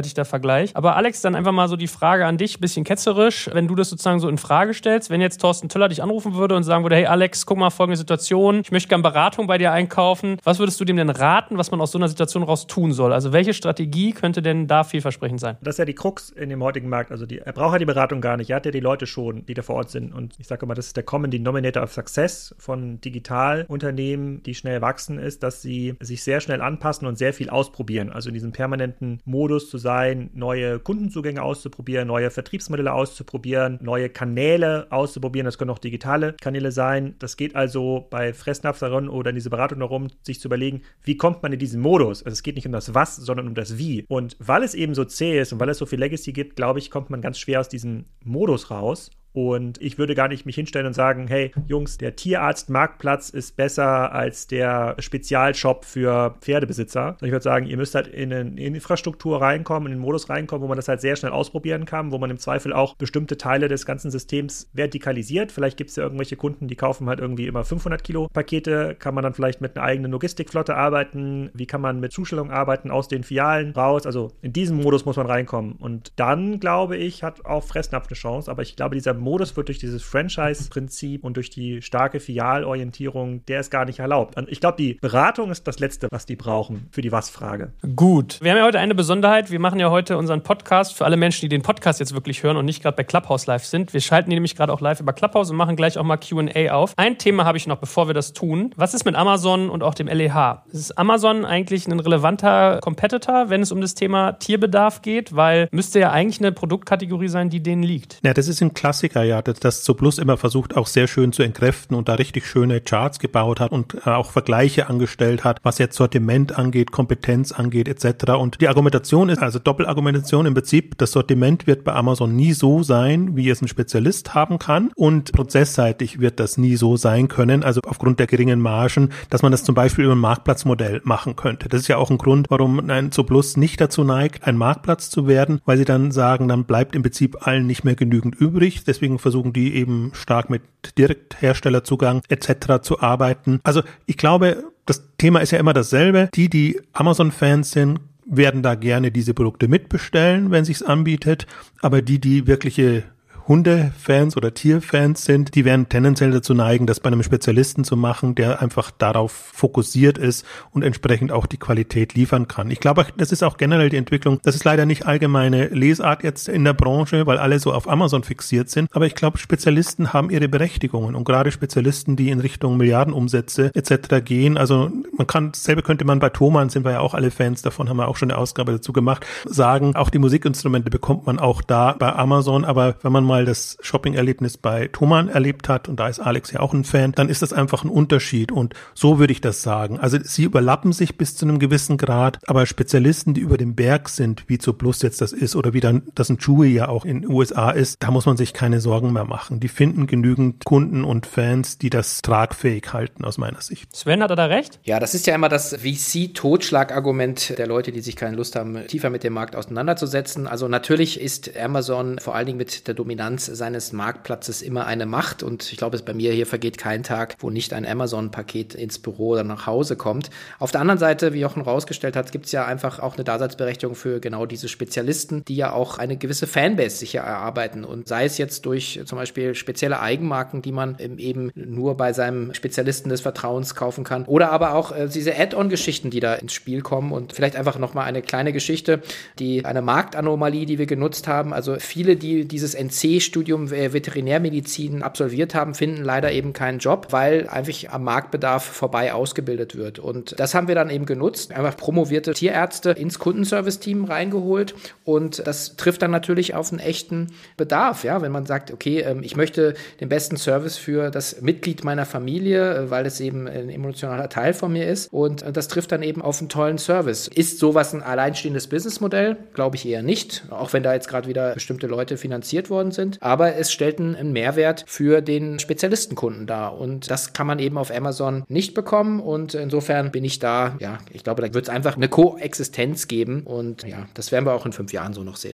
ungerechtfertigter 0.05 0.25
Vergleich. 0.25 0.71
Aber 0.75 0.95
Alex, 0.95 1.21
dann 1.21 1.35
einfach 1.35 1.51
mal 1.51 1.67
so 1.67 1.75
die 1.75 1.87
Frage 1.87 2.25
an 2.25 2.37
dich, 2.37 2.59
bisschen 2.59 2.83
ketzerisch, 2.83 3.49
wenn 3.53 3.67
du 3.67 3.75
das 3.75 3.89
sozusagen 3.89 4.19
so 4.19 4.29
in 4.29 4.37
Frage 4.37 4.73
stellst, 4.73 5.09
wenn 5.09 5.21
jetzt 5.21 5.41
Thorsten 5.41 5.69
Töller 5.69 5.89
dich 5.89 6.03
anrufen 6.03 6.35
würde 6.35 6.55
und 6.55 6.63
sagen 6.63 6.83
würde, 6.83 6.95
hey 6.95 7.05
Alex, 7.05 7.45
guck 7.45 7.57
mal, 7.57 7.69
folgende 7.69 7.97
Situation, 7.97 8.61
ich 8.61 8.71
möchte 8.71 8.89
gerne 8.89 9.03
Beratung 9.03 9.47
bei 9.47 9.57
dir 9.57 9.71
einkaufen. 9.71 10.37
Was 10.43 10.59
würdest 10.59 10.79
du 10.79 10.85
dem 10.85 10.97
denn 10.97 11.09
raten, 11.09 11.57
was 11.57 11.71
man 11.71 11.81
aus 11.81 11.91
so 11.91 11.97
einer 11.97 12.07
Situation 12.07 12.43
raus 12.43 12.67
tun 12.67 12.91
soll? 12.91 13.13
Also 13.13 13.33
welche 13.33 13.53
Strategie 13.53 14.11
könnte 14.11 14.41
denn 14.41 14.67
da 14.67 14.83
vielversprechend 14.83 15.39
sein? 15.39 15.57
Das 15.61 15.75
ist 15.75 15.79
ja 15.79 15.85
die 15.85 15.95
Krux 15.95 16.29
in 16.29 16.49
dem 16.49 16.63
heutigen 16.63 16.89
Markt. 16.89 17.11
Also 17.11 17.25
die, 17.25 17.39
er 17.39 17.53
braucht 17.53 17.73
ja 17.73 17.79
die 17.79 17.85
Beratung 17.85 18.21
gar 18.21 18.37
nicht. 18.37 18.49
Er 18.49 18.57
hat 18.57 18.65
ja 18.65 18.71
die 18.71 18.79
Leute 18.79 19.07
schon, 19.07 19.45
die 19.45 19.53
da 19.53 19.61
vor 19.61 19.75
Ort 19.75 19.89
sind. 19.89 20.13
Und 20.13 20.35
ich 20.37 20.47
sage 20.47 20.65
immer, 20.65 20.75
das 20.75 20.87
ist 20.87 20.97
der 20.97 21.03
Common 21.03 21.31
Denominator 21.31 21.83
of 21.83 21.93
Success 21.93 22.55
von 22.57 23.01
Digitalunternehmen, 23.01 24.43
die 24.43 24.55
schnell 24.55 24.81
wachsen, 24.81 25.17
ist, 25.17 25.43
dass 25.43 25.61
sie 25.61 25.95
sich 25.99 26.23
sehr 26.23 26.41
schnell 26.41 26.61
anpassen 26.61 27.07
und 27.07 27.17
sehr 27.17 27.33
viel 27.33 27.49
ausprobieren. 27.49 28.11
Also 28.11 28.29
in 28.29 28.33
diesem 28.33 28.51
permanenten 28.51 29.21
Modus 29.25 29.69
zu 29.69 29.77
sein, 29.95 30.29
neue 30.33 30.79
Kundenzugänge 30.79 31.41
auszuprobieren, 31.41 32.07
neue 32.09 32.29
Vertriebsmodelle 32.29 32.91
auszuprobieren, 32.91 33.79
neue 33.81 34.09
Kanäle 34.09 34.87
auszuprobieren. 34.89 35.45
Das 35.45 35.57
können 35.57 35.71
auch 35.71 35.79
digitale 35.79 36.33
Kanäle 36.33 36.73
sein. 36.73 37.15
Das 37.19 37.37
geht 37.37 37.55
also 37.55 38.07
bei 38.09 38.33
Fressnapferinnen 38.33 39.09
oder 39.09 39.29
in 39.29 39.35
diese 39.35 39.49
Beratung 39.49 39.79
darum, 39.79 40.07
sich 40.21 40.41
zu 40.41 40.49
überlegen, 40.49 40.81
wie 41.03 41.15
kommt 41.15 41.43
man 41.43 41.53
in 41.53 41.59
diesen 41.59 41.79
Modus? 41.81 42.23
Also 42.23 42.33
es 42.33 42.43
geht 42.43 42.55
nicht 42.55 42.65
um 42.65 42.73
das 42.73 42.93
Was, 42.93 43.15
sondern 43.15 43.47
um 43.47 43.55
das 43.55 43.77
Wie. 43.77 44.05
Und 44.09 44.35
weil 44.39 44.63
es 44.63 44.73
eben 44.73 44.95
so 44.95 45.05
zäh 45.05 45.39
ist 45.39 45.53
und 45.53 45.61
weil 45.61 45.69
es 45.69 45.77
so 45.77 45.85
viel 45.85 45.99
Legacy 45.99 46.33
gibt, 46.33 46.57
glaube 46.57 46.79
ich, 46.79 46.91
kommt 46.91 47.09
man 47.09 47.21
ganz 47.21 47.39
schwer 47.39 47.61
aus 47.61 47.69
diesem 47.69 48.03
Modus 48.21 48.71
raus. 48.71 49.11
Und 49.35 49.81
ich 49.81 49.97
würde 49.97 50.15
gar 50.15 50.29
nicht 50.29 50.45
mich 50.45 50.55
hinstellen 50.55 50.87
und 50.87 50.93
sagen, 50.93 51.27
hey 51.27 51.51
Jungs, 51.67 51.97
der 51.97 52.15
Tierarzt-Marktplatz 52.15 53.29
ist 53.29 53.57
besser 53.57 54.13
als 54.13 54.47
der 54.47 54.95
Spezialshop 54.97 55.83
für 55.83 56.35
Pferdebesitzer. 56.39 57.17
Ich 57.21 57.31
würde 57.31 57.43
sagen, 57.43 57.65
ihr 57.65 57.75
müsst 57.75 57.95
halt 57.95 58.07
in 58.07 58.31
eine 58.31 58.61
Infrastruktur 58.61 59.41
reinkommen, 59.41 59.91
in 59.91 59.97
den 59.97 60.01
Modus 60.01 60.29
reinkommen, 60.29 60.63
wo 60.63 60.69
man 60.69 60.77
das 60.77 60.87
halt 60.87 61.01
sehr 61.01 61.17
schnell 61.17 61.33
ausprobieren 61.33 61.83
kann, 61.83 62.13
wo 62.13 62.17
man 62.17 62.29
im 62.29 62.37
Zweifel 62.37 62.71
auch 62.71 62.95
bestimmte 62.95 63.37
Teile 63.37 63.67
des 63.67 63.85
ganzen 63.85 64.09
Systems 64.09 64.69
vertikalisiert. 64.71 65.51
Vielleicht 65.51 65.75
gibt 65.75 65.89
es 65.89 65.97
ja 65.97 66.03
irgendwelche 66.03 66.37
Kunden, 66.37 66.69
die 66.69 66.77
kaufen 66.77 67.09
halt 67.09 67.19
irgendwie 67.19 67.47
immer 67.47 67.65
500 67.65 68.05
Kilo 68.05 68.29
Pakete. 68.31 68.95
Kann 68.97 69.15
man 69.15 69.23
dann 69.25 69.33
vielleicht 69.33 69.59
mit 69.59 69.75
einer 69.75 69.85
eigenen 69.85 70.11
Logistikflotte 70.11 70.75
arbeiten? 70.75 71.49
Wie 71.53 71.65
kann 71.65 71.81
man 71.81 71.99
mit 71.99 72.13
Zustellung 72.13 72.51
arbeiten 72.51 72.89
aus 72.89 73.09
den 73.09 73.25
Fialen 73.25 73.71
raus? 73.71 74.05
Also 74.05 74.31
in 74.41 74.53
diesen 74.53 74.81
Modus 74.81 75.03
muss 75.03 75.17
man 75.17 75.25
reinkommen. 75.25 75.73
Und 75.73 76.13
dann, 76.15 76.61
glaube 76.61 76.95
ich, 76.95 77.21
hat 77.21 77.45
auch 77.45 77.65
Fressnapf 77.65 78.07
eine 78.07 78.15
Chance. 78.15 78.49
Aber 78.49 78.61
ich 78.61 78.77
glaube, 78.77 78.95
dieser 78.95 79.24
Modus 79.25 79.57
wird 79.57 79.67
durch 79.67 79.79
dieses 79.79 80.03
Franchise-Prinzip 80.03 81.23
und 81.23 81.35
durch 81.35 81.49
die 81.49 81.81
starke 81.81 82.19
Filialorientierung, 82.19 83.43
der 83.47 83.59
ist 83.59 83.71
gar 83.71 83.83
nicht 83.83 83.99
erlaubt. 83.99 84.37
Und 84.37 84.47
ich 84.49 84.59
glaube, 84.61 84.77
die 84.77 84.93
Beratung 84.93 85.49
ist 85.49 85.67
das 85.67 85.79
Letzte, 85.79 86.07
was 86.11 86.27
die 86.27 86.35
brauchen 86.35 86.87
für 86.91 87.01
die 87.01 87.11
Was-Frage. 87.11 87.73
Gut. 87.95 88.37
Wir 88.41 88.51
haben 88.51 88.59
ja 88.59 88.65
heute 88.65 88.79
eine 88.79 88.93
Besonderheit. 88.93 89.49
Wir 89.49 89.59
machen 89.59 89.79
ja 89.79 89.89
heute 89.89 90.17
unseren 90.17 90.43
Podcast 90.43 90.93
für 90.93 91.05
alle 91.05 91.17
Menschen, 91.17 91.41
die 91.41 91.49
den 91.49 91.63
Podcast 91.63 91.99
jetzt 91.99 92.13
wirklich 92.13 92.43
hören 92.43 92.55
und 92.55 92.65
nicht 92.65 92.83
gerade 92.83 92.95
bei 92.95 93.03
Clubhouse 93.03 93.47
live 93.47 93.65
sind. 93.65 93.93
Wir 93.93 94.01
schalten 94.01 94.29
die 94.29 94.35
nämlich 94.35 94.55
gerade 94.55 94.71
auch 94.71 94.79
live 94.79 94.99
über 94.99 95.11
Clubhouse 95.11 95.49
und 95.49 95.57
machen 95.57 95.75
gleich 95.75 95.97
auch 95.97 96.03
mal 96.03 96.17
QA 96.17 96.71
auf. 96.71 96.93
Ein 96.95 97.17
Thema 97.17 97.45
habe 97.45 97.57
ich 97.57 97.65
noch, 97.65 97.77
bevor 97.77 98.07
wir 98.07 98.13
das 98.13 98.33
tun. 98.33 98.71
Was 98.75 98.93
ist 98.93 99.05
mit 99.05 99.15
Amazon 99.15 99.71
und 99.71 99.81
auch 99.81 99.95
dem 99.95 100.07
LEH? 100.07 100.63
Ist 100.71 100.97
Amazon 100.99 101.45
eigentlich 101.45 101.87
ein 101.87 101.99
relevanter 101.99 102.79
Competitor, 102.81 103.49
wenn 103.49 103.61
es 103.63 103.71
um 103.71 103.81
das 103.81 103.95
Thema 103.95 104.33
Tierbedarf 104.33 105.01
geht? 105.01 105.35
Weil 105.35 105.67
müsste 105.71 105.99
ja 105.99 106.11
eigentlich 106.11 106.39
eine 106.39 106.51
Produktkategorie 106.51 107.27
sein, 107.27 107.49
die 107.49 107.63
denen 107.63 107.81
liegt. 107.81 108.19
Ja, 108.23 108.35
das 108.35 108.47
ist 108.47 108.61
ein 108.61 108.75
Klassiker, 108.75 109.14
ja, 109.23 109.41
das, 109.41 109.59
das 109.59 109.85
so 109.85 109.93
Plus 109.93 110.17
immer 110.17 110.37
versucht, 110.37 110.75
auch 110.77 110.87
sehr 110.87 111.07
schön 111.07 111.31
zu 111.31 111.43
entkräften 111.43 111.95
und 111.95 112.07
da 112.07 112.15
richtig 112.15 112.47
schöne 112.47 112.81
Charts 112.81 113.19
gebaut 113.19 113.59
hat 113.59 113.71
und 113.71 113.95
äh, 114.05 114.09
auch 114.09 114.31
Vergleiche 114.31 114.89
angestellt 114.89 115.43
hat, 115.43 115.59
was 115.63 115.77
jetzt 115.77 115.95
Sortiment 115.95 116.57
angeht, 116.57 116.91
Kompetenz 116.91 117.51
angeht, 117.51 117.87
etc. 117.87 118.31
Und 118.31 118.61
die 118.61 118.67
Argumentation 118.67 119.29
ist, 119.29 119.41
also 119.41 119.59
Doppelargumentation 119.59 120.45
im 120.45 120.53
Prinzip, 120.53 120.97
das 120.97 121.11
Sortiment 121.11 121.67
wird 121.67 121.83
bei 121.83 121.93
Amazon 121.93 122.35
nie 122.35 122.53
so 122.53 122.83
sein, 122.83 123.35
wie 123.35 123.49
es 123.49 123.61
ein 123.61 123.67
Spezialist 123.67 124.33
haben 124.33 124.59
kann 124.59 124.91
und 124.95 125.31
prozessseitig 125.31 126.19
wird 126.19 126.39
das 126.39 126.57
nie 126.57 126.75
so 126.75 126.97
sein 126.97 127.27
können, 127.27 127.63
also 127.63 127.81
aufgrund 127.85 128.19
der 128.19 128.27
geringen 128.27 128.59
Margen, 128.59 129.09
dass 129.29 129.41
man 129.41 129.51
das 129.51 129.63
zum 129.63 129.75
Beispiel 129.75 130.05
über 130.05 130.15
ein 130.15 130.19
Marktplatzmodell 130.19 131.01
machen 131.03 131.35
könnte. 131.35 131.69
Das 131.69 131.81
ist 131.81 131.87
ja 131.87 131.97
auch 131.97 132.09
ein 132.09 132.17
Grund, 132.17 132.47
warum 132.49 132.89
ein 132.89 133.09
Plus 133.25 133.57
nicht 133.57 133.79
dazu 133.81 134.03
neigt, 134.03 134.47
ein 134.47 134.57
Marktplatz 134.57 135.09
zu 135.09 135.27
werden, 135.27 135.59
weil 135.65 135.77
sie 135.77 135.85
dann 135.85 136.11
sagen, 136.11 136.47
dann 136.47 136.65
bleibt 136.65 136.95
im 136.95 137.01
Prinzip 137.01 137.45
allen 137.45 137.67
nicht 137.67 137.83
mehr 137.83 137.95
genügend 137.95 138.35
übrig. 138.35 138.83
Deswegen 138.83 139.04
versuchen 139.19 139.53
die 139.53 139.75
eben 139.75 140.11
stark 140.13 140.49
mit 140.49 140.61
Direktherstellerzugang 140.97 142.21
etc. 142.29 142.81
zu 142.81 142.99
arbeiten. 142.99 143.59
Also 143.63 143.81
ich 144.05 144.17
glaube, 144.17 144.63
das 144.85 145.03
Thema 145.17 145.39
ist 145.39 145.51
ja 145.51 145.59
immer 145.59 145.73
dasselbe. 145.73 146.29
Die, 146.33 146.49
die 146.49 146.79
Amazon-Fans 146.93 147.71
sind, 147.71 147.99
werden 148.25 148.63
da 148.63 148.75
gerne 148.75 149.11
diese 149.11 149.33
Produkte 149.33 149.67
mitbestellen, 149.67 150.51
wenn 150.51 150.65
sich's 150.65 150.81
anbietet. 150.81 151.45
Aber 151.81 152.01
die, 152.01 152.19
die 152.19 152.47
wirkliche 152.47 153.03
Hundefans 153.47 154.35
oder 154.35 154.53
Tierfans 154.53 155.23
sind, 155.23 155.53
die 155.53 155.65
werden 155.65 155.87
tendenziell 155.87 156.31
dazu 156.31 156.53
neigen, 156.53 156.87
das 156.87 156.99
bei 156.99 157.07
einem 157.07 157.21
Spezialisten 157.21 157.83
zu 157.83 157.95
machen, 157.95 158.33
der 158.33 158.61
einfach 158.61 158.89
darauf 158.91 159.31
fokussiert 159.31 160.17
ist 160.17 160.45
und 160.71 160.83
entsprechend 160.83 161.31
auch 161.31 161.45
die 161.45 161.57
Qualität 161.57 162.15
liefern 162.15 162.47
kann. 162.47 162.71
Ich 162.71 162.79
glaube, 162.79 163.05
das 163.17 163.31
ist 163.31 163.43
auch 163.43 163.57
generell 163.57 163.89
die 163.89 163.97
Entwicklung. 163.97 164.39
Das 164.43 164.55
ist 164.55 164.63
leider 164.63 164.85
nicht 164.85 165.05
allgemeine 165.05 165.67
Lesart 165.67 166.23
jetzt 166.23 166.49
in 166.49 166.63
der 166.63 166.73
Branche, 166.73 167.27
weil 167.27 167.37
alle 167.37 167.59
so 167.59 167.71
auf 167.71 167.87
Amazon 167.87 168.23
fixiert 168.23 168.69
sind. 168.69 168.89
Aber 168.93 169.05
ich 169.05 169.13
glaube, 169.15 169.37
Spezialisten 169.37 170.11
haben 170.11 170.31
ihre 170.31 170.49
Berechtigungen 170.49 171.15
und 171.15 171.23
gerade 171.23 171.51
Spezialisten, 171.51 172.15
die 172.15 172.31
in 172.31 172.39
Richtung 172.39 172.77
Milliardenumsätze 172.77 173.71
etc. 173.75 174.23
gehen. 174.23 174.57
Also 174.57 174.91
man 175.15 175.27
kann, 175.27 175.53
selber 175.53 175.83
könnte 175.83 176.05
man 176.05 176.19
bei 176.19 176.29
Thomann, 176.29 176.69
sind 176.69 176.83
wir 176.83 176.93
ja 176.93 176.99
auch 176.99 177.13
alle 177.13 177.29
Fans 177.29 177.61
davon, 177.61 177.89
haben 177.89 177.97
wir 177.97 178.07
auch 178.07 178.17
schon 178.17 178.31
eine 178.31 178.39
Ausgabe 178.39 178.71
dazu 178.71 178.91
gemacht, 178.91 179.25
sagen, 179.45 179.95
auch 179.95 180.09
die 180.09 180.19
Musikinstrumente 180.19 180.89
bekommt 180.89 181.27
man 181.27 181.37
auch 181.37 181.61
da 181.61 181.95
bei 181.99 182.11
Amazon. 182.11 182.65
Aber 182.65 182.95
wenn 183.03 183.11
man 183.11 183.23
mal 183.23 183.34
mal 183.35 183.43
das 183.43 183.77
Shopping-Erlebnis 183.81 184.55
bei 184.55 184.87
Thomann 184.87 185.27
erlebt 185.27 185.67
hat, 185.67 185.89
und 185.89 185.99
da 185.99 186.07
ist 186.07 186.19
Alex 186.19 186.51
ja 186.51 186.61
auch 186.61 186.73
ein 186.73 186.85
Fan, 186.85 187.11
dann 187.11 187.27
ist 187.27 187.41
das 187.41 187.51
einfach 187.51 187.83
ein 187.83 187.89
Unterschied. 187.89 188.51
Und 188.51 188.73
so 188.93 189.19
würde 189.19 189.33
ich 189.33 189.41
das 189.41 189.61
sagen. 189.61 189.99
Also 189.99 190.17
sie 190.23 190.43
überlappen 190.43 190.93
sich 190.93 191.17
bis 191.17 191.35
zu 191.35 191.45
einem 191.45 191.59
gewissen 191.59 191.97
Grad, 191.97 192.39
aber 192.47 192.65
Spezialisten, 192.65 193.33
die 193.33 193.41
über 193.41 193.57
dem 193.57 193.75
Berg 193.75 194.07
sind, 194.07 194.45
wie 194.47 194.57
zu 194.57 194.71
Plus 194.71 195.01
jetzt 195.01 195.19
das 195.19 195.33
ist, 195.33 195.57
oder 195.57 195.73
wie 195.73 195.81
dann 195.81 196.03
das 196.15 196.29
ein 196.29 196.37
Chewy 196.37 196.69
ja 196.69 196.87
auch 196.87 197.03
in 197.03 197.21
den 197.21 197.29
USA 197.29 197.71
ist, 197.71 197.97
da 198.01 198.09
muss 198.09 198.25
man 198.25 198.37
sich 198.37 198.53
keine 198.53 198.79
Sorgen 198.79 199.11
mehr 199.11 199.25
machen. 199.25 199.59
Die 199.59 199.67
finden 199.67 200.07
genügend 200.07 200.63
Kunden 200.63 201.03
und 201.03 201.25
Fans, 201.25 201.77
die 201.77 201.89
das 201.89 202.21
tragfähig 202.21 202.93
halten, 202.93 203.25
aus 203.25 203.37
meiner 203.37 203.61
Sicht. 203.61 203.93
Sven, 203.93 204.23
hat 204.23 204.29
er 204.29 204.37
da 204.37 204.45
recht? 204.45 204.79
Ja, 204.83 205.01
das 205.01 205.13
ist 205.13 205.27
ja 205.27 205.35
immer 205.35 205.49
das 205.49 205.75
VC-Totschlagargument 205.75 207.57
der 207.57 207.67
Leute, 207.67 207.91
die 207.91 207.99
sich 207.99 208.15
keine 208.15 208.37
Lust 208.37 208.55
haben, 208.55 208.87
tiefer 208.87 209.09
mit 209.09 209.25
dem 209.25 209.33
Markt 209.33 209.57
auseinanderzusetzen. 209.57 210.47
Also 210.47 210.69
natürlich 210.69 211.19
ist 211.19 211.51
Amazon 211.57 212.17
vor 212.19 212.33
allen 212.33 212.45
Dingen 212.45 212.57
mit 212.57 212.87
der 212.87 212.93
Dominanz 212.93 213.24
seines 213.37 213.91
Marktplatzes 213.93 214.61
immer 214.61 214.85
eine 214.85 215.05
Macht 215.05 215.43
und 215.43 215.71
ich 215.71 215.77
glaube, 215.77 215.95
es 215.95 216.01
bei 216.03 216.13
mir 216.13 216.31
hier 216.33 216.45
vergeht 216.45 216.77
kein 216.77 217.03
Tag, 217.03 217.35
wo 217.39 217.49
nicht 217.49 217.73
ein 217.73 217.85
Amazon-Paket 217.85 218.75
ins 218.75 218.99
Büro 218.99 219.29
oder 219.29 219.43
nach 219.43 219.67
Hause 219.67 219.95
kommt. 219.95 220.29
Auf 220.59 220.71
der 220.71 220.81
anderen 220.81 220.99
Seite, 220.99 221.33
wie 221.33 221.39
Jochen 221.39 221.61
rausgestellt 221.61 222.15
hat, 222.15 222.31
gibt 222.31 222.45
es 222.45 222.51
ja 222.51 222.65
einfach 222.65 222.99
auch 222.99 223.15
eine 223.15 223.23
Daseinsberechtigung 223.23 223.95
für 223.95 224.19
genau 224.19 224.45
diese 224.45 224.67
Spezialisten, 224.67 225.43
die 225.45 225.55
ja 225.55 225.73
auch 225.73 225.97
eine 225.97 226.17
gewisse 226.17 226.47
Fanbase 226.47 226.97
sich 226.97 227.13
ja 227.13 227.23
erarbeiten 227.23 227.83
und 227.83 228.07
sei 228.07 228.25
es 228.25 228.37
jetzt 228.37 228.65
durch 228.65 229.01
zum 229.05 229.17
Beispiel 229.17 229.55
spezielle 229.55 229.99
Eigenmarken, 229.99 230.61
die 230.61 230.71
man 230.71 230.97
eben 230.99 231.51
nur 231.55 231.97
bei 231.97 232.13
seinem 232.13 232.53
Spezialisten 232.53 233.09
des 233.09 233.21
Vertrauens 233.21 233.75
kaufen 233.75 234.03
kann 234.03 234.25
oder 234.25 234.51
aber 234.51 234.75
auch 234.75 234.91
äh, 234.91 235.07
diese 235.07 235.37
Add-on-Geschichten, 235.37 236.09
die 236.09 236.19
da 236.19 236.35
ins 236.35 236.53
Spiel 236.53 236.81
kommen 236.81 237.11
und 237.11 237.33
vielleicht 237.33 237.55
einfach 237.55 237.79
nochmal 237.79 238.05
eine 238.05 238.21
kleine 238.21 238.53
Geschichte, 238.53 239.01
die 239.39 239.65
eine 239.65 239.81
Marktanomalie, 239.81 240.65
die 240.65 240.77
wir 240.77 240.85
genutzt 240.85 241.27
haben. 241.27 241.53
Also 241.53 241.77
viele, 241.79 242.15
die 242.15 242.45
dieses 242.45 242.73
NC-Studium 242.73 243.14
äh, 243.17 243.93
Veterinärmedizin 243.93 245.03
absolviert 245.03 245.55
haben, 245.55 245.73
finden 245.73 246.03
leider 246.03 246.31
eben 246.31 246.53
keinen 246.53 246.79
Job, 246.79 247.07
weil 247.11 247.47
einfach 247.47 247.65
am 247.91 248.03
Marktbedarf 248.03 248.63
vorbei 248.63 249.13
ausgebildet 249.13 249.75
wird. 249.75 249.99
Und 249.99 250.39
das 250.39 250.53
haben 250.53 250.67
wir 250.67 250.75
dann 250.75 250.89
eben 250.89 251.05
genutzt, 251.05 251.51
einfach 251.51 251.77
promovierte 251.77 252.33
Tierärzte 252.33 252.91
ins 252.91 253.19
Kundenservice-Team 253.19 254.05
reingeholt 254.05 254.75
und 255.03 255.45
das 255.45 255.75
trifft 255.75 256.01
dann 256.01 256.11
natürlich 256.11 256.55
auf 256.55 256.71
einen 256.71 256.79
echten 256.79 257.27
Bedarf, 257.57 258.03
ja, 258.03 258.21
wenn 258.21 258.31
man 258.31 258.45
sagt, 258.45 258.71
okay, 258.71 259.01
ähm, 259.01 259.21
ich 259.23 259.35
möchte 259.35 259.73
den 259.99 260.09
besten 260.09 260.37
Service 260.37 260.77
für 260.77 261.11
das 261.11 261.41
Mitglied 261.41 261.83
meiner 261.83 262.05
Familie, 262.05 262.75
äh, 262.75 262.89
weil 262.89 263.05
es 263.05 263.19
eben 263.19 263.47
ein 263.47 263.69
emotionaler 263.69 264.29
Teil 264.29 264.53
von 264.53 264.71
mir 264.71 264.87
ist 264.87 265.11
und 265.13 265.45
das 265.55 265.67
trifft 265.67 265.91
dann 265.91 266.03
eben 266.03 266.21
auf 266.21 266.39
einen 266.39 266.49
tollen 266.49 266.77
Service. 266.77 267.27
Ist 267.27 267.59
sowas 267.59 267.93
ein 267.93 268.01
alleinstehendes 268.01 268.67
Businessmodell? 268.67 269.37
Glaube 269.53 269.75
ich 269.75 269.85
eher 269.87 270.03
nicht, 270.03 270.45
auch 270.49 270.73
wenn 270.73 270.83
da 270.83 270.93
jetzt 270.93 271.07
gerade 271.07 271.27
wieder 271.27 271.53
bestimmte 271.53 271.87
Leute 271.87 272.17
finanziert 272.17 272.69
worden 272.69 272.91
sind, 272.91 273.04
aber 273.21 273.55
es 273.55 273.71
stellt 273.71 273.99
einen 273.99 274.33
Mehrwert 274.33 274.83
für 274.87 275.21
den 275.21 275.59
Spezialistenkunden 275.59 276.47
dar 276.47 276.77
und 276.77 277.09
das 277.09 277.33
kann 277.33 277.47
man 277.47 277.59
eben 277.59 277.77
auf 277.77 277.95
Amazon 277.95 278.43
nicht 278.47 278.73
bekommen 278.73 279.19
und 279.19 279.53
insofern 279.53 280.11
bin 280.11 280.23
ich 280.23 280.39
da, 280.39 280.75
ja, 280.79 280.99
ich 281.11 281.23
glaube, 281.23 281.41
da 281.41 281.53
wird 281.53 281.65
es 281.65 281.69
einfach 281.69 281.95
eine 281.95 282.09
Koexistenz 282.09 283.07
geben 283.07 283.43
und 283.43 283.83
ja, 283.83 284.07
das 284.13 284.31
werden 284.31 284.45
wir 284.45 284.53
auch 284.53 284.65
in 284.65 284.73
fünf 284.73 284.93
Jahren 284.93 285.13
so 285.13 285.23
noch 285.23 285.37
sehen. 285.37 285.53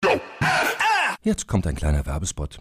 Jetzt 1.22 1.46
kommt 1.46 1.66
ein 1.66 1.74
kleiner 1.74 2.06
Werbespot. 2.06 2.60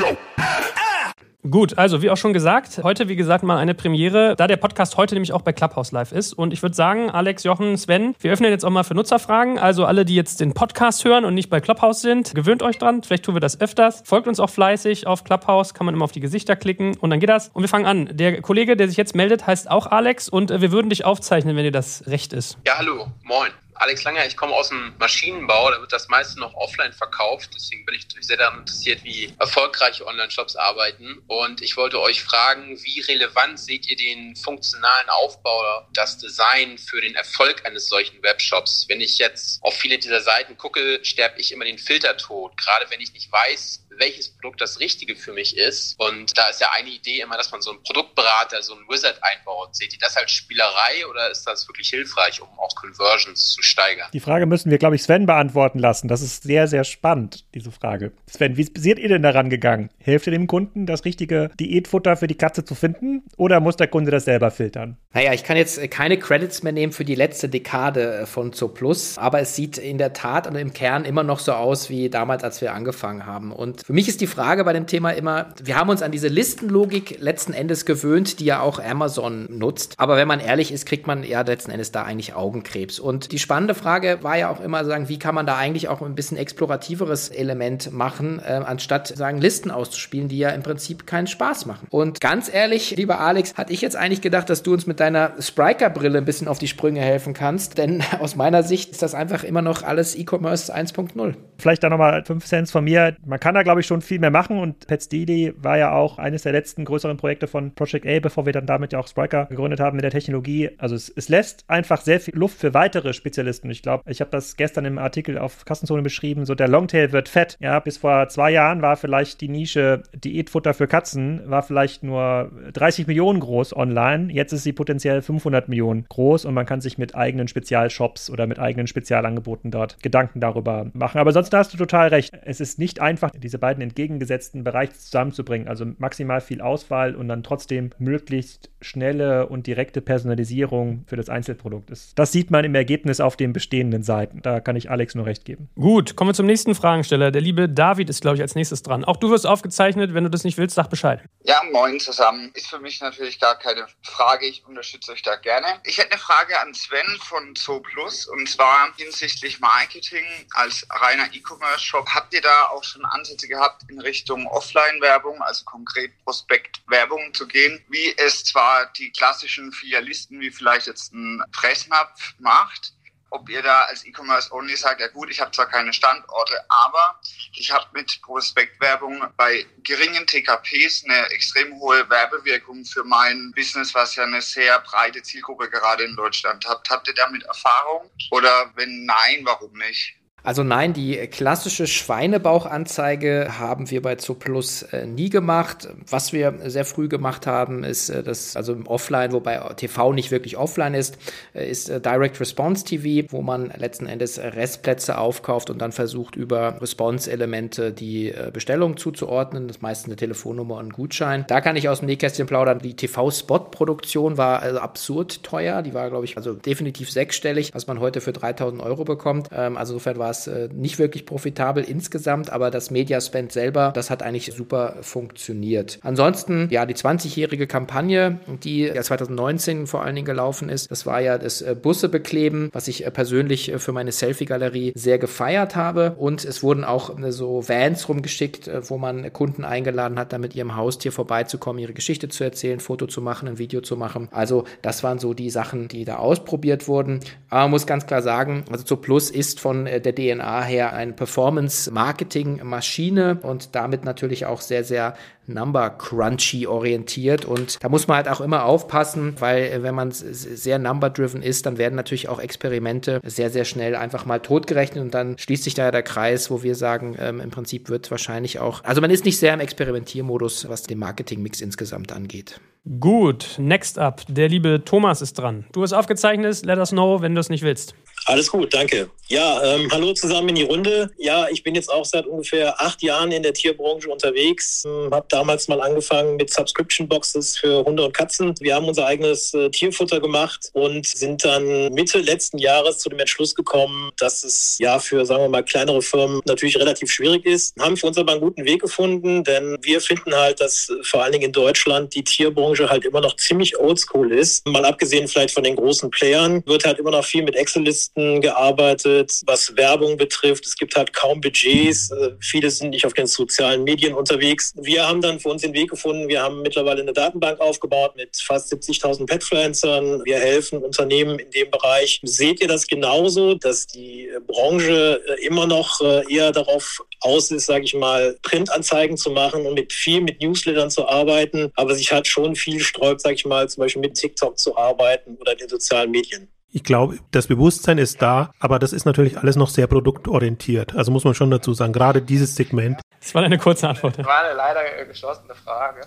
Gut, 1.49 1.75
also 1.79 2.03
wie 2.03 2.11
auch 2.11 2.17
schon 2.17 2.33
gesagt, 2.33 2.81
heute 2.83 3.09
wie 3.09 3.15
gesagt 3.15 3.43
mal 3.43 3.57
eine 3.57 3.73
Premiere, 3.73 4.35
da 4.37 4.45
der 4.45 4.57
Podcast 4.57 4.95
heute 4.97 5.15
nämlich 5.15 5.33
auch 5.33 5.41
bei 5.41 5.51
Clubhouse 5.53 5.91
Live 5.91 6.11
ist. 6.11 6.33
Und 6.33 6.53
ich 6.53 6.61
würde 6.61 6.75
sagen, 6.75 7.09
Alex, 7.09 7.43
Jochen, 7.43 7.77
Sven, 7.77 8.13
wir 8.19 8.31
öffnen 8.31 8.51
jetzt 8.51 8.63
auch 8.63 8.69
mal 8.69 8.83
für 8.83 8.93
Nutzerfragen. 8.93 9.57
Also 9.57 9.85
alle, 9.85 10.05
die 10.05 10.13
jetzt 10.13 10.39
den 10.39 10.53
Podcast 10.53 11.03
hören 11.03 11.25
und 11.25 11.33
nicht 11.33 11.49
bei 11.49 11.59
Clubhouse 11.59 12.01
sind, 12.01 12.35
gewöhnt 12.35 12.61
euch 12.61 12.77
dran. 12.77 13.01
Vielleicht 13.01 13.25
tun 13.25 13.35
wir 13.35 13.39
das 13.39 13.59
öfters. 13.59 14.03
Folgt 14.05 14.27
uns 14.27 14.39
auch 14.39 14.51
fleißig 14.51 15.07
auf 15.07 15.23
Clubhouse, 15.23 15.73
kann 15.73 15.85
man 15.85 15.95
immer 15.95 16.03
auf 16.03 16.11
die 16.11 16.19
Gesichter 16.19 16.55
klicken 16.55 16.95
und 16.97 17.09
dann 17.09 17.19
geht 17.19 17.29
das. 17.29 17.49
Und 17.49 17.63
wir 17.63 17.69
fangen 17.69 17.87
an. 17.87 18.09
Der 18.11 18.39
Kollege, 18.43 18.77
der 18.77 18.87
sich 18.87 18.97
jetzt 18.97 19.15
meldet, 19.15 19.47
heißt 19.47 19.71
auch 19.71 19.87
Alex 19.87 20.29
und 20.29 20.51
äh, 20.51 20.61
wir 20.61 20.71
würden 20.71 20.89
dich 20.89 21.05
aufzeichnen, 21.05 21.55
wenn 21.55 21.63
dir 21.63 21.71
das 21.71 22.03
recht 22.05 22.33
ist. 22.33 22.59
Ja, 22.67 22.77
hallo, 22.77 23.07
moin. 23.23 23.49
Alex 23.81 24.03
Langer, 24.03 24.27
ich 24.27 24.37
komme 24.37 24.53
aus 24.53 24.69
dem 24.69 24.93
Maschinenbau, 24.99 25.71
da 25.71 25.81
wird 25.81 25.91
das 25.91 26.07
meiste 26.07 26.39
noch 26.39 26.53
offline 26.53 26.93
verkauft. 26.93 27.49
Deswegen 27.55 27.83
bin 27.83 27.95
ich 27.95 28.03
natürlich 28.03 28.27
sehr 28.27 28.37
daran 28.37 28.59
interessiert, 28.59 29.03
wie 29.03 29.33
erfolgreiche 29.39 30.05
Online-Shops 30.05 30.55
arbeiten. 30.55 31.23
Und 31.25 31.63
ich 31.63 31.77
wollte 31.77 31.99
euch 31.99 32.21
fragen, 32.21 32.79
wie 32.83 33.01
relevant 33.01 33.59
seht 33.59 33.87
ihr 33.87 33.95
den 33.95 34.35
funktionalen 34.35 35.09
Aufbau, 35.09 35.87
das 35.93 36.19
Design 36.19 36.77
für 36.77 37.01
den 37.01 37.15
Erfolg 37.15 37.65
eines 37.65 37.87
solchen 37.87 38.21
Webshops? 38.21 38.85
Wenn 38.87 39.01
ich 39.01 39.17
jetzt 39.17 39.63
auf 39.63 39.75
viele 39.75 39.97
dieser 39.97 40.21
Seiten 40.21 40.57
gucke, 40.57 40.99
sterbe 41.03 41.39
ich 41.39 41.51
immer 41.51 41.65
den 41.65 41.79
Filtertod. 41.79 42.55
Gerade 42.57 42.87
wenn 42.91 43.01
ich 43.01 43.13
nicht 43.13 43.31
weiß, 43.31 43.87
welches 44.01 44.29
Produkt 44.29 44.59
das 44.59 44.79
Richtige 44.79 45.15
für 45.15 45.31
mich 45.31 45.55
ist. 45.55 45.97
Und 45.99 46.37
da 46.37 46.49
ist 46.49 46.59
ja 46.59 46.67
eine 46.73 46.89
Idee 46.89 47.21
immer, 47.21 47.37
dass 47.37 47.51
man 47.51 47.61
so 47.61 47.71
einen 47.71 47.81
Produktberater, 47.83 48.61
so 48.61 48.73
einen 48.73 48.87
Wizard 48.89 49.19
einbaut. 49.21 49.75
Seht 49.75 49.93
ihr 49.93 49.99
das 49.99 50.17
als 50.17 50.31
Spielerei 50.31 51.05
oder 51.09 51.29
ist 51.31 51.45
das 51.45 51.67
wirklich 51.67 51.89
hilfreich, 51.89 52.41
um 52.41 52.49
auch 52.57 52.75
Conversions 52.75 53.51
zu 53.51 53.61
steigern? 53.61 54.09
Die 54.11 54.19
Frage 54.19 54.45
müssen 54.45 54.71
wir, 54.71 54.79
glaube 54.79 54.95
ich, 54.95 55.03
Sven 55.03 55.25
beantworten 55.25 55.79
lassen. 55.79 56.07
Das 56.07 56.21
ist 56.21 56.43
sehr, 56.43 56.67
sehr 56.67 56.83
spannend, 56.83 57.45
diese 57.53 57.71
Frage. 57.71 58.11
Sven, 58.27 58.57
wie 58.57 58.63
seid 58.63 58.99
ihr 58.99 59.09
denn 59.09 59.21
daran 59.21 59.49
gegangen? 59.49 59.89
Helft 59.99 60.27
ihr 60.27 60.31
dem 60.31 60.47
Kunden, 60.47 60.85
das 60.85 61.05
richtige 61.05 61.51
Diätfutter 61.59 62.17
für 62.17 62.27
die 62.27 62.35
Katze 62.35 62.65
zu 62.65 62.73
finden 62.73 63.23
oder 63.37 63.59
muss 63.59 63.75
der 63.75 63.87
Kunde 63.87 64.09
das 64.09 64.25
selber 64.25 64.49
filtern? 64.49 64.97
Naja, 65.13 65.33
ich 65.33 65.43
kann 65.43 65.57
jetzt 65.57 65.79
keine 65.91 66.17
Credits 66.17 66.63
mehr 66.63 66.73
nehmen 66.73 66.91
für 66.91 67.05
die 67.05 67.15
letzte 67.15 67.49
Dekade 67.49 68.25
von 68.25 68.51
Zooplus, 68.51 69.19
aber 69.19 69.41
es 69.41 69.55
sieht 69.55 69.77
in 69.77 69.99
der 69.99 70.13
Tat 70.13 70.47
und 70.47 70.55
im 70.55 70.73
Kern 70.73 71.05
immer 71.05 71.23
noch 71.23 71.39
so 71.39 71.53
aus 71.53 71.89
wie 71.89 72.09
damals, 72.09 72.43
als 72.43 72.61
wir 72.61 72.73
angefangen 72.73 73.25
haben. 73.25 73.51
Und 73.51 73.83
für 73.91 73.95
mich 73.95 74.07
ist 74.07 74.21
die 74.21 74.27
Frage 74.27 74.63
bei 74.63 74.71
dem 74.71 74.87
Thema 74.87 75.09
immer, 75.09 75.47
wir 75.61 75.75
haben 75.75 75.89
uns 75.89 76.01
an 76.01 76.13
diese 76.13 76.29
Listenlogik 76.29 77.17
letzten 77.19 77.51
Endes 77.51 77.85
gewöhnt, 77.85 78.39
die 78.39 78.45
ja 78.45 78.61
auch 78.61 78.79
Amazon 78.79 79.47
nutzt. 79.49 79.95
Aber 79.97 80.15
wenn 80.15 80.29
man 80.29 80.39
ehrlich 80.39 80.71
ist, 80.71 80.85
kriegt 80.85 81.07
man 81.07 81.25
ja 81.25 81.41
letzten 81.41 81.71
Endes 81.71 81.91
da 81.91 82.03
eigentlich 82.03 82.33
Augenkrebs. 82.33 83.01
Und 83.01 83.33
die 83.33 83.37
spannende 83.37 83.75
Frage 83.75 84.19
war 84.21 84.37
ja 84.37 84.49
auch 84.49 84.61
immer 84.61 84.85
sagen, 84.85 85.09
wie 85.09 85.19
kann 85.19 85.35
man 85.35 85.45
da 85.45 85.57
eigentlich 85.57 85.89
auch 85.89 86.01
ein 86.01 86.15
bisschen 86.15 86.37
explorativeres 86.37 87.27
Element 87.27 87.91
machen, 87.91 88.39
äh, 88.39 88.61
anstatt 88.65 89.09
sagen 89.09 89.41
Listen 89.41 89.71
auszuspielen, 89.71 90.29
die 90.29 90.37
ja 90.37 90.51
im 90.51 90.63
Prinzip 90.63 91.05
keinen 91.05 91.27
Spaß 91.27 91.65
machen. 91.65 91.87
Und 91.89 92.21
ganz 92.21 92.49
ehrlich, 92.49 92.95
lieber 92.95 93.19
Alex, 93.19 93.55
hatte 93.55 93.73
ich 93.73 93.81
jetzt 93.81 93.97
eigentlich 93.97 94.21
gedacht, 94.21 94.49
dass 94.49 94.63
du 94.63 94.71
uns 94.71 94.87
mit 94.87 95.01
deiner 95.01 95.33
Spriker-Brille 95.37 96.17
ein 96.17 96.23
bisschen 96.23 96.47
auf 96.47 96.59
die 96.59 96.69
Sprünge 96.69 97.01
helfen 97.01 97.33
kannst, 97.33 97.77
denn 97.77 98.01
aus 98.21 98.37
meiner 98.37 98.63
Sicht 98.63 98.91
ist 98.91 99.01
das 99.01 99.15
einfach 99.15 99.43
immer 99.43 99.61
noch 99.61 99.83
alles 99.83 100.15
E-Commerce 100.15 100.73
1.0. 100.73 101.33
Vielleicht 101.57 101.83
da 101.83 101.89
nochmal 101.89 102.23
5 102.23 102.45
Cent 102.45 102.71
von 102.71 102.85
mir. 102.85 103.17
Man 103.25 103.37
kann 103.37 103.53
da, 103.53 103.63
glaube 103.71 103.79
ich, 103.79 103.87
schon 103.87 104.01
viel 104.01 104.19
mehr 104.19 104.31
machen 104.31 104.59
und 104.59 104.85
Pets 104.85 105.07
Daily 105.07 105.53
war 105.55 105.77
ja 105.77 105.93
auch 105.93 106.19
eines 106.19 106.43
der 106.43 106.51
letzten 106.51 106.83
größeren 106.83 107.15
Projekte 107.15 107.47
von 107.47 107.73
Project 107.73 108.05
A, 108.05 108.19
bevor 108.19 108.45
wir 108.45 108.51
dann 108.51 108.65
damit 108.65 108.91
ja 108.91 108.99
auch 108.99 109.07
Spriker 109.07 109.45
gegründet 109.45 109.79
haben 109.79 109.95
mit 109.95 110.03
der 110.03 110.11
Technologie. 110.11 110.71
Also 110.77 110.93
es, 110.93 111.07
es 111.07 111.29
lässt 111.29 111.63
einfach 111.69 112.01
sehr 112.01 112.19
viel 112.19 112.35
Luft 112.35 112.59
für 112.59 112.73
weitere 112.73 113.13
Spezialisten. 113.13 113.69
Ich 113.69 113.81
glaube, 113.81 114.03
ich 114.11 114.19
habe 114.19 114.29
das 114.29 114.57
gestern 114.57 114.83
im 114.83 114.97
Artikel 114.97 115.37
auf 115.37 115.63
Kassenzone 115.63 116.01
beschrieben, 116.01 116.45
so 116.45 116.53
der 116.53 116.67
Longtail 116.67 117.13
wird 117.13 117.29
fett. 117.29 117.55
Ja, 117.61 117.79
bis 117.79 117.99
vor 117.99 118.27
zwei 118.27 118.51
Jahren 118.51 118.81
war 118.81 118.97
vielleicht 118.97 119.39
die 119.39 119.47
Nische 119.47 120.03
Diätfutter 120.13 120.73
für 120.73 120.87
Katzen, 120.87 121.49
war 121.49 121.63
vielleicht 121.63 122.03
nur 122.03 122.51
30 122.73 123.07
Millionen 123.07 123.39
groß 123.39 123.73
online. 123.73 124.33
Jetzt 124.33 124.51
ist 124.51 124.63
sie 124.63 124.73
potenziell 124.73 125.21
500 125.21 125.69
Millionen 125.69 126.05
groß 126.09 126.43
und 126.43 126.53
man 126.53 126.65
kann 126.65 126.81
sich 126.81 126.97
mit 126.97 127.15
eigenen 127.15 127.47
Spezialshops 127.47 128.29
oder 128.29 128.47
mit 128.47 128.59
eigenen 128.59 128.87
Spezialangeboten 128.87 129.71
dort 129.71 130.03
Gedanken 130.03 130.41
darüber 130.41 130.87
machen. 130.91 131.19
Aber 131.19 131.31
sonst 131.31 131.53
hast 131.53 131.73
du 131.73 131.77
total 131.77 132.09
recht. 132.09 132.33
Es 132.43 132.59
ist 132.59 132.77
nicht 132.77 132.99
einfach, 132.99 133.31
diese 133.31 133.60
beiden 133.61 133.81
entgegengesetzten 133.81 134.65
Bereiche 134.65 134.93
zusammenzubringen. 134.93 135.69
Also 135.69 135.85
maximal 135.97 136.41
viel 136.41 136.59
Auswahl 136.59 137.15
und 137.15 137.29
dann 137.29 137.43
trotzdem 137.43 137.91
möglichst 137.97 138.69
schnelle 138.81 139.47
und 139.47 139.67
direkte 139.67 140.01
Personalisierung 140.01 141.05
für 141.07 141.15
das 141.15 141.29
Einzelprodukt. 141.29 141.89
Das 142.15 142.31
sieht 142.31 142.51
man 142.51 142.65
im 142.65 142.75
Ergebnis 142.75 143.21
auf 143.21 143.37
den 143.37 143.53
bestehenden 143.53 144.03
Seiten. 144.03 144.41
Da 144.41 144.59
kann 144.59 144.75
ich 144.75 144.91
Alex 144.91 145.15
nur 145.15 145.25
recht 145.25 145.45
geben. 145.45 145.69
Gut, 145.75 146.17
kommen 146.17 146.31
wir 146.31 146.33
zum 146.33 146.45
nächsten 146.47 146.75
Fragensteller. 146.75 147.31
Der 147.31 147.41
liebe 147.41 147.69
David 147.69 148.09
ist, 148.09 148.21
glaube 148.21 148.35
ich, 148.35 148.41
als 148.41 148.55
nächstes 148.55 148.83
dran. 148.83 149.05
Auch 149.05 149.17
du 149.17 149.31
wirst 149.31 149.47
aufgezeichnet. 149.47 150.13
Wenn 150.13 150.25
du 150.25 150.29
das 150.29 150.43
nicht 150.43 150.57
willst, 150.57 150.75
sag 150.75 150.89
Bescheid. 150.89 151.21
Ja, 151.43 151.61
moin 151.71 151.99
zusammen. 151.99 152.51
Ist 152.53 152.67
für 152.67 152.79
mich 152.79 152.99
natürlich 152.99 153.39
gar 153.39 153.57
keine 153.57 153.85
Frage. 154.01 154.47
Ich 154.47 154.65
unterstütze 154.67 155.11
euch 155.11 155.21
da 155.21 155.35
gerne. 155.35 155.67
Ich 155.85 155.97
hätte 155.97 156.11
eine 156.11 156.19
Frage 156.19 156.59
an 156.59 156.73
Sven 156.73 157.05
von 157.19 157.55
ZooPlus 157.55 158.27
und 158.27 158.49
zwar 158.49 158.89
hinsichtlich 158.97 159.59
Marketing 159.59 160.25
als 160.53 160.85
reiner 160.89 161.33
E-Commerce-Shop. 161.33 162.07
Habt 162.09 162.33
ihr 162.33 162.41
da 162.41 162.67
auch 162.71 162.83
schon 162.83 163.05
Ansätze 163.05 163.47
gehabt 163.51 163.83
in 163.89 163.99
Richtung 163.99 164.47
Offline-Werbung, 164.47 165.41
also 165.41 165.65
konkret 165.65 166.11
Prospekt-Werbung 166.23 167.33
zu 167.33 167.45
gehen, 167.47 167.83
wie 167.89 168.17
es 168.17 168.45
zwar 168.45 168.85
die 168.93 169.11
klassischen 169.11 169.71
Filialisten 169.73 170.39
wie 170.39 170.49
vielleicht 170.49 170.87
jetzt 170.87 171.13
ein 171.13 171.43
Fressnapf 171.51 172.33
macht, 172.39 172.93
ob 173.29 173.49
ihr 173.49 173.61
da 173.61 173.83
als 173.83 174.05
E-Commerce 174.05 174.53
Only 174.53 174.75
sagt, 174.75 175.01
ja 175.01 175.07
gut, 175.07 175.29
ich 175.29 175.39
habe 175.39 175.51
zwar 175.51 175.67
keine 175.67 175.93
Standorte, 175.93 176.53
aber 176.69 177.19
ich 177.53 177.71
habe 177.71 177.85
mit 177.93 178.21
Prospektwerbung 178.21 179.23
bei 179.37 179.65
geringen 179.83 180.25
TKPs 180.27 181.05
eine 181.05 181.29
extrem 181.31 181.77
hohe 181.79 182.09
Werbewirkung 182.09 182.85
für 182.85 183.03
mein 183.03 183.51
Business, 183.53 183.93
was 183.93 184.15
ja 184.15 184.23
eine 184.23 184.41
sehr 184.41 184.79
breite 184.79 185.23
Zielgruppe 185.23 185.69
gerade 185.69 186.03
in 186.03 186.15
Deutschland 186.15 186.65
hat. 186.67 186.89
Habt 186.89 187.07
ihr 187.07 187.13
damit 187.13 187.43
Erfahrung? 187.43 188.09
Oder 188.31 188.71
wenn 188.75 189.05
nein, 189.05 189.41
warum 189.43 189.73
nicht? 189.73 190.20
Also 190.43 190.63
nein, 190.63 190.93
die 190.93 191.15
klassische 191.27 191.85
Schweinebauchanzeige 191.85 193.59
haben 193.59 193.91
wir 193.91 194.01
bei 194.01 194.15
Zooplus 194.15 194.81
äh, 194.83 195.05
nie 195.05 195.29
gemacht. 195.29 195.87
Was 196.09 196.33
wir 196.33 196.55
sehr 196.65 196.83
früh 196.83 197.07
gemacht 197.07 197.45
haben, 197.45 197.83
ist 197.83 198.09
äh, 198.09 198.23
das, 198.23 198.55
also 198.55 198.73
im 198.73 198.87
Offline, 198.87 199.33
wobei 199.33 199.59
TV 199.75 200.13
nicht 200.13 200.31
wirklich 200.31 200.57
offline 200.57 200.95
ist, 200.95 201.19
äh, 201.53 201.69
ist 201.69 201.89
Direct 201.89 202.39
Response 202.39 202.83
TV, 202.85 203.27
wo 203.31 203.43
man 203.43 203.71
letzten 203.77 204.07
Endes 204.07 204.39
Restplätze 204.39 205.19
aufkauft 205.19 205.69
und 205.69 205.79
dann 205.79 205.91
versucht, 205.91 206.35
über 206.35 206.81
Response-Elemente 206.81 207.91
die 207.91 208.33
Bestellung 208.51 208.97
zuzuordnen. 208.97 209.67
Das 209.67 209.81
meiste 209.81 210.07
eine 210.07 210.15
Telefonnummer 210.15 210.77
und 210.77 210.87
ein 210.87 210.91
Gutschein. 210.91 211.45
Da 211.47 211.61
kann 211.61 211.75
ich 211.75 211.87
aus 211.87 211.99
dem 211.99 212.07
Nähkästchen 212.07 212.47
plaudern. 212.47 212.79
Die 212.79 212.95
TV-Spot-Produktion 212.95 214.37
war 214.37 214.61
also 214.61 214.79
absurd 214.79 215.43
teuer. 215.43 215.83
Die 215.83 215.93
war, 215.93 216.09
glaube 216.09 216.25
ich, 216.25 216.37
also 216.37 216.53
definitiv 216.53 217.11
sechsstellig, 217.11 217.71
was 217.73 217.85
man 217.85 217.99
heute 217.99 218.21
für 218.21 218.33
3000 218.33 218.81
Euro 218.81 219.03
bekommt. 219.03 219.49
Ähm, 219.53 219.77
also 219.77 219.93
insofern 219.93 220.17
war 220.17 220.30
es 220.31 220.47
äh, 220.47 220.69
nicht 220.73 220.99
wirklich 220.99 221.25
profitabel 221.25 221.83
insgesamt, 221.83 222.51
aber 222.51 222.71
das 222.71 222.91
Mediaspend 222.91 223.51
selber, 223.51 223.91
das 223.93 224.09
hat 224.09 224.23
eigentlich 224.23 224.53
super 224.53 224.95
funktioniert. 225.01 225.99
Ansonsten, 226.01 226.67
ja, 226.71 226.85
die 226.85 226.95
20-jährige 226.95 227.67
Kampagne, 227.67 228.39
die 228.63 228.81
ja 228.81 229.01
2019 229.01 229.87
vor 229.87 230.03
allen 230.03 230.15
Dingen 230.15 230.25
gelaufen 230.25 230.69
ist, 230.69 230.89
das 230.91 231.05
war 231.05 231.21
ja 231.21 231.37
das 231.37 231.61
äh, 231.61 231.75
Busse 231.79 232.09
bekleben, 232.09 232.69
was 232.73 232.87
ich 232.87 233.05
äh, 233.05 233.11
persönlich 233.11 233.71
äh, 233.71 233.79
für 233.79 233.91
meine 233.91 234.11
Selfie-Galerie 234.11 234.93
sehr 234.95 235.17
gefeiert 235.17 235.75
habe. 235.75 236.15
Und 236.17 236.45
es 236.45 236.63
wurden 236.63 236.83
auch 236.83 237.17
äh, 237.19 237.31
so 237.31 237.67
Vans 237.67 238.07
rumgeschickt, 238.09 238.67
äh, 238.67 238.89
wo 238.89 238.97
man 238.97 239.31
Kunden 239.33 239.63
eingeladen 239.63 240.17
hat, 240.17 240.33
dann 240.33 240.41
mit 240.41 240.55
ihrem 240.55 240.75
Haustier 240.75 241.11
vorbeizukommen, 241.11 241.81
ihre 241.81 241.93
Geschichte 241.93 242.29
zu 242.29 242.43
erzählen, 242.43 242.79
Foto 242.79 243.07
zu 243.07 243.21
machen, 243.21 243.47
ein 243.47 243.57
Video 243.57 243.81
zu 243.81 243.97
machen. 243.97 244.27
Also 244.31 244.65
das 244.81 245.03
waren 245.03 245.19
so 245.19 245.33
die 245.33 245.49
Sachen, 245.49 245.87
die 245.87 246.05
da 246.05 246.17
ausprobiert 246.17 246.87
wurden. 246.87 247.19
Aber 247.49 247.61
man 247.61 247.71
muss 247.71 247.87
ganz 247.87 248.05
klar 248.05 248.21
sagen, 248.21 248.63
also 248.71 248.83
zu 248.83 248.97
Plus 248.97 249.29
ist 249.29 249.59
von 249.59 249.85
der 249.85 249.99
DNA 250.21 250.63
her 250.63 250.93
eine 250.93 251.13
Performance-Marketing-Maschine 251.13 253.39
und 253.41 253.73
damit 253.75 254.05
natürlich 254.05 254.45
auch 254.45 254.61
sehr, 254.61 254.83
sehr 254.83 255.15
Number-Crunchy 255.47 256.67
orientiert. 256.67 257.45
Und 257.45 257.83
da 257.83 257.89
muss 257.89 258.07
man 258.07 258.17
halt 258.17 258.29
auch 258.29 258.41
immer 258.41 258.65
aufpassen, 258.65 259.35
weil 259.39 259.63
äh, 259.63 259.83
wenn 259.83 259.95
man 259.95 260.11
sehr 260.11 260.79
Number-driven 260.79 261.41
ist, 261.41 261.65
dann 261.65 261.77
werden 261.77 261.95
natürlich 261.95 262.29
auch 262.29 262.39
Experimente 262.39 263.19
sehr, 263.23 263.49
sehr 263.49 263.65
schnell 263.65 263.95
einfach 263.95 264.25
mal 264.25 264.39
totgerechnet 264.39 265.03
und 265.03 265.13
dann 265.13 265.37
schließt 265.37 265.63
sich 265.63 265.73
da 265.73 265.85
ja 265.85 265.91
der 265.91 266.03
Kreis, 266.03 266.51
wo 266.51 266.63
wir 266.63 266.75
sagen, 266.75 267.15
ähm, 267.19 267.39
im 267.39 267.49
Prinzip 267.49 267.89
wird 267.89 268.11
wahrscheinlich 268.11 268.59
auch, 268.59 268.83
also 268.83 269.01
man 269.01 269.11
ist 269.11 269.25
nicht 269.25 269.39
sehr 269.39 269.53
im 269.53 269.59
Experimentiermodus, 269.59 270.69
was 270.69 270.83
den 270.83 270.99
Marketing-Mix 270.99 271.61
insgesamt 271.61 272.11
angeht. 272.11 272.59
Gut, 272.99 273.55
next 273.59 273.99
up. 273.99 274.23
Der 274.27 274.49
liebe 274.49 274.81
Thomas 274.83 275.21
ist 275.21 275.33
dran. 275.33 275.65
Du 275.71 275.83
hast 275.83 275.93
aufgezeichnet, 275.93 276.65
let 276.65 276.79
us 276.79 276.89
know, 276.89 277.21
wenn 277.21 277.35
du 277.35 277.39
es 277.39 277.49
nicht 277.49 277.63
willst. 277.63 277.93
Alles 278.25 278.51
gut, 278.51 278.73
danke. 278.73 279.09
Ja, 279.27 279.63
ähm, 279.63 279.87
hallo 279.89 280.13
zusammen 280.13 280.49
in 280.49 280.55
die 280.55 280.63
Runde. 280.63 281.09
Ja, 281.17 281.47
ich 281.49 281.63
bin 281.63 281.73
jetzt 281.73 281.89
auch 281.89 282.03
seit 282.03 282.27
ungefähr 282.27 282.81
acht 282.81 283.01
Jahren 283.01 283.31
in 283.31 283.43
der 283.43 283.53
Tierbranche 283.53 284.09
unterwegs. 284.09 284.83
Ähm, 284.85 285.09
habe 285.09 285.25
damals 285.29 285.69
mal 285.69 285.79
angefangen 285.79 286.35
mit 286.35 286.53
Subscription 286.53 287.07
Boxes 287.07 287.57
für 287.57 287.85
Hunde 287.85 288.03
und 288.03 288.13
Katzen. 288.13 288.53
Wir 288.59 288.75
haben 288.75 288.89
unser 288.89 289.05
eigenes 289.05 289.53
äh, 289.53 289.69
Tierfutter 289.69 290.19
gemacht 290.19 290.69
und 290.73 291.07
sind 291.07 291.45
dann 291.45 291.93
Mitte 291.93 292.19
letzten 292.19 292.57
Jahres 292.57 292.97
zu 292.97 293.07
dem 293.07 293.19
Entschluss 293.19 293.55
gekommen, 293.55 294.11
dass 294.19 294.43
es 294.43 294.75
ja 294.79 294.99
für, 294.99 295.25
sagen 295.25 295.43
wir 295.43 295.49
mal, 295.49 295.63
kleinere 295.63 296.01
Firmen 296.01 296.41
natürlich 296.43 296.77
relativ 296.77 297.09
schwierig 297.09 297.45
ist. 297.45 297.73
Haben 297.79 297.95
für 297.95 298.07
uns 298.07 298.17
aber 298.17 298.33
einen 298.33 298.41
guten 298.41 298.65
Weg 298.65 298.81
gefunden, 298.81 299.45
denn 299.45 299.77
wir 299.81 300.01
finden 300.01 300.35
halt, 300.35 300.59
dass 300.59 300.89
äh, 300.89 301.03
vor 301.05 301.23
allen 301.23 301.31
Dingen 301.31 301.45
in 301.45 301.53
Deutschland 301.53 302.13
die 302.13 302.25
Tierbranche 302.25 302.89
halt 302.89 303.05
immer 303.05 303.21
noch 303.21 303.37
ziemlich 303.37 303.79
oldschool 303.79 304.33
ist. 304.33 304.67
Mal 304.67 304.83
abgesehen 304.83 305.29
vielleicht 305.29 305.53
von 305.53 305.63
den 305.63 305.77
großen 305.77 306.09
Playern, 306.11 306.61
wird 306.65 306.83
halt 306.83 306.99
immer 306.99 307.11
noch 307.11 307.23
viel 307.23 307.43
mit 307.43 307.55
Excel-Listen 307.55 308.10
Texten 308.11 308.41
gearbeitet, 308.41 309.41
was 309.45 309.75
Werbung 309.75 310.17
betrifft. 310.17 310.65
Es 310.65 310.75
gibt 310.75 310.95
halt 310.95 311.13
kaum 311.13 311.41
Budgets. 311.41 312.11
Äh, 312.11 312.31
viele 312.39 312.69
sind 312.69 312.91
nicht 312.91 313.05
auf 313.05 313.13
den 313.13 313.27
sozialen 313.27 313.83
Medien 313.83 314.13
unterwegs. 314.13 314.73
Wir 314.75 315.07
haben 315.07 315.21
dann 315.21 315.39
für 315.39 315.49
uns 315.49 315.61
den 315.61 315.73
Weg 315.73 315.89
gefunden. 315.89 316.27
Wir 316.27 316.41
haben 316.41 316.61
mittlerweile 316.61 317.01
eine 317.01 317.13
Datenbank 317.13 317.59
aufgebaut 317.59 318.15
mit 318.15 318.37
fast 318.37 318.71
70.000 318.73 319.25
Petfluencern. 319.25 320.23
Wir 320.25 320.39
helfen 320.39 320.83
Unternehmen 320.83 321.39
in 321.39 321.51
dem 321.51 321.71
Bereich. 321.71 322.19
Seht 322.23 322.61
ihr 322.61 322.67
das 322.67 322.87
genauso, 322.87 323.55
dass 323.55 323.87
die 323.87 324.29
Branche 324.47 325.21
äh, 325.27 325.45
immer 325.45 325.67
noch 325.67 326.01
äh, 326.01 326.33
eher 326.33 326.51
darauf 326.51 327.03
aus 327.21 327.51
ist, 327.51 327.67
sage 327.67 327.85
ich 327.85 327.93
mal, 327.93 328.37
Printanzeigen 328.41 329.15
zu 329.15 329.31
machen 329.31 329.65
und 329.65 329.75
mit 329.75 329.93
viel 329.93 330.21
mit 330.21 330.41
Newslettern 330.41 330.89
zu 330.89 331.07
arbeiten, 331.07 331.71
aber 331.75 331.95
sich 331.95 332.11
halt 332.11 332.27
schon 332.27 332.55
viel 332.55 332.79
sträubt, 332.79 333.21
sage 333.21 333.35
ich 333.35 333.45
mal, 333.45 333.69
zum 333.69 333.81
Beispiel 333.81 334.01
mit 334.01 334.15
TikTok 334.15 334.57
zu 334.57 334.75
arbeiten 334.75 335.37
oder 335.39 335.55
den 335.55 335.69
sozialen 335.69 336.09
Medien? 336.09 336.49
Ich 336.73 336.85
glaube, 336.85 337.19
das 337.31 337.47
Bewusstsein 337.47 337.97
ist 337.97 338.21
da, 338.21 338.53
aber 338.59 338.79
das 338.79 338.93
ist 338.93 339.03
natürlich 339.03 339.37
alles 339.37 339.57
noch 339.57 339.67
sehr 339.67 339.87
produktorientiert. 339.87 340.95
Also 340.95 341.11
muss 341.11 341.25
man 341.25 341.33
schon 341.33 341.51
dazu 341.51 341.73
sagen, 341.73 341.91
gerade 341.91 342.21
dieses 342.21 342.55
Segment. 342.55 343.01
Das 343.19 343.35
war 343.35 343.43
eine 343.43 343.57
kurze 343.57 343.89
Antwort. 343.89 344.17
Das 344.17 344.25
war 344.25 344.45
eine 344.45 344.53
leider 344.53 345.05
geschlossene 345.05 345.53
Frage. 345.53 346.01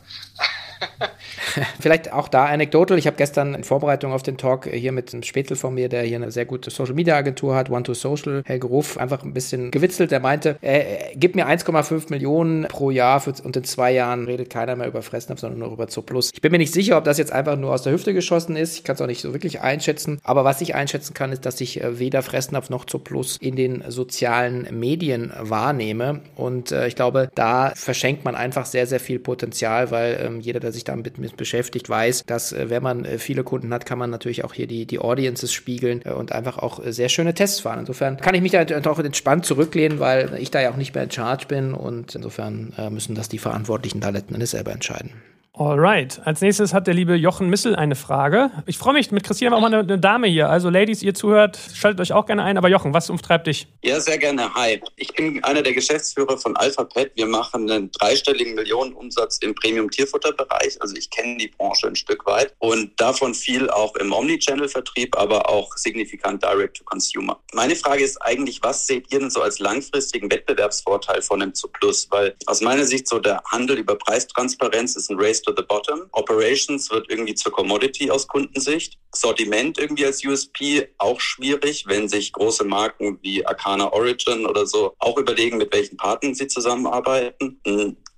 Vielleicht 1.81 2.13
auch 2.13 2.29
da 2.29 2.47
anekdotal. 2.47 2.99
Ich 2.99 3.07
habe 3.07 3.17
gestern 3.17 3.55
in 3.55 3.65
Vorbereitung 3.65 4.13
auf 4.13 4.23
den 4.23 4.37
Talk 4.37 4.69
hier 4.69 4.93
mit 4.93 5.13
einem 5.13 5.23
Spätel 5.23 5.57
von 5.57 5.75
mir, 5.75 5.89
der 5.89 6.03
hier 6.03 6.17
eine 6.17 6.31
sehr 6.31 6.45
gute 6.45 6.71
Social 6.71 6.95
Media 6.95 7.17
Agentur 7.17 7.55
hat, 7.55 7.71
One 7.71 7.83
to 7.83 7.95
Social, 7.95 8.43
Helge 8.45 8.67
Ruff, 8.67 8.97
einfach 8.99 9.23
ein 9.23 9.33
bisschen 9.33 9.71
gewitzelt. 9.71 10.11
Der 10.11 10.21
meinte, 10.21 10.57
äh, 10.61 11.15
gib 11.17 11.35
mir 11.35 11.47
1,5 11.47 12.11
Millionen 12.11 12.65
pro 12.69 12.91
Jahr 12.91 13.21
für, 13.21 13.35
und 13.43 13.57
in 13.57 13.65
zwei 13.65 13.93
Jahren 13.93 14.27
redet 14.27 14.51
keiner 14.51 14.77
mehr 14.77 14.89
über 14.89 15.03
Fressnapf, 15.03 15.41
sondern 15.41 15.61
nur 15.61 15.73
über 15.73 15.89
Zooplus. 15.89 16.31
Ich 16.33 16.41
bin 16.41 16.53
mir 16.53 16.59
nicht 16.59 16.73
sicher, 16.73 16.97
ob 16.99 17.05
das 17.05 17.19
jetzt 17.19 17.33
einfach 17.33 17.57
nur 17.57 17.73
aus 17.73 17.83
der 17.83 17.93
Hüfte 17.93 18.15
geschossen 18.15 18.57
ist. 18.57 18.77
Ich 18.77 18.85
kann 18.85 18.95
es 18.95 19.01
auch 19.01 19.07
nicht 19.07 19.21
so 19.21 19.33
wirklich 19.33 19.61
einschätzen. 19.61 20.19
Aber 20.23 20.45
was 20.45 20.61
ich 20.61 20.75
einschätzen 20.75 21.15
kann, 21.15 21.33
ist, 21.33 21.47
dass 21.47 21.61
ich 21.61 21.83
äh, 21.83 21.99
weder 21.99 22.23
Fressnapf 22.23 22.71
noch 22.71 22.85
Zooplus 22.85 23.37
in 23.37 23.57
den 23.57 23.85
sozialen 23.89 24.67
Medien 24.79 25.33
wahrnehme. 25.39 26.21
Und 26.37 26.73
äh, 26.73 26.87
ich 26.87 26.97
glaube, 26.97 27.31
da 27.35 27.73
verschenkt 27.75 28.25
man 28.25 28.35
einfach 28.35 28.67
sehr, 28.67 28.87
sehr 28.87 29.01
viel 29.01 29.19
Potenzial, 29.19 29.91
weil 29.91 30.21
ähm, 30.25 30.41
jeder, 30.41 30.61
der 30.65 30.73
sich 30.73 30.85
damit 30.85 31.19
mit 31.19 31.37
beschäftigt, 31.37 31.89
weiß, 31.89 32.25
dass 32.27 32.53
äh, 32.53 32.71
wenn 32.71 32.83
man 32.83 33.05
äh, 33.05 33.19
viele 33.19 33.45
Kunden 33.45 33.73
hat, 33.73 33.87
kann 33.87 33.99
man 33.99 34.11
natürlich 34.11 34.45
auch 34.45 34.53
hier 34.53 34.67
die, 34.67 34.87
die 34.87 34.99
Audiences 34.99 35.53
spiegeln 35.53 36.03
äh, 36.05 36.11
und 36.11 36.33
einfach 36.33 36.59
auch 36.59 36.81
sehr 36.85 37.09
schöne 37.09 37.35
Tests 37.35 37.61
fahren. 37.61 37.81
Insofern 37.81 38.17
kann 38.17 38.35
ich 38.35 38.43
mich 38.43 38.53
da 38.53 38.65
auch 38.91 38.99
entspannt 38.99 39.45
zurücklehnen, 39.45 40.01
weil 40.01 40.35
ich 40.41 40.51
da 40.51 40.61
ja 40.61 40.71
auch 40.71 40.77
nicht 40.77 40.95
mehr 40.95 41.05
in 41.05 41.11
Charge 41.11 41.47
bin 41.47 41.75
und 41.75 42.15
insofern 42.15 42.73
müssen 42.91 43.15
das 43.15 43.29
die 43.29 43.39
Verantwortlichen 43.39 44.01
da 44.01 44.09
letzten 44.09 44.35
Endes 44.35 44.53
selber 44.53 44.73
entscheiden. 44.73 45.11
Alright. 45.57 46.21
Als 46.25 46.41
nächstes 46.41 46.75
hat 46.75 46.89
der 46.89 46.95
liebe 46.95 47.15
Jochen 47.15 47.49
Missel 47.49 47.77
eine 47.77 47.95
Frage. 47.95 48.51
Ich 48.67 48.77
freue 48.77 48.95
mich, 48.95 49.13
mit 49.13 49.23
Christine 49.23 49.55
auch 49.55 49.61
mal 49.61 49.73
eine, 49.73 50.01
Dame 50.01 50.27
hier. 50.27 50.51
Also, 50.51 50.69
Ladies, 50.69 51.01
ihr 51.01 51.15
zuhört, 51.15 51.57
schaltet 51.75 52.01
euch 52.01 52.13
auch 52.13 52.27
gerne 52.27 52.43
ein. 52.43 52.59
Aber 52.59 52.69
Jochen, 52.69 52.93
was 52.93 53.09
umtreibt 53.09 53.47
dich? 53.47 53.69
Ja, 53.85 54.01
sehr 54.01 54.19
gerne. 54.19 54.53
Hi. 54.53 54.81
Ich 54.97 55.15
bin 55.15 55.45
einer 55.45 55.63
der 55.63 55.73
Geschäftsführer 55.73 56.39
von 56.39 56.57
AlphaPet. 56.57 57.13
Wir 57.15 57.27
machen 57.27 57.71
einen 57.71 57.93
dreistelligen 57.93 58.57
Millionenumsatz 58.57 59.39
im 59.43 59.55
Premium-Tierfutterbereich. 59.55 60.83
Also, 60.83 60.97
ich 60.97 61.09
kenne 61.11 61.37
die 61.37 61.47
Branche 61.47 61.87
ein 61.87 61.95
Stück 61.95 62.27
weit 62.27 62.53
und 62.59 62.91
davon 63.01 63.33
viel 63.33 63.71
auch 63.71 63.95
im 63.95 64.13
Omnichannel-Vertrieb, 64.13 65.17
aber 65.17 65.49
auch 65.49 65.77
signifikant 65.77 66.43
Direct-to-Consumer. 66.43 67.39
Meine 67.53 67.77
Frage 67.77 68.03
ist 68.03 68.21
eigentlich, 68.23 68.61
was 68.65 68.89
seht 68.89 69.13
ihr 69.13 69.21
denn 69.21 69.31
so 69.31 69.41
als 69.41 69.61
langfristigen 69.61 70.29
Wettbewerbsvorteil 70.33 71.23
von 71.23 71.39
dem 71.39 71.53
Plus? 71.75 72.09
Weil 72.11 72.35
aus 72.47 72.61
meiner 72.61 72.85
Sicht 72.85 73.07
so 73.07 73.21
der 73.21 73.41
Handel 73.53 73.79
über 73.79 73.95
Preistransparenz 73.95 74.97
ist 74.97 75.13
ein 75.13 75.17
Race 75.21 75.44
to 75.45 75.55
the 75.57 75.63
bottom. 75.63 76.09
Operations 76.13 76.91
wird 76.91 77.11
irgendwie 77.11 77.35
zur 77.35 77.53
Commodity 77.53 78.11
aus 78.11 78.27
Kundensicht. 78.27 78.99
Sortiment 79.15 79.79
irgendwie 79.79 80.07
als 80.07 80.25
USP 80.25 80.89
auch 80.99 81.21
schwierig, 81.21 81.87
wenn 81.87 82.09
sich 82.09 82.33
große 82.33 82.65
Marken 82.65 83.19
wie 83.23 83.45
Arcana 83.47 83.93
Origin 83.93 84.47
oder 84.47 84.67
so 84.67 84.95
auch 84.99 85.17
überlegen, 85.19 85.59
mit 85.59 85.73
welchen 85.73 85.97
Partnern 85.97 86.35
sie 86.35 86.49
zusammenarbeiten. 86.49 87.61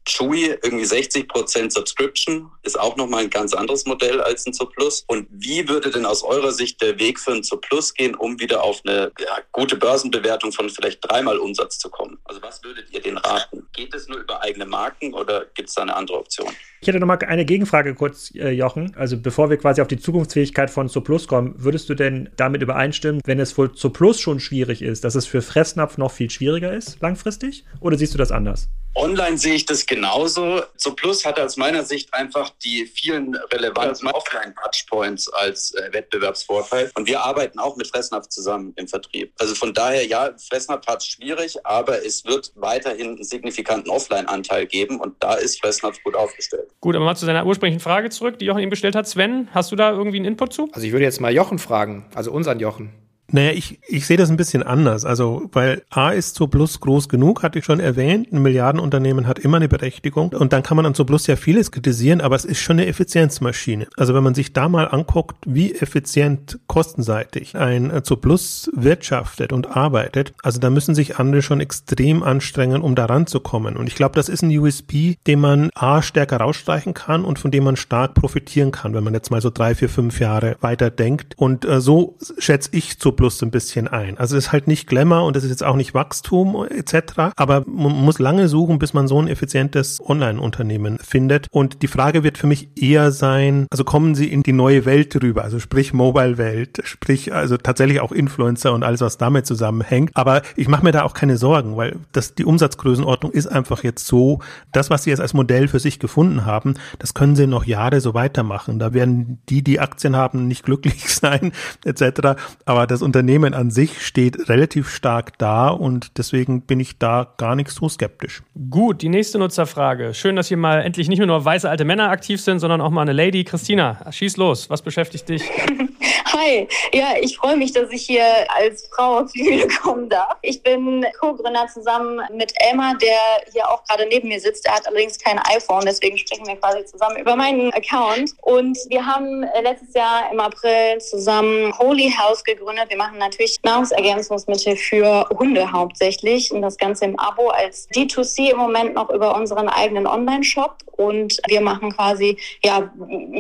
Chewy 0.07 0.57
irgendwie 0.63 0.85
60 0.85 1.29
Prozent 1.29 1.73
Subscription 1.73 2.51
ist 2.63 2.79
auch 2.79 2.97
nochmal 2.97 3.25
ein 3.25 3.31
ganz 3.31 3.53
anderes 3.53 3.87
Modell 3.87 4.21
als 4.21 4.47
ein 4.47 4.53
Plus. 4.75 5.05
Und 5.09 5.27
wie 5.31 5.69
würde 5.69 5.91
denn 5.91 6.07
aus 6.07 6.23
eurer 6.23 6.53
Sicht 6.53 6.81
der 6.81 6.99
Weg 6.99 7.19
für 7.19 7.33
ein 7.33 7.43
Plus 7.61 7.93
gehen, 7.93 8.15
um 8.15 8.39
wieder 8.41 8.63
auf 8.63 8.81
eine 8.85 9.13
ja, 9.19 9.39
gute 9.53 9.77
Börsenbewertung 9.77 10.53
von 10.53 10.71
vielleicht 10.71 11.01
dreimal 11.03 11.39
Umsatz 11.39 11.79
zu 11.79 11.91
kommen? 11.91 12.19
Also 12.25 12.41
was 12.43 12.63
würdet 12.63 12.87
ihr 12.93 13.01
den 13.01 13.19
raten? 13.19 13.67
Geht 13.73 13.95
es 13.95 14.09
nur 14.09 14.19
über 14.19 14.43
eigene 14.43 14.65
Marken 14.67 15.13
oder 15.13 15.45
gibt 15.55 15.69
es 15.69 15.75
da 15.75 15.83
eine 15.83 15.95
andere 15.95 16.19
Option? 16.19 16.51
Ich 16.81 16.89
hätte 16.89 17.01
nochmal 17.01 17.19
eine 17.27 17.45
Gegenfrage 17.45 17.95
kurz, 17.95 18.33
äh, 18.35 18.51
Jochen. 18.51 18.95
Also 18.97 19.17
bevor 19.17 19.51
wir 19.51 19.57
quasi 19.57 19.83
auf 19.83 19.89
die 19.89 19.99
Zukunftsfähigkeit 19.99 20.71
von 20.71 20.89
Plus 21.03 21.27
kommen, 21.27 21.55
würdest 21.59 21.89
du 21.89 21.95
denn 21.95 22.31
damit 22.37 22.63
übereinstimmen, 22.63 23.21
wenn 23.25 23.41
es 23.41 23.59
wohl 23.59 23.71
Plus 23.91 24.21
schon 24.21 24.39
schwierig 24.39 24.83
ist, 24.83 25.05
dass 25.05 25.15
es 25.15 25.27
für 25.27 25.43
Fressnapf 25.43 25.99
noch 25.99 26.13
viel 26.13 26.31
schwieriger 26.31 26.73
ist 26.73 27.01
langfristig? 27.01 27.65
Oder 27.81 27.99
siehst 27.99 28.15
du 28.15 28.19
das 28.19 28.31
anders? 28.31 28.69
Online 28.97 29.37
sehe 29.37 29.55
ich 29.55 29.67
das 29.67 29.85
genauso. 29.85 30.63
Zu 30.79 30.95
Plus 30.95 31.27
hat 31.27 31.39
aus 31.39 31.59
meiner 31.59 31.85
Sicht 31.85 32.15
einfach 32.15 32.51
die 32.65 32.87
vielen 32.87 33.37
relevanten 33.53 34.09
Offline-Touchpoints 34.09 35.31
als 35.35 35.75
äh, 35.75 35.93
Wettbewerbsvorteil. 35.93 36.91
Und 36.95 37.07
wir 37.07 37.21
arbeiten 37.21 37.59
auch 37.59 37.77
mit 37.77 37.87
Fressnapf 37.89 38.29
zusammen 38.29 38.73
im 38.77 38.89
Vertrieb. 38.89 39.35
Also 39.39 39.55
von 39.55 39.75
daher, 39.75 40.07
ja, 40.07 40.31
Fressnapf 40.49 40.87
hat 40.87 41.03
es 41.03 41.09
schwierig, 41.09 41.57
aber 41.67 42.07
es 42.07 42.25
wird 42.25 42.53
weiterhin 42.55 43.09
einen 43.09 43.25
signifikanten 43.25 43.91
Offline-Anteil 43.91 44.67
geben 44.67 44.99
und 44.99 45.23
da 45.23 45.35
ist 45.35 45.61
Fressnapf 45.61 46.03
gut 46.03 46.17
aufgestellt. 46.17 46.71
Gut, 46.81 46.97
aber 46.97 47.05
mal 47.05 47.17
zu 47.17 47.27
deiner 47.27 47.45
ursprünglichen 47.45 47.81
Frage 47.81 48.09
zurück, 48.09 48.39
die 48.39 48.47
Jochen 48.47 48.61
ihm 48.61 48.71
gestellt 48.71 48.95
hat. 48.95 49.07
Sven, 49.07 49.49
hast 49.53 49.71
du 49.73 49.77
da 49.77 49.91
irgendwie 49.91 50.17
einen 50.17 50.27
Input 50.27 50.55
zu? 50.55 50.71
Also 50.73 50.87
ich 50.87 50.93
würde 50.93 51.05
jetzt 51.05 51.21
mal 51.21 51.35
Jochen 51.35 51.59
fragen, 51.59 52.07
also 52.15 52.33
unseren 52.33 52.61
Jochen. 52.61 53.06
Naja, 53.33 53.53
ich, 53.53 53.81
ich 53.89 54.07
sehe 54.07 54.17
das 54.17 54.31
ein 54.31 54.37
bisschen 54.37 54.63
anders. 54.63 55.05
Also, 55.05 55.49
weil 55.53 55.83
A 55.91 56.11
ist 56.11 56.37
so 56.37 56.47
Plus 56.47 56.81
groß 56.81 57.09
genug, 57.09 57.43
hatte 57.43 57.59
ich 57.59 57.65
schon 57.65 57.81
erwähnt. 57.81 58.33
Ein 58.33 58.43
Milliardenunternehmen 58.43 59.27
hat 59.27 59.39
immer 59.39 59.57
eine 59.57 59.69
Berechtigung. 59.69 60.33
Und 60.33 60.53
dann 60.53 60.63
kann 60.63 60.77
man 60.77 60.87
an 60.87 60.95
so 60.95 61.05
Plus 61.05 61.27
ja 61.27 61.37
vieles 61.37 61.73
kritisieren, 61.73 62.21
aber 62.21 62.37
es 62.37 62.45
ist 62.45 62.61
schon 62.61 62.79
eine 62.79 62.87
Effizienzmaschine. 62.87 63.89
Also, 63.97 64.15
wenn 64.15 64.23
man 64.23 64.35
sich 64.35 64.53
da 64.53 64.69
mal 64.69 64.85
anguckt, 64.85 65.37
wie 65.47 65.75
effizient 65.75 66.61
kostenseitig 66.69 67.57
ein 67.57 68.01
zu 68.05 68.17
Plus 68.17 68.71
wirtschaftet 68.75 69.53
und 69.53 69.77
arbeitet, 69.77 70.33
also 70.43 70.61
da 70.61 70.71
müssen 70.71 70.95
sich 70.95 71.19
andere 71.19 71.43
schon 71.43 71.61
extrem 71.61 72.23
anstrengen, 72.23 72.83
um 72.83 72.95
da 72.95 73.07
ranzukommen. 73.07 73.77
Und 73.77 73.89
ich 73.89 73.97
glaube, 73.97 74.15
das 74.15 74.29
ist 74.29 74.43
ein 74.43 74.57
USP, 74.57 75.17
den 75.27 75.41
man 75.41 75.71
A 75.75 76.03
stärker 76.03 76.39
rausstreichen 76.39 76.95
kann 76.95 77.25
und 77.25 77.39
von 77.39 77.51
dem 77.51 77.65
man 77.65 77.77
stark 77.77 78.15
profitieren 78.15 78.71
kann, 78.71 78.95
wenn 78.95 79.05
man 79.05 79.15
jetzt 79.15 79.31
mal 79.31 79.41
so 79.41 79.51
drei, 79.51 79.75
vier, 79.75 79.89
fünf 79.89 80.21
Jahre 80.21 80.57
weiter 80.61 80.91
denkt. 80.91 81.35
Und 81.37 81.65
äh, 81.65 81.81
so 81.81 82.17
schätze 82.39 82.71
ich 82.73 82.99
zu 82.99 83.16
Plus 83.17 83.39
so 83.39 83.47
ein 83.47 83.51
bisschen 83.51 83.89
ein. 83.89 84.19
Also 84.19 84.37
es 84.37 84.47
ist 84.47 84.53
halt 84.53 84.69
nicht 84.69 84.87
Glamour 84.87 85.25
und 85.25 85.37
es 85.37 85.45
ist 85.45 85.51
jetzt 85.51 85.65
auch 85.65 85.77
nicht 85.77 85.95
Wachstum 85.95 86.67
etc. 86.69 87.33
Aber 87.37 87.65
man 87.67 87.93
muss 87.93 88.19
lange 88.19 88.49
suchen, 88.49 88.79
bis 88.79 88.95
man 88.95 89.09
so 89.09 89.21
ein 89.21 89.29
effizientes 89.29 90.01
Online-Unternehmen 90.01 90.99
findet. 90.99 91.49
Und 91.51 91.83
die 91.83 91.89
Frage 91.89 92.23
wird 92.23 92.39
für 92.39 92.47
mich 92.47 92.69
eher 92.77 93.11
sein, 93.11 93.67
also 93.71 93.85
kommen 93.85 94.15
sie 94.15 94.31
in 94.31 94.43
die 94.43 94.53
neue 94.53 94.85
Welt 94.85 95.21
rüber, 95.23 95.45
also 95.45 95.59
sprich 95.59 95.93
Mobile-Welt, 95.93 96.81
sprich 96.85 97.33
also 97.33 97.57
tatsächlich 97.57 98.01
auch 98.01 98.13
Influencer 98.13 98.73
und 98.73 98.83
alles, 98.83 99.01
was 99.01 99.19
damit 99.19 99.47
zusammenhängt. 99.47 100.11
Aber 100.15 100.43
ich 100.57 100.69
mache 100.69 100.85
mir 100.85 100.93
da 100.93 101.03
auch 101.03 101.15
keine 101.15 101.37
Sorgen, 101.37 101.77
weil 101.77 101.97
das 102.13 102.35
die 102.35 102.45
Umsatzgrößenordnung 102.45 103.33
ist 103.33 103.47
einfach 103.47 103.83
jetzt 103.83 104.07
so, 104.07 104.41
das, 104.73 104.91
was 104.91 105.05
sie 105.05 105.11
jetzt 105.11 105.21
als 105.21 105.35
Modell 105.35 105.69
für 105.69 105.81
sich 105.81 105.99
gefunden 105.99 106.45
haben, 106.45 106.75
das 106.99 107.15
können 107.15 107.37
sie 107.37 107.47
noch 107.47 107.65
Jahre 107.65 108.01
so 108.01 108.15
weitermachen. 108.15 108.79
Da 108.79 108.93
werden 108.93 109.39
die, 109.49 109.63
die 109.63 109.81
Aktien 109.81 110.17
haben, 110.17 110.49
nicht 110.49 110.65
glücklich 110.65 111.09
sein 111.15 111.53
etc. 111.85 112.39
Aber 112.65 112.87
das 112.87 113.03
Unternehmen 113.07 113.55
an 113.55 113.71
sich 113.71 114.05
steht 114.05 114.51
relativ 114.51 114.91
stark 114.91 115.39
da 115.39 115.69
und 115.69 116.19
deswegen 116.19 116.61
bin 116.61 116.81
ich 116.81 116.99
da 116.99 117.33
gar 117.39 117.57
nicht 117.57 117.71
so 117.71 117.89
skeptisch. 117.89 118.43
Gut, 118.69 119.01
die 119.01 119.09
nächste 119.09 119.39
Nutzerfrage. 119.39 120.13
Schön, 120.13 120.37
dass 120.37 120.49
hier 120.49 120.57
mal 120.59 120.83
endlich 120.83 121.09
nicht 121.09 121.21
nur 121.21 121.45
weiße 121.45 121.71
alte 121.71 121.87
Männer 121.87 122.11
aktiv 122.11 122.41
sind, 122.41 122.59
sondern 122.59 122.81
auch 122.81 122.91
mal 122.91 123.03
eine 123.03 123.13
Lady. 123.13 123.45
Christina, 123.45 124.05
schieß 124.11 124.37
los. 124.37 124.69
Was 124.69 124.83
beschäftigt 124.83 125.29
dich? 125.29 125.43
Hi, 126.39 126.69
ja, 126.93 127.15
ich 127.21 127.37
freue 127.39 127.57
mich, 127.57 127.73
dass 127.73 127.91
ich 127.91 128.03
hier 128.03 128.25
als 128.55 128.89
Frau 128.95 129.21
auf 129.21 129.33
die 129.33 129.43
Bühne 129.43 129.69
kommen 129.69 130.09
darf. 130.09 130.37
Ich 130.43 130.63
bin 130.63 131.05
Co-Gründer 131.19 131.67
zusammen 131.73 132.21
mit 132.35 132.53
Elmar, 132.57 132.95
der 132.99 133.19
hier 133.53 133.69
auch 133.69 133.83
gerade 133.85 134.07
neben 134.09 134.29
mir 134.29 134.39
sitzt. 134.39 134.67
Er 134.67 134.75
hat 134.75 134.87
allerdings 134.87 135.19
kein 135.19 135.39
iPhone, 135.39 135.85
deswegen 135.87 136.19
sprechen 136.19 136.47
wir 136.47 136.57
quasi 136.57 136.85
zusammen 136.85 137.17
über 137.17 137.37
meinen 137.37 137.73
Account. 137.73 138.35
Und 138.43 138.77
wir 138.89 139.07
haben 139.07 139.47
letztes 139.63 139.95
Jahr 139.95 140.31
im 140.31 140.41
April 140.41 140.99
zusammen 140.99 141.73
Holy 141.79 142.11
House 142.11 142.45
gegründet. 142.45 142.91
Wir 142.91 142.96
machen 142.97 143.19
natürlich 143.19 143.59
Nahrungsergänzungsmittel 143.63 144.77
für 144.77 145.29
Hunde 145.31 145.73
hauptsächlich 145.73 146.53
und 146.53 146.63
das 146.63 146.77
Ganze 146.77 147.05
im 147.05 147.19
Abo 147.19 147.49
als 147.49 147.89
D2C 147.91 148.51
im 148.51 148.59
Moment 148.59 148.95
noch 148.95 149.11
über 149.11 149.37
unseren 149.37 149.69
eigenen 149.69 150.07
Online-Shop. 150.07 150.77
Und 150.97 151.39
wir 151.47 151.61
machen 151.61 151.93
quasi, 151.93 152.39
ja, 152.65 152.91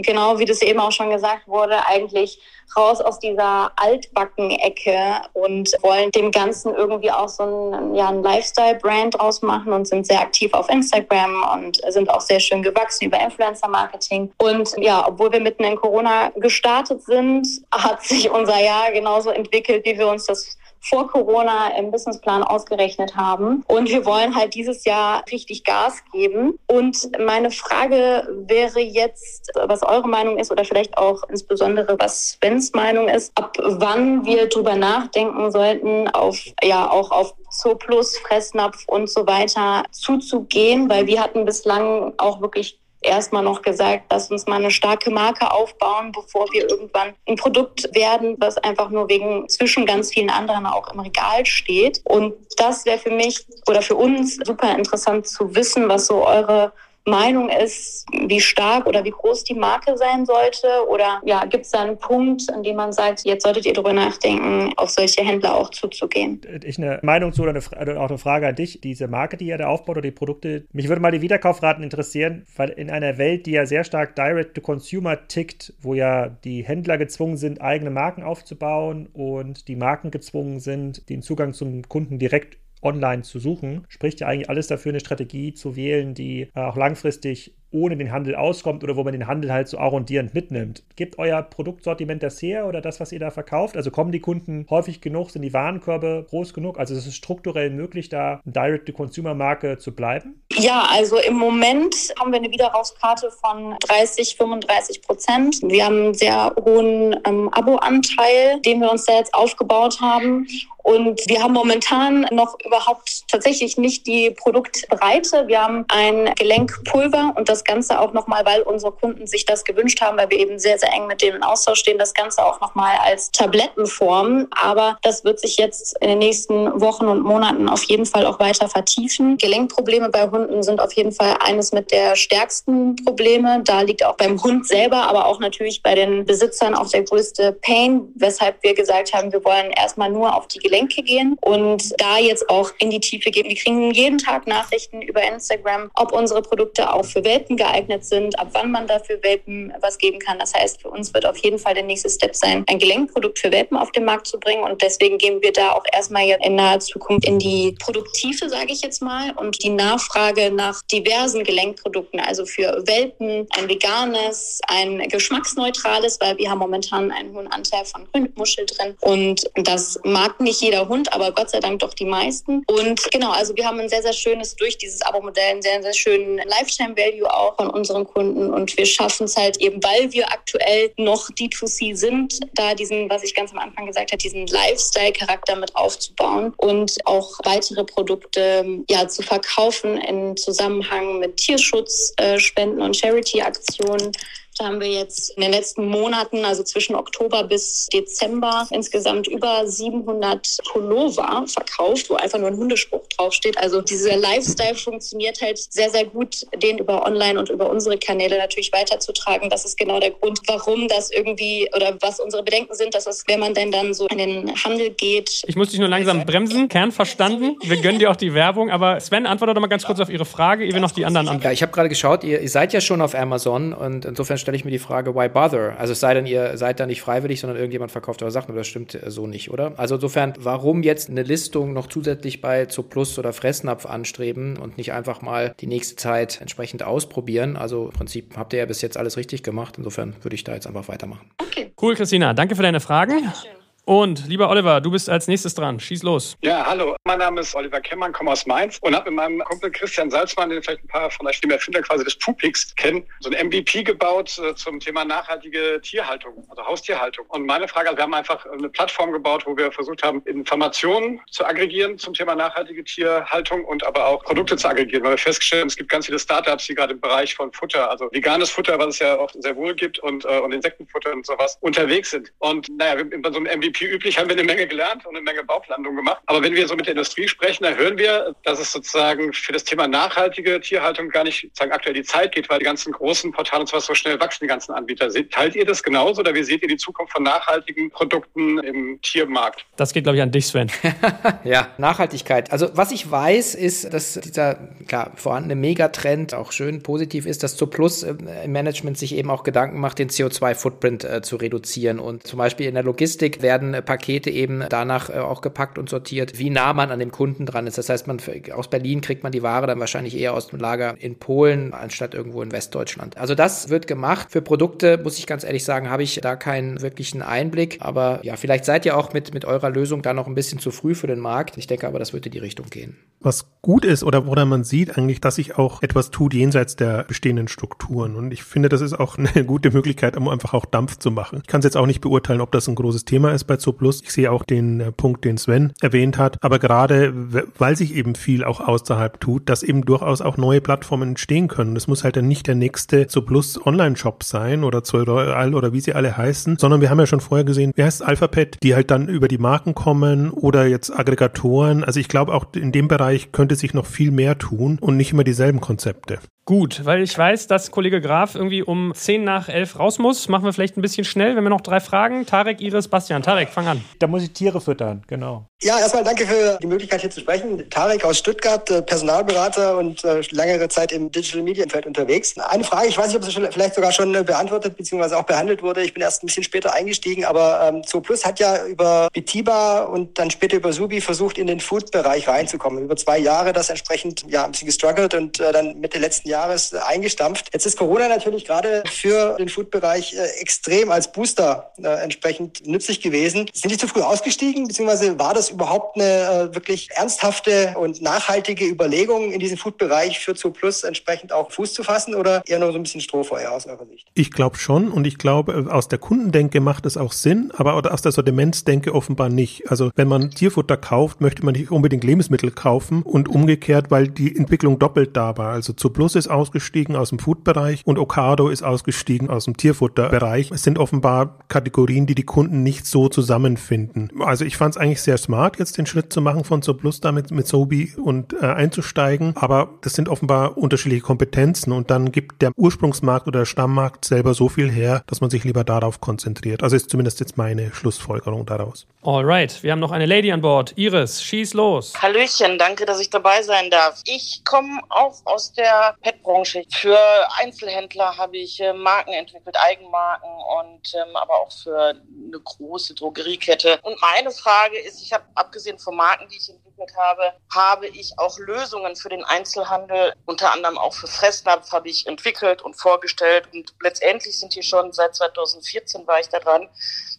genau 0.03 0.39
wie 0.39 0.45
das 0.45 0.63
eben 0.63 0.79
auch 0.79 0.93
schon 0.93 1.11
gesagt 1.11 1.49
wurde, 1.49 1.87
eigentlich 1.87 2.39
raus 2.77 3.01
aus 3.01 3.19
dieser 3.19 3.71
Altbacken-Ecke 3.77 5.21
und 5.33 5.71
wollen 5.83 6.11
dem 6.13 6.31
Ganzen 6.31 6.75
irgendwie 6.75 7.11
auch 7.11 7.29
so 7.29 7.43
ein, 7.45 7.95
ja, 7.95 8.09
ein 8.09 8.23
Lifestyle-Brand 8.23 9.19
draus 9.19 9.43
machen 9.43 9.73
und 9.73 9.87
sind 9.87 10.07
sehr 10.07 10.21
aktiv 10.21 10.53
auf 10.55 10.69
Instagram 10.69 11.45
und 11.55 11.81
sind 11.89 12.09
auch 12.11 12.21
sehr 12.21 12.41
schön 12.41 12.63
gewachsen 12.63 13.07
über 13.07 13.21
Influencer-Marketing. 13.21 14.33
Und 14.39 14.75
ja, 14.79 15.07
obwohl 15.07 15.33
wir 15.33 15.41
mitten 15.41 15.65
in 15.65 15.77
Corona 15.77 16.31
gestartet 16.37 17.03
sind, 17.03 17.47
hat 17.73 18.03
sich 18.03 18.31
unser 18.31 18.59
Jahr 18.59 18.93
genauso 18.93 19.31
entwickelt, 19.31 19.85
wie 19.85 19.99
wir 19.99 20.09
uns 20.09 20.27
das 20.27 20.57
vor 20.81 21.09
Corona 21.09 21.77
im 21.77 21.91
Businessplan 21.91 22.43
ausgerechnet 22.43 23.17
haben. 23.17 23.65
Und 23.67 23.89
wir 23.89 24.05
wollen 24.05 24.35
halt 24.35 24.55
dieses 24.55 24.85
Jahr 24.85 25.25
richtig 25.31 25.65
Gas 25.65 26.03
geben. 26.13 26.59
Und 26.67 27.11
meine 27.19 27.51
Frage 27.51 28.29
wäre 28.47 28.81
jetzt, 28.81 29.51
was 29.55 29.83
eure 29.83 30.09
Meinung 30.09 30.39
ist 30.39 30.51
oder 30.51 30.65
vielleicht 30.65 30.97
auch 30.97 31.23
insbesondere 31.29 31.97
was 31.99 32.31
Svens 32.31 32.73
Meinung 32.73 33.09
ist, 33.09 33.33
ab 33.37 33.57
wann 33.59 34.25
wir 34.25 34.49
drüber 34.49 34.77
nachdenken 34.77 35.51
sollten, 35.51 36.09
auf, 36.09 36.39
ja, 36.63 36.91
auch 36.91 37.11
auf 37.11 37.35
Zooplus, 37.51 38.19
Fressnapf 38.19 38.85
und 38.87 39.09
so 39.09 39.27
weiter 39.27 39.85
zuzugehen, 39.91 40.91
weil 40.91 41.07
wir 41.07 41.23
hatten 41.23 41.45
bislang 41.45 42.13
auch 42.19 42.41
wirklich 42.41 42.79
erstmal 43.01 43.43
noch 43.43 43.63
gesagt, 43.63 44.05
lass 44.11 44.31
uns 44.31 44.47
mal 44.47 44.57
eine 44.57 44.71
starke 44.71 45.11
Marke 45.11 45.51
aufbauen, 45.51 46.13
bevor 46.13 46.47
wir 46.53 46.69
irgendwann 46.69 47.15
ein 47.29 47.37
Produkt 47.37 47.89
werden, 47.95 48.37
was 48.39 48.59
einfach 48.59 48.91
nur 48.91 49.09
wegen 49.09 49.49
zwischen 49.49 49.87
ganz 49.87 50.13
vielen 50.13 50.31
anderen 50.31 50.67
auch 50.67 50.93
im 50.93 51.01
Regal 51.01 51.47
steht. 51.47 52.01
Und 52.05 52.35
das 52.57 52.85
wäre 52.85 52.99
für 52.99 53.11
mich 53.11 53.47
oder 53.69 53.83
für 53.83 53.97
uns 53.97 54.37
super 54.37 54.77
interessant 54.77 55.27
zu 55.27 55.55
wissen, 55.55 55.89
was 55.89 56.07
so 56.07 56.27
eure 56.27 56.73
Meinung 57.07 57.49
ist, 57.49 58.05
wie 58.27 58.41
stark 58.41 58.87
oder 58.87 59.05
wie 59.05 59.11
groß 59.11 59.45
die 59.45 59.55
Marke 59.55 59.97
sein 59.97 60.27
sollte? 60.27 60.67
Oder 60.89 61.21
ja, 61.25 61.45
gibt 61.45 61.65
es 61.65 61.71
da 61.71 61.83
einen 61.83 61.99
Punkt, 61.99 62.53
an 62.53 62.65
dem 62.65 62.77
man 62.77 62.93
sagt, 62.93 63.25
jetzt 63.25 63.45
solltet 63.45 63.65
ihr 63.65 63.73
darüber 63.73 63.93
nachdenken, 63.93 64.73
auf 64.77 64.91
solche 64.91 65.23
Händler 65.23 65.55
auch 65.55 65.71
zuzugehen? 65.71 66.41
Ich 66.65 66.79
eine 66.79 66.99
Meinung 67.03 67.33
zu 67.33 67.43
oder 67.43 67.61
eine, 67.77 68.01
auch 68.01 68.09
eine 68.09 68.19
Frage 68.19 68.49
an 68.49 68.57
dich. 68.57 68.81
Diese 68.81 69.07
Marke, 69.07 69.37
die 69.37 69.47
ihr 69.47 69.59
da 69.59 69.69
aufbaut 69.69 69.97
oder 69.97 70.03
die 70.03 70.11
Produkte, 70.11 70.67
mich 70.73 70.89
würde 70.89 71.01
mal 71.01 71.13
die 71.13 71.23
Wiederkaufraten 71.23 71.85
interessieren, 71.85 72.45
weil 72.57 72.71
in 72.71 72.91
einer 72.91 73.19
Welt, 73.19 73.47
die 73.47 73.53
ja 73.53 73.67
sehr 73.67 73.85
stark 73.85 74.17
Direct-to-Consumer 74.17 75.29
tickt, 75.29 75.75
wo 75.81 75.95
ja 75.95 76.29
die 76.29 76.65
Händler 76.65 76.99
gezwungen 76.99 77.37
sind, 77.37 77.61
eigene 77.61 77.91
Marken 77.91 78.25
aufzubauen 78.25 79.09
und 79.13 79.69
die 79.69 79.77
Marken 79.77 80.11
gezwungen 80.11 80.59
sind, 80.59 81.09
den 81.09 81.23
Zugang 81.23 81.53
zum 81.53 81.89
Kunden 81.89 82.19
direkt 82.19 82.59
online 82.87 83.23
zu 83.23 83.39
suchen, 83.39 83.85
spricht 83.89 84.21
ja 84.21 84.29
eigentlich 84.29 84.49
alles 84.49 84.69
dafür, 84.69 84.93
eine 84.93 85.01
Strategie 85.01 85.53
zu 85.53 85.77
wählen, 85.77 86.15
die 86.15 86.49
äh, 86.55 86.61
auch 86.61 86.77
langfristig 86.77 87.55
ohne 87.77 87.97
den 87.97 88.13
Handel 88.13 88.35
auskommt 88.35 88.83
oder 88.85 88.97
wo 88.97 89.05
man 89.05 89.13
den 89.13 89.27
Handel 89.27 89.53
halt 89.53 89.69
so 89.69 89.79
arrondierend 89.79 90.35
mitnimmt. 90.35 90.85
Gibt 90.97 91.19
euer 91.19 91.43
Produktsortiment 91.43 92.23
das 92.23 92.41
her 92.41 92.67
oder 92.67 92.81
das, 92.81 93.01
was 93.01 93.13
ihr 93.13 93.21
da 93.21 93.31
verkauft? 93.31 93.77
Also 93.77 93.91
kommen 93.91 94.13
die 94.13 94.21
Kunden 94.21 94.67
häufig 94.71 95.01
genug, 95.01 95.31
sind 95.31 95.43
die 95.43 95.53
Warenkörbe 95.53 96.27
groß 96.29 96.55
genug? 96.55 96.79
Also 96.79 96.95
ist 96.95 97.07
es 97.07 97.15
strukturell 97.15 97.71
möglich, 97.71 98.09
da 98.09 98.41
eine 98.45 98.53
Direct-to-Consumer-Marke 98.53 99.79
zu 99.79 99.95
bleiben? 99.95 100.43
Ja, 100.55 100.87
also 100.91 101.19
im 101.19 101.35
Moment 101.35 101.95
haben 102.19 102.33
wir 102.33 102.39
eine 102.39 102.51
Wiederrauskarte 102.51 103.31
von 103.31 103.77
30, 103.87 104.37
35 104.37 105.03
Prozent. 105.03 105.61
Wir 105.63 105.85
haben 105.85 105.97
einen 105.97 106.15
sehr 106.15 106.55
hohen 106.65 107.17
ähm, 107.27 107.49
Abo-Anteil, 107.53 108.61
den 108.65 108.81
wir 108.81 108.91
uns 108.91 109.05
da 109.05 109.19
jetzt 109.19 109.35
aufgebaut 109.35 110.01
haben. 110.01 110.47
Und 110.87 111.21
wir 111.27 111.43
haben 111.43 111.53
momentan 111.53 112.29
noch 112.31 112.57
überhaupt 112.65 113.25
tatsächlich 113.27 113.77
nicht 113.77 114.07
die 114.07 114.31
Produktbreite. 114.31 115.49
Wir 115.49 115.61
haben 115.61 115.85
ein 115.89 116.33
Gelenkpulver 116.37 117.33
und 117.35 117.49
das 117.49 117.65
Ganze 117.65 117.99
auch 118.01 118.13
nochmal, 118.13 118.47
weil 118.47 118.63
unsere 118.63 118.93
Kunden 118.93 119.27
sich 119.27 119.45
das 119.45 119.65
gewünscht 119.65 120.01
haben, 120.01 120.17
weil 120.17 120.31
wir 120.31 120.39
eben 120.39 120.61
sehr, 120.61 120.79
sehr 120.79 120.93
eng 120.93 121.09
mit 121.09 121.23
denen 121.23 121.39
in 121.39 121.43
Austausch 121.43 121.81
stehen, 121.81 121.99
das 121.99 122.15
Ganze 122.15 122.47
auch 122.47 122.61
nochmal 122.61 122.99
als 123.03 123.33
Tablettenform. 123.33 124.47
Aber 124.53 124.97
das 125.03 125.25
wird 125.25 125.41
sich 125.41 125.57
jetzt 125.57 125.97
in 126.01 126.09
den 126.09 126.21
nächsten 126.21 126.81
Wochen 126.81 127.07
und 127.07 127.23
Monaten 127.23 127.69
auf 127.69 127.83
jeden 127.83 128.07
Fall 128.07 128.25
auch 128.25 128.39
weiter 128.39 128.69
vertiefen. 128.69 129.39
Gelenkprobleme 129.39 130.11
bei 130.11 130.31
Hunden 130.31 130.63
sind 130.63 130.81
auf 130.81 130.93
jeden 130.93 131.11
Fall 131.11 131.37
eines 131.41 131.73
mit 131.73 131.91
der 131.91 132.15
stärksten 132.15 132.95
Probleme. 133.05 133.61
Da 133.65 133.81
liegt 133.81 134.05
auch 134.05 134.17
beim 134.17 134.41
Hund 134.41 134.69
selber, 134.69 135.09
aber 135.09 135.27
auch 135.27 135.41
natürlich 135.41 135.83
bei 135.83 135.97
den 135.97 136.25
Besitzern 136.27 136.77
auch 136.77 136.89
der 136.89 137.03
größte 137.03 137.59
Pain, 137.61 138.03
weshalb 138.15 138.63
wir 138.63 138.75
gesagt 138.75 139.13
haben, 139.13 139.33
wir 139.33 139.45
wollen 139.45 139.73
erstmal 139.73 140.11
nur 140.13 140.33
auf 140.33 140.47
die 140.47 140.61
Gelenke 140.77 141.03
gehen 141.03 141.39
und 141.41 141.99
da 141.99 142.19
jetzt 142.19 142.49
auch 142.51 142.71
in 142.79 142.91
die 142.91 143.01
Tiefe 143.01 143.31
gehen. 143.31 143.49
Wir 143.49 143.57
kriegen 143.57 143.91
jeden 143.93 144.19
Tag 144.19 144.47
Nachrichten 144.47 145.01
über 145.01 145.23
Instagram, 145.23 145.91
ob 145.95 146.13
unsere 146.13 146.43
Produkte 146.43 146.93
auch 146.93 147.05
für 147.05 147.25
Welpen 147.25 147.57
geeignet 147.57 148.05
sind, 148.05 148.39
ab 148.39 148.49
wann 148.53 148.71
man 148.71 148.87
dafür 148.87 149.19
Welpen 149.23 149.73
was 149.81 149.97
geben 149.97 150.19
kann. 150.19 150.39
Das 150.39 150.53
heißt, 150.55 150.83
für 150.83 150.91
uns 150.91 151.15
wird 151.15 151.25
auf 151.25 151.39
jeden 151.39 151.59
Fall 151.59 151.75
der 151.75 151.83
nächste 151.83 152.11
Step 152.11 152.37
sein, 152.37 152.65
ein 152.69 152.79
Gelenkprodukt 152.79 153.39
für 153.39 153.51
Welpen 153.51 153.77
auf 153.79 153.91
den 153.93 154.05
Markt 154.05 154.27
zu 154.27 154.39
bringen 154.39 154.65
und 154.65 154.83
deswegen 154.83 155.17
gehen 155.17 155.41
wir 155.41 155.53
da 155.53 155.73
auch 155.73 155.85
erstmal 155.93 156.25
jetzt 156.25 156.45
in 156.45 156.57
naher 156.57 156.81
Zukunft 156.81 157.27
in 157.27 157.39
die 157.39 157.75
Produktive, 157.81 158.51
sage 158.51 158.73
ich 158.73 158.83
jetzt 158.83 159.01
mal, 159.01 159.33
und 159.37 159.63
die 159.63 159.71
Nachfrage 159.71 160.51
nach 160.51 160.83
diversen 160.93 161.43
Gelenkprodukten, 161.43 162.21
also 162.21 162.45
für 162.45 162.83
Welpen, 162.87 163.47
ein 163.57 163.69
veganes, 163.69 164.61
ein 164.69 164.99
geschmacksneutrales, 165.09 166.19
weil 166.21 166.37
wir 166.37 166.51
haben 166.51 166.59
momentan 166.59 167.11
einen 167.11 167.35
hohen 167.35 167.49
Anteil 167.49 167.85
von 167.87 168.07
Grünmuschel 168.13 168.67
drin 168.67 168.95
und 169.01 169.45
das 169.55 169.99
mag 170.05 170.39
nicht 170.41 170.66
jeder 170.67 170.89
Hund, 170.89 171.13
aber 171.13 171.33
Gott 171.33 171.51
sei 171.51 171.61
Dank 171.61 171.79
doch 171.81 171.95
die 171.95 172.05
meisten. 172.05 172.63
Und 172.67 173.01
genau, 173.13 173.31
also 173.31 173.57
wir 173.57 173.67
haben 173.67 173.79
ein 173.81 173.89
sehr, 173.89 174.03
sehr 174.03 174.13
schönes, 174.13 174.57
durch 174.57 174.77
dieses 174.79 175.03
Abo-Modell, 175.03 175.51
einen 175.51 175.63
sehr, 175.63 175.83
sehr 175.83 175.95
schönen 175.95 176.39
Lifetime-Value 176.39 177.33
auch 177.33 177.57
von 177.57 177.71
unseren 177.71 178.05
Kunden 178.07 178.53
und 178.53 178.77
wir 178.77 178.87
schaffen 178.87 179.25
es 179.25 179.37
halt 179.37 179.57
eben, 179.59 179.83
weil 179.83 180.13
wir 180.13 180.31
aktuell 180.33 180.93
noch 180.97 181.31
D2C 181.31 181.95
sind, 181.97 182.41
da 182.55 182.75
diesen, 182.75 183.09
was 183.09 183.23
ich 183.23 183.35
ganz 183.35 183.53
am 183.53 183.59
Anfang 183.59 183.87
gesagt 183.87 184.13
habe, 184.13 184.19
diesen 184.19 184.47
Lifestyle-Charakter 184.47 185.57
mit 185.57 185.75
aufzubauen 185.77 186.53
und 186.57 186.97
auch 187.05 187.31
weitere 187.45 187.85
Produkte 187.85 188.85
ja 188.91 189.09
zu 189.09 189.23
verkaufen 189.23 189.99
in 189.99 190.37
Zusammenhang 190.37 191.21
mit 191.21 191.37
Tierschutz, 191.37 192.13
äh, 192.19 192.37
und 192.57 192.97
Charity-Aktionen. 192.97 194.13
Da 194.59 194.67
haben 194.67 194.81
wir 194.81 194.89
jetzt 194.89 195.37
in 195.37 195.43
den 195.43 195.53
letzten 195.53 195.87
Monaten, 195.87 196.45
also 196.45 196.63
zwischen 196.63 196.95
Oktober 196.95 197.45
bis 197.45 197.89
Dezember, 197.93 198.67
insgesamt 198.71 199.27
über 199.27 199.67
700 199.67 200.59
Pullover 200.73 201.45
verkauft, 201.47 202.09
wo 202.09 202.15
einfach 202.15 202.39
nur 202.39 202.49
ein 202.49 202.57
Hundespruch 202.57 203.03
draufsteht. 203.17 203.59
Also 203.59 203.83
dieser 203.83 204.17
Lifestyle 204.17 204.75
funktioniert 204.75 205.43
halt 205.43 205.59
sehr, 205.59 205.91
sehr 205.91 206.07
gut, 206.07 206.47
den 206.57 206.79
über 206.79 207.05
online 207.07 207.39
und 207.39 207.51
über 207.51 207.69
unsere 207.69 207.99
Kanäle 207.99 208.39
natürlich 208.39 208.73
weiterzutragen. 208.73 209.51
Das 209.51 209.67
ist 209.67 209.77
genau 209.77 210.01
der 210.01 210.13
Grund, 210.13 210.41
warum 210.47 210.89
das 210.89 211.11
irgendwie 211.11 211.69
oder 211.75 211.99
was 212.01 212.19
unsere 212.19 212.43
Bedenken 212.43 212.75
sind, 212.75 212.95
dass 212.95 213.07
es, 213.07 213.25
wenn 213.27 213.41
man 213.41 213.53
denn 213.53 213.71
dann 213.71 213.93
so 213.93 214.07
in 214.07 214.17
den 214.17 214.65
Handel 214.65 214.89
geht. 214.91 215.43
Ich 215.47 215.57
muss 215.57 215.71
dich 215.71 215.81
nur 215.81 215.89
langsam 215.89 216.25
bremsen. 216.25 216.69
Kern 216.69 216.93
verstanden. 216.93 217.57
Wir 217.63 217.77
gönnen 217.83 217.99
dir 217.99 218.11
auch 218.11 218.17
die 218.17 218.33
Werbung. 218.33 218.71
Aber 218.71 219.01
Sven, 219.01 219.27
antworte 219.27 219.53
doch 219.53 219.61
mal 219.61 219.67
ganz 219.67 219.85
kurz 219.85 220.01
auf 220.01 220.09
Ihre 220.09 220.25
Frage, 220.25 220.65
ehe 220.65 220.73
wir 220.73 220.81
noch 220.81 220.93
die 220.93 221.05
anderen 221.05 221.29
an. 221.29 221.43
Ja, 221.43 221.53
ich 221.53 221.61
habe 221.61 221.73
gerade 221.73 221.91
geschaut, 221.91 222.25
ihr, 222.25 222.41
ihr 222.41 222.49
seid 222.49 222.73
ja 222.73 222.81
schon 222.81 223.03
auf 223.03 223.15
Amazon 223.15 223.75
und 223.75 224.07
insofern 224.07 224.39
stelle 224.47 224.57
ich 224.57 224.65
mir 224.65 224.71
die 224.71 224.79
Frage, 224.79 225.17
why 225.17 225.29
bother? 225.29 225.77
Also 225.77 225.93
es 225.93 225.99
sei 225.99 226.15
denn, 226.15 226.25
ihr 226.25 226.57
seid 226.57 226.79
da 226.79 226.87
nicht 226.87 227.01
freiwillig, 227.01 227.41
sondern 227.41 227.57
irgendjemand 227.57 227.91
verkauft 227.91 228.23
eure 228.23 228.31
Sachen, 228.31 228.53
aber 228.53 228.61
das 228.61 228.69
stimmt 228.69 228.95
äh, 228.95 229.11
so 229.11 229.27
nicht, 229.27 229.51
oder? 229.51 229.73
Also 229.77 229.97
insofern, 229.97 230.35
warum 230.39 230.85
jetzt 230.85 231.11
eine 231.11 231.25
Listung 231.25 231.73
noch 231.73 231.89
zusätzlich 231.89 232.41
bei 232.41 232.67
Zooplus 232.67 233.19
oder 233.19 233.33
Fressnapf 233.33 233.87
anstreben 233.87 234.57
und 234.57 234.79
nicht 234.79 234.93
einfach 234.93 235.21
mal 235.21 235.53
die 235.59 235.67
nächste 235.67 235.97
Zeit 235.97 236.41
entsprechend 236.41 236.85
ausprobieren? 236.85 237.57
Also 237.57 237.87
im 237.87 237.93
Prinzip 237.93 238.37
habt 238.37 238.53
ihr 238.53 238.61
ja 238.61 238.67
bis 238.67 238.83
jetzt 238.83 238.97
alles 238.97 239.17
richtig 239.17 239.43
gemacht. 239.43 239.75
Insofern 239.79 240.15
würde 240.23 240.37
ich 240.37 240.45
da 240.45 240.55
jetzt 240.55 240.69
einfach 240.69 240.87
weitermachen. 240.87 241.29
Okay. 241.39 241.73
Cool, 241.83 241.97
Christina. 241.97 242.33
Danke 242.33 242.55
für 242.55 242.63
deine 242.63 242.79
Fragen. 242.79 243.23
Dankeschön. 243.23 243.66
Und 243.89 244.27
lieber 244.27 244.51
Oliver, 244.51 244.81
du 244.81 244.91
bist 244.91 245.09
als 245.09 245.29
nächstes 245.29 245.55
dran. 245.55 245.79
Schieß 245.79 246.03
los. 246.03 246.37
Ja, 246.43 246.67
hallo. 246.67 246.97
Mein 247.05 247.21
Name 247.21 247.41
ist 247.41 247.55
Oliver 247.55 247.81
Kemmern, 247.81 248.13
komme 248.13 248.33
aus 248.33 248.45
Mainz 248.45 248.79
und 248.81 248.97
habe 248.97 249.13
mit 249.13 249.17
meinem 249.17 249.39
Kumpel 249.45 249.71
Christian 249.71 250.11
Salzmann, 250.11 250.51
den 250.51 250.61
vielleicht 250.61 250.83
ein 250.83 250.89
paar 250.89 251.09
von 251.09 251.33
Stimme 251.33 251.55
Erfinder 251.55 251.81
quasi 251.83 252.03
des 252.03 252.19
Pupix 252.19 252.75
kennen, 252.75 253.05
so 253.21 253.31
ein 253.31 253.47
MVP 253.47 253.85
gebaut 253.85 254.41
äh, 254.43 254.57
zum 254.57 254.81
Thema 254.81 255.05
nachhaltige 255.05 255.81
Tierhaltung, 255.81 256.45
also 256.49 256.67
Haustierhaltung. 256.67 257.27
Und 257.29 257.47
meine 257.47 257.69
Frage, 257.69 257.91
also 257.91 257.99
wir 257.99 258.03
haben 258.03 258.15
einfach 258.15 258.45
eine 258.47 258.69
Plattform 258.69 259.13
gebaut, 259.13 259.45
wo 259.47 259.57
wir 259.57 259.71
versucht 259.71 260.03
haben, 260.03 260.21
Informationen 260.25 261.21
zu 261.31 261.45
aggregieren 261.45 261.97
zum 261.97 262.13
Thema 262.13 262.35
nachhaltige 262.35 262.83
Tierhaltung 262.83 263.65
und 263.67 263.87
aber 263.87 264.05
auch 264.05 264.25
Produkte 264.25 264.57
zu 264.57 264.67
aggregieren, 264.67 265.05
weil 265.05 265.13
wir 265.13 265.19
festgestellt 265.19 265.61
haben, 265.61 265.69
es 265.69 265.77
gibt 265.77 265.91
ganz 265.91 266.07
viele 266.07 266.19
Startups, 266.19 266.67
die 266.67 266.75
gerade 266.75 266.95
im 266.95 267.01
Bereich 267.01 267.37
von 267.37 267.53
Futter, 267.53 267.89
also 267.89 268.09
veganes 268.11 268.51
Futter, 268.51 268.81
was 268.81 268.95
es 268.95 268.99
ja 268.99 269.17
oft 269.17 269.41
sehr 269.41 269.55
wohl 269.55 269.77
gibt 269.77 270.01
und, 270.01 270.25
äh, 270.25 270.41
und 270.41 270.51
Insektenfutter 270.51 271.13
und 271.13 271.25
sowas 271.25 271.57
unterwegs 271.61 272.11
sind. 272.11 272.33
Und 272.41 272.69
naja, 272.77 273.05
bei 273.23 273.31
so 273.31 273.37
einem 273.37 273.61
MVP 273.61 273.76
MVP 273.77 273.95
üblich 273.95 274.19
haben 274.19 274.29
wir 274.29 274.37
eine 274.37 274.45
Menge 274.45 274.67
gelernt 274.67 275.05
und 275.07 275.17
eine 275.17 275.25
Menge 275.25 275.45
Bauchlandung 275.45 275.97
gemacht. 275.97 276.19
Aber 276.27 276.43
wenn 276.43 276.55
wir 276.55 276.67
so 276.67 276.75
mit 276.75 276.87
der 276.87 276.93
Industrie 276.93 277.29
sprechen, 277.29 277.65
dann 277.65 277.77
hören 277.77 277.99
wir, 277.99 278.35
dass 278.45 278.59
es 278.59 278.73
sozusagen 278.73 279.33
für 279.33 279.53
das 279.53 279.65
Thema 279.65 279.87
nachhaltige 279.87 280.61
Tierhaltung 280.61 281.09
gar 281.09 281.25
nicht 281.25 281.43
sozusagen 281.43 281.73
aktuell 281.73 281.95
die 281.95 282.03
Zeit 282.03 282.35
geht, 282.35 282.49
weil 282.49 282.59
die 282.59 282.65
ganzen 282.65 282.93
großen 282.93 283.33
Portale 283.33 283.61
und 283.61 283.67
zwar 283.67 283.81
so 283.81 283.95
schnell 283.95 284.19
wachsen, 284.21 284.45
die 284.45 284.49
ganzen 284.49 284.73
Anbieter. 284.73 285.11
Teilt 285.31 285.55
ihr 285.55 285.65
das 285.65 285.83
genauso 285.83 286.21
oder 286.21 286.35
wie 286.35 286.43
seht 286.43 286.63
ihr 286.63 286.69
die 286.69 286.77
Zukunft 286.77 287.13
von 287.13 287.23
nachhaltigen 287.23 287.91
Produkten 287.91 288.59
im 288.59 289.01
Tiermarkt? 289.03 289.67
Das 289.77 289.93
geht, 289.93 290.05
glaube 290.05 290.17
ich, 290.17 290.23
an 290.23 290.31
dich, 290.31 290.47
Sven. 290.47 290.71
ja, 291.45 291.69
Nachhaltigkeit. 291.79 292.53
Also 292.53 292.71
was 292.75 292.93
ich 292.93 293.11
weiß, 293.11 293.55
ist, 293.55 293.93
dass 293.93 294.15
dieser 294.15 294.55
klar 294.87 295.13
vorhandene 295.17 295.57
Megatrend 295.57 296.35
auch 296.35 296.53
schön 296.53 296.83
positiv 296.83 297.27
ist, 297.27 297.43
dass 297.43 297.57
Zooplus 297.57 298.03
im 298.03 298.53
Management 298.53 298.99
sich 298.99 299.15
eben 299.15 299.31
auch 299.31 299.43
Gedanken 299.43 299.81
macht, 299.81 299.99
den 299.99 300.09
CO2-Footprint 300.09 301.05
äh, 301.05 301.23
zu 301.23 301.37
reduzieren. 301.37 301.99
Und 301.99 302.27
zum 302.27 302.39
Beispiel 302.39 302.67
in 302.67 302.75
der 302.75 302.83
Logistik 302.83 303.43
werden 303.43 303.66
werden 303.73 303.85
Pakete 303.85 304.31
eben 304.31 304.65
danach 304.69 305.11
äh, 305.11 305.19
auch 305.19 305.41
gepackt 305.41 305.79
und 305.79 305.89
sortiert, 305.89 306.39
wie 306.39 306.51
nah 306.51 306.73
man 306.73 306.91
an 306.91 306.99
dem 306.99 307.11
Kunden 307.11 307.47
dran 307.47 307.67
ist. 307.67 307.79
Das 307.79 307.89
heißt, 307.89 308.07
man 308.07 308.21
aus 308.55 308.69
Berlin 308.69 309.01
kriegt 309.01 309.23
man 309.23 309.33
die 309.33 309.43
Ware 309.43 309.67
dann 309.67 309.81
wahrscheinlich 309.81 310.17
eher 310.17 310.35
aus 310.35 310.49
dem 310.49 310.59
Lager 310.59 310.95
in 310.99 311.19
Polen 311.19 311.73
anstatt 311.73 312.15
irgendwo 312.15 312.43
in 312.43 312.53
Westdeutschland. 312.53 313.17
Also 313.17 313.35
das 313.35 313.69
wird 313.69 313.87
gemacht. 313.87 314.29
Für 314.31 314.43
Produkte 314.43 314.99
muss 314.99 315.19
ich 315.19 315.27
ganz 315.27 315.45
ehrlich 315.45 315.65
sagen, 315.65 315.91
habe 315.91 316.03
ich 316.03 316.21
da 316.23 316.37
keinen 316.37 316.81
wirklichen 316.83 317.23
Einblick. 317.23 317.79
Aber 317.81 318.21
ja, 318.23 318.37
vielleicht 318.37 318.65
seid 318.65 318.87
ihr 318.87 318.97
auch 318.97 319.13
mit, 319.13 319.35
mit 319.35 319.45
eurer 319.45 319.71
Lösung 319.71 320.03
da 320.03 320.13
noch 320.13 320.27
ein 320.27 320.35
bisschen 320.35 320.59
zu 320.59 320.71
früh 320.71 320.95
für 320.95 321.07
den 321.07 321.21
Markt. 321.21 321.57
Ich 321.57 321.67
denke 321.67 321.87
aber, 321.87 321.99
das 321.99 322.13
wird 322.13 322.27
in 322.27 322.33
die 322.33 322.39
Richtung 322.39 322.67
gehen. 322.67 322.97
Was 323.21 323.47
gut 323.63 323.85
ist 323.85 324.05
oder 324.05 324.27
woran 324.27 324.49
man 324.49 324.65
sieht 324.65 324.97
eigentlich, 324.97 325.21
dass 325.21 325.37
sich 325.37 325.59
auch 325.59 325.83
etwas 325.83 326.11
tut 326.11 326.35
jenseits 326.35 326.77
der 326.77 327.05
bestehenden 327.05 327.49
Strukturen. 327.49 328.15
Und 328.15 328.33
ich 328.33 328.45
finde, 328.45 328.69
das 328.69 328.81
ist 328.81 328.99
auch 328.99 329.19
eine 329.19 329.45
gute 329.45 329.71
Möglichkeit, 329.71 330.17
um 330.17 330.29
einfach 330.29 330.55
auch 330.55 330.65
Dampf 330.65 330.99
zu 330.99 331.11
machen. 331.11 331.41
Ich 331.43 331.47
kann 331.47 331.61
es 331.61 331.65
jetzt 331.65 331.77
auch 331.77 331.87
nicht 331.87 332.01
beurteilen, 332.01 332.41
ob 332.41 332.53
das 332.53 332.69
ein 332.69 332.75
großes 332.75 333.05
Thema 333.05 333.33
ist 333.33 333.45
bei 333.45 333.56
bei 333.57 333.59
Zooplus. 333.59 334.03
Ich 334.03 334.13
sehe 334.13 334.31
auch 334.31 334.45
den 334.45 334.81
äh, 334.81 334.93
Punkt, 334.93 335.25
den 335.25 335.39
Sven 335.39 335.73
erwähnt 335.81 336.19
hat. 336.19 336.43
Aber 336.43 336.59
gerade, 336.59 337.13
weil 337.59 337.77
sich 337.77 337.95
eben 337.95 338.15
viel 338.15 338.45
auch 338.45 338.61
außerhalb 338.61 339.21
tut, 339.21 339.49
dass 339.49 339.63
eben 339.63 339.85
durchaus 339.85 340.21
auch 340.21 340.37
neue 340.37 340.61
Plattformen 340.61 341.11
entstehen 341.11 341.49
können. 341.49 341.75
Das 341.75 341.89
muss 341.89 342.05
halt 342.05 342.17
dann 342.17 342.29
nicht 342.29 342.47
der 342.47 342.55
nächste 342.55 343.07
Zooplus 343.07 343.65
Online-Shop 343.65 344.23
sein 344.23 344.65
oder 344.65 344.85
Zoll 344.85 345.07
oder 345.07 345.73
wie 345.73 345.81
sie 345.81 345.95
alle 345.95 346.17
heißen, 346.17 346.59
sondern 346.59 346.81
wir 346.81 346.91
haben 346.91 346.99
ja 346.99 347.07
schon 347.07 347.21
vorher 347.21 347.45
gesehen, 347.45 347.73
wie 347.77 347.85
heißt 347.85 348.03
Alphabet, 348.03 348.59
die 348.63 348.75
halt 348.75 348.91
dann 348.91 349.09
über 349.09 349.29
die 349.29 349.39
Marken 349.39 349.75
kommen 349.75 350.31
oder 350.31 350.67
jetzt 350.67 350.91
Aggregatoren. 350.91 351.85
Also 351.85 352.01
ich 352.01 352.09
glaube 352.09 352.35
auch 352.35 352.47
in 352.55 352.73
dem 352.73 352.89
Bereich 352.89 353.33
könnte 353.33 353.55
sich 353.55 353.75
noch 353.75 353.87
viel 353.87 354.11
mehr 354.11 354.39
tun 354.39 354.79
und 354.81 354.97
nicht 354.97 355.13
immer 355.13 355.25
dieselben 355.25 355.61
Konzepte. 355.61 356.19
Gut, 356.49 356.85
weil 356.85 357.03
ich 357.03 357.19
weiß, 357.19 357.49
dass 357.49 357.73
Kollege 357.73 358.01
Graf 358.01 358.37
irgendwie 358.37 358.63
um 358.63 358.95
10 358.95 359.25
nach 359.25 359.49
11 359.49 359.81
raus 359.81 359.99
muss. 359.99 360.29
Machen 360.29 360.45
wir 360.45 360.53
vielleicht 360.53 360.77
ein 360.77 360.81
bisschen 360.81 361.03
schnell. 361.03 361.33
Wir 361.33 361.39
haben 361.39 361.49
noch 361.49 361.61
drei 361.61 361.81
Fragen. 361.81 362.25
Tarek, 362.25 362.61
Iris, 362.61 362.87
Bastian. 362.87 363.25
Tarek, 363.25 363.49
fang 363.49 363.67
an. 363.67 363.85
Da 363.99 364.07
muss 364.07 364.23
ich 364.23 364.31
Tiere 364.31 364.61
füttern, 364.61 365.03
genau. 365.09 365.49
Ja, 365.63 365.79
erstmal 365.79 366.05
danke 366.05 366.27
für 366.27 366.59
die 366.61 366.67
Möglichkeit 366.67 367.01
hier 367.01 367.11
zu 367.11 367.21
sprechen. 367.21 367.69
Tarek 367.71 368.05
aus 368.05 368.19
Stuttgart, 368.19 368.71
äh, 368.71 368.83
Personalberater 368.83 369.79
und 369.79 370.05
äh, 370.05 370.21
längere 370.31 370.69
Zeit 370.69 370.93
im 370.93 371.11
Digital 371.11 371.43
Media 371.43 371.65
Feld 371.69 371.87
unterwegs. 371.87 372.37
Eine 372.39 372.63
Frage, 372.63 372.89
ich 372.89 372.99
weiß 372.99 373.09
nicht, 373.09 373.17
ob 373.17 373.25
sie 373.25 373.49
vielleicht 373.51 373.75
sogar 373.75 373.91
schon 373.91 374.15
äh, 374.15 374.23
beantwortet 374.23 374.77
bzw. 374.77 375.15
auch 375.15 375.25
behandelt 375.25 375.63
wurde. 375.63 375.83
Ich 375.83 375.95
bin 375.95 376.03
erst 376.03 376.23
ein 376.23 376.27
bisschen 376.27 376.45
später 376.45 376.75
eingestiegen, 376.75 377.25
aber 377.25 377.69
ähm, 377.69 377.83
Zooplus 377.85 378.27
hat 378.27 378.39
ja 378.39 378.67
über 378.67 379.09
Bitiba 379.13 379.85
und 379.85 380.19
dann 380.19 380.31
später 380.31 380.59
über 380.59 380.75
Subi 380.75 381.01
versucht, 381.01 381.39
in 381.39 381.47
den 381.47 381.61
Food-Bereich 381.61 382.29
reinzukommen. 382.29 382.85
Über 382.85 382.97
zwei 382.97 383.19
Jahre 383.19 383.55
das 383.55 383.71
entsprechend 383.71 384.25
ja 384.29 384.45
ein 384.45 384.53
bisschen 384.53 384.67
gestruggelt 384.67 385.15
und 385.15 385.41
äh, 385.41 385.53
dann 385.53 385.81
Mitte 385.81 385.99
letzten 385.99 386.29
Jahres 386.29 386.37
Jahres 386.37 386.75
eingestampft. 386.75 387.49
Jetzt 387.53 387.67
ist 387.67 387.77
Corona 387.77 388.09
natürlich 388.09 388.45
gerade 388.45 388.83
für 388.91 389.37
den 389.37 389.49
Food-Bereich 389.49 390.15
äh, 390.15 390.27
extrem 390.41 390.91
als 390.91 391.11
Booster 391.11 391.73
äh, 391.83 391.89
entsprechend 392.03 392.67
nützlich 392.67 393.01
gewesen. 393.01 393.49
Sind 393.53 393.71
die 393.71 393.79
zu 393.79 393.89
früh 393.89 394.03
ausgestiegen, 394.03 394.69
beziehungsweise 394.69 395.19
war 395.19 395.35
das 395.35 395.46
das 395.47 395.55
überhaupt 395.55 395.97
eine 395.97 396.05
äh, 396.51 396.55
wirklich 396.55 396.91
ernsthafte 396.93 397.75
und 397.79 398.03
nachhaltige 398.03 398.67
Überlegung, 398.67 399.33
in 399.33 399.41
diesem 399.41 399.57
Food-Bereich 399.57 400.19
für 400.19 400.35
Zoo 400.35 400.51
Plus 400.51 400.85
entsprechend 400.85 401.33
auch 401.33 401.51
Fuß 401.51 401.75
zu 401.75 401.85
fassen 401.85 402.15
oder 402.15 402.43
eher 402.47 402.59
nur 402.59 402.73
so 402.73 402.79
ein 402.79 402.83
bisschen 402.83 403.01
Strohfeuer 403.01 403.51
aus 403.53 403.67
eurer 403.67 403.87
Sicht? 403.87 404.09
Ich 404.15 404.31
glaube 404.31 404.57
schon 404.59 404.91
und 404.91 405.07
ich 405.07 405.19
glaube, 405.19 405.67
aus 405.71 405.89
der 405.89 405.99
Kundendenke 405.99 406.61
macht 406.61 406.87
es 406.87 406.97
auch 406.97 407.13
Sinn, 407.13 407.53
aber 407.57 407.75
aus 407.93 408.03
der 408.03 408.13
Sortimentsdenke 408.13 408.95
offenbar 408.95 409.29
nicht. 409.29 409.71
Also 409.71 409.91
wenn 409.95 410.09
man 410.09 410.31
Tierfutter 410.31 410.77
kauft, 410.77 411.21
möchte 411.21 411.45
man 411.45 411.55
nicht 411.55 411.71
unbedingt 411.71 412.05
Lebensmittel 412.05 412.51
kaufen 412.51 413.03
und 413.03 413.29
umgekehrt, 413.29 413.91
weil 413.91 414.09
die 414.09 414.35
Entwicklung 414.37 414.79
doppelt 414.79 415.17
da 415.17 415.37
war. 415.37 415.53
Also 415.53 415.73
Zoo 415.77 415.91
Plus 415.91 416.15
ist 416.15 416.29
ausgestiegen 416.29 416.97
aus 416.97 417.11
dem 417.11 417.19
Food-Bereich 417.19 417.83
und 417.85 417.99
Ocado 417.99 418.49
ist 418.49 418.63
ausgestiegen 418.63 419.31
aus 419.31 419.45
dem 419.45 419.57
Tierfutterbereich. 419.57 420.51
Es 420.51 420.63
sind 420.63 420.79
offenbar 420.79 421.39
Kategorien, 421.49 422.07
die 422.07 422.15
die 422.15 422.25
Kunden 422.25 422.63
nicht 422.63 422.87
so 422.87 423.09
zusammenfinden. 423.09 424.11
Also 424.21 424.45
ich 424.45 424.57
fand 424.57 424.75
es 424.75 424.81
eigentlich 424.81 425.03
sehr 425.03 425.19
smart, 425.19 425.36
jetzt 425.59 425.79
den 425.79 425.87
Schritt 425.87 426.13
zu 426.13 426.21
machen 426.21 426.45
von 426.45 426.63
Zoo 426.63 426.75
Plus 426.75 427.01
damit 427.01 427.31
mit 427.31 427.47
Sobi 427.47 427.95
und 427.97 428.33
äh, 428.35 428.47
einzusteigen, 428.47 429.35
aber 429.37 429.71
das 429.83 429.95
sind 429.95 430.09
offenbar 430.09 430.57
unterschiedliche 430.57 431.03
Kompetenzen 431.03 431.73
und 431.73 431.91
dann 431.91 432.13
gibt 432.13 432.43
der 432.43 432.53
Ursprungsmarkt 432.57 433.27
oder 433.27 433.41
der 433.41 433.47
Stammmarkt 433.47 434.05
selber 434.05 434.35
so 434.35 434.49
viel 434.49 434.71
her, 434.71 435.03
dass 435.07 435.21
man 435.21 435.31
sich 435.31 435.45
lieber 435.45 435.65
darauf 435.65 436.01
konzentriert. 436.01 436.63
Also 436.63 436.77
ist 436.77 436.91
zumindest 436.91 437.21
jetzt 437.21 437.37
meine 437.37 437.73
Schlussfolgerung 437.73 438.47
daraus. 438.47 438.87
Alright, 439.03 439.63
wir 439.63 439.73
haben 439.73 439.81
noch 439.81 439.93
eine 439.93 440.07
Lady 440.07 440.33
an 440.33 440.41
Bord. 440.41 440.73
Iris, 440.77 441.23
schieß 441.23 441.55
los. 441.55 441.95
Hallöchen, 442.01 442.59
danke, 442.59 442.87
dass 442.87 443.01
ich 443.01 443.11
dabei 443.11 443.43
sein 443.43 443.71
darf. 443.71 444.01
Ich 444.05 444.43
komme 444.45 444.81
auch 444.89 445.15
aus 445.25 445.53
der 445.53 445.97
Pet-Branche. 446.03 446.65
Für 446.73 446.99
Einzelhändler 447.39 448.17
habe 448.17 448.37
ich 448.39 448.61
äh, 448.61 448.73
Marken 448.73 449.13
entwickelt, 449.13 449.57
Eigenmarken 449.59 450.31
und 450.61 450.95
ähm, 450.95 451.15
aber 451.15 451.35
auch 451.35 451.53
für 451.53 451.91
eine 451.91 452.41
große 452.43 452.95
Drogeriekette. 452.95 453.79
Und 453.83 454.01
meine 454.01 454.31
Frage 454.31 454.79
ist, 454.79 455.03
ich 455.03 455.13
habe 455.13 455.25
abgesehen 455.35 455.79
von 455.79 455.97
Marken, 455.97 456.29
die 456.29 456.37
ich 456.37 456.49
entwickelt 456.87 456.97
habe, 456.97 457.33
habe 457.55 457.87
ich 457.89 458.19
auch 458.19 458.39
Lösungen 458.39 458.97
für 458.97 459.09
den 459.09 459.25
Einzelhandel, 459.25 460.15
unter 460.27 460.53
anderem 460.53 460.79
auch 460.79 460.95
für 460.95 461.07
Fressnapf 461.07 461.73
habe 461.73 461.89
ich 461.89 462.07
entwickelt 462.07 462.63
und 462.63 462.75
vorgestellt 462.75 463.49
und 463.53 463.73
letztendlich 463.81 464.39
sind 464.39 464.55
die 464.55 464.63
schon 464.63 464.93
seit 464.93 465.15
2014 465.15 466.07
war 466.07 466.21
ich 466.21 466.29
da 466.29 466.39
dran 466.39 466.69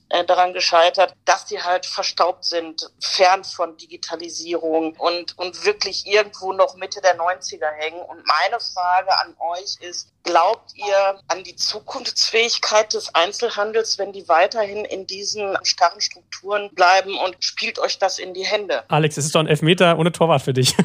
äh, 0.09 0.23
daran 0.23 0.53
gescheitert, 0.53 1.13
dass 1.25 1.45
die 1.45 1.61
halt 1.61 1.85
verstaubt 1.85 2.45
sind, 2.45 2.89
fern 3.01 3.43
von 3.43 3.75
Digitalisierung 3.77 4.95
und, 4.97 5.37
und 5.37 5.65
wirklich 5.65 6.07
irgendwo 6.07 6.53
noch 6.53 6.75
Mitte 6.75 7.01
der 7.01 7.17
90er 7.17 7.69
hängen. 7.71 7.99
Und 7.99 8.25
meine 8.25 8.59
Frage 8.59 9.09
an 9.19 9.35
euch 9.37 9.75
ist, 9.81 10.13
glaubt 10.23 10.71
ihr 10.75 11.19
an 11.27 11.43
die 11.43 11.55
Zukunftsfähigkeit 11.55 12.93
des 12.93 13.15
Einzelhandels, 13.15 13.97
wenn 13.97 14.13
die 14.13 14.27
weiterhin 14.27 14.85
in 14.85 15.07
diesen 15.07 15.57
starren 15.63 16.01
Strukturen 16.01 16.69
bleiben 16.73 17.17
und 17.17 17.35
spielt 17.39 17.79
euch 17.79 17.99
das 17.99 18.19
in 18.19 18.33
die 18.33 18.45
Hände? 18.45 18.83
Alex, 18.89 19.17
es 19.17 19.25
ist 19.25 19.35
doch 19.35 19.41
ein 19.41 19.47
Elfmeter 19.57 19.97
ohne 19.97 20.11
Torwart 20.11 20.41
für 20.41 20.53
dich. 20.53 20.75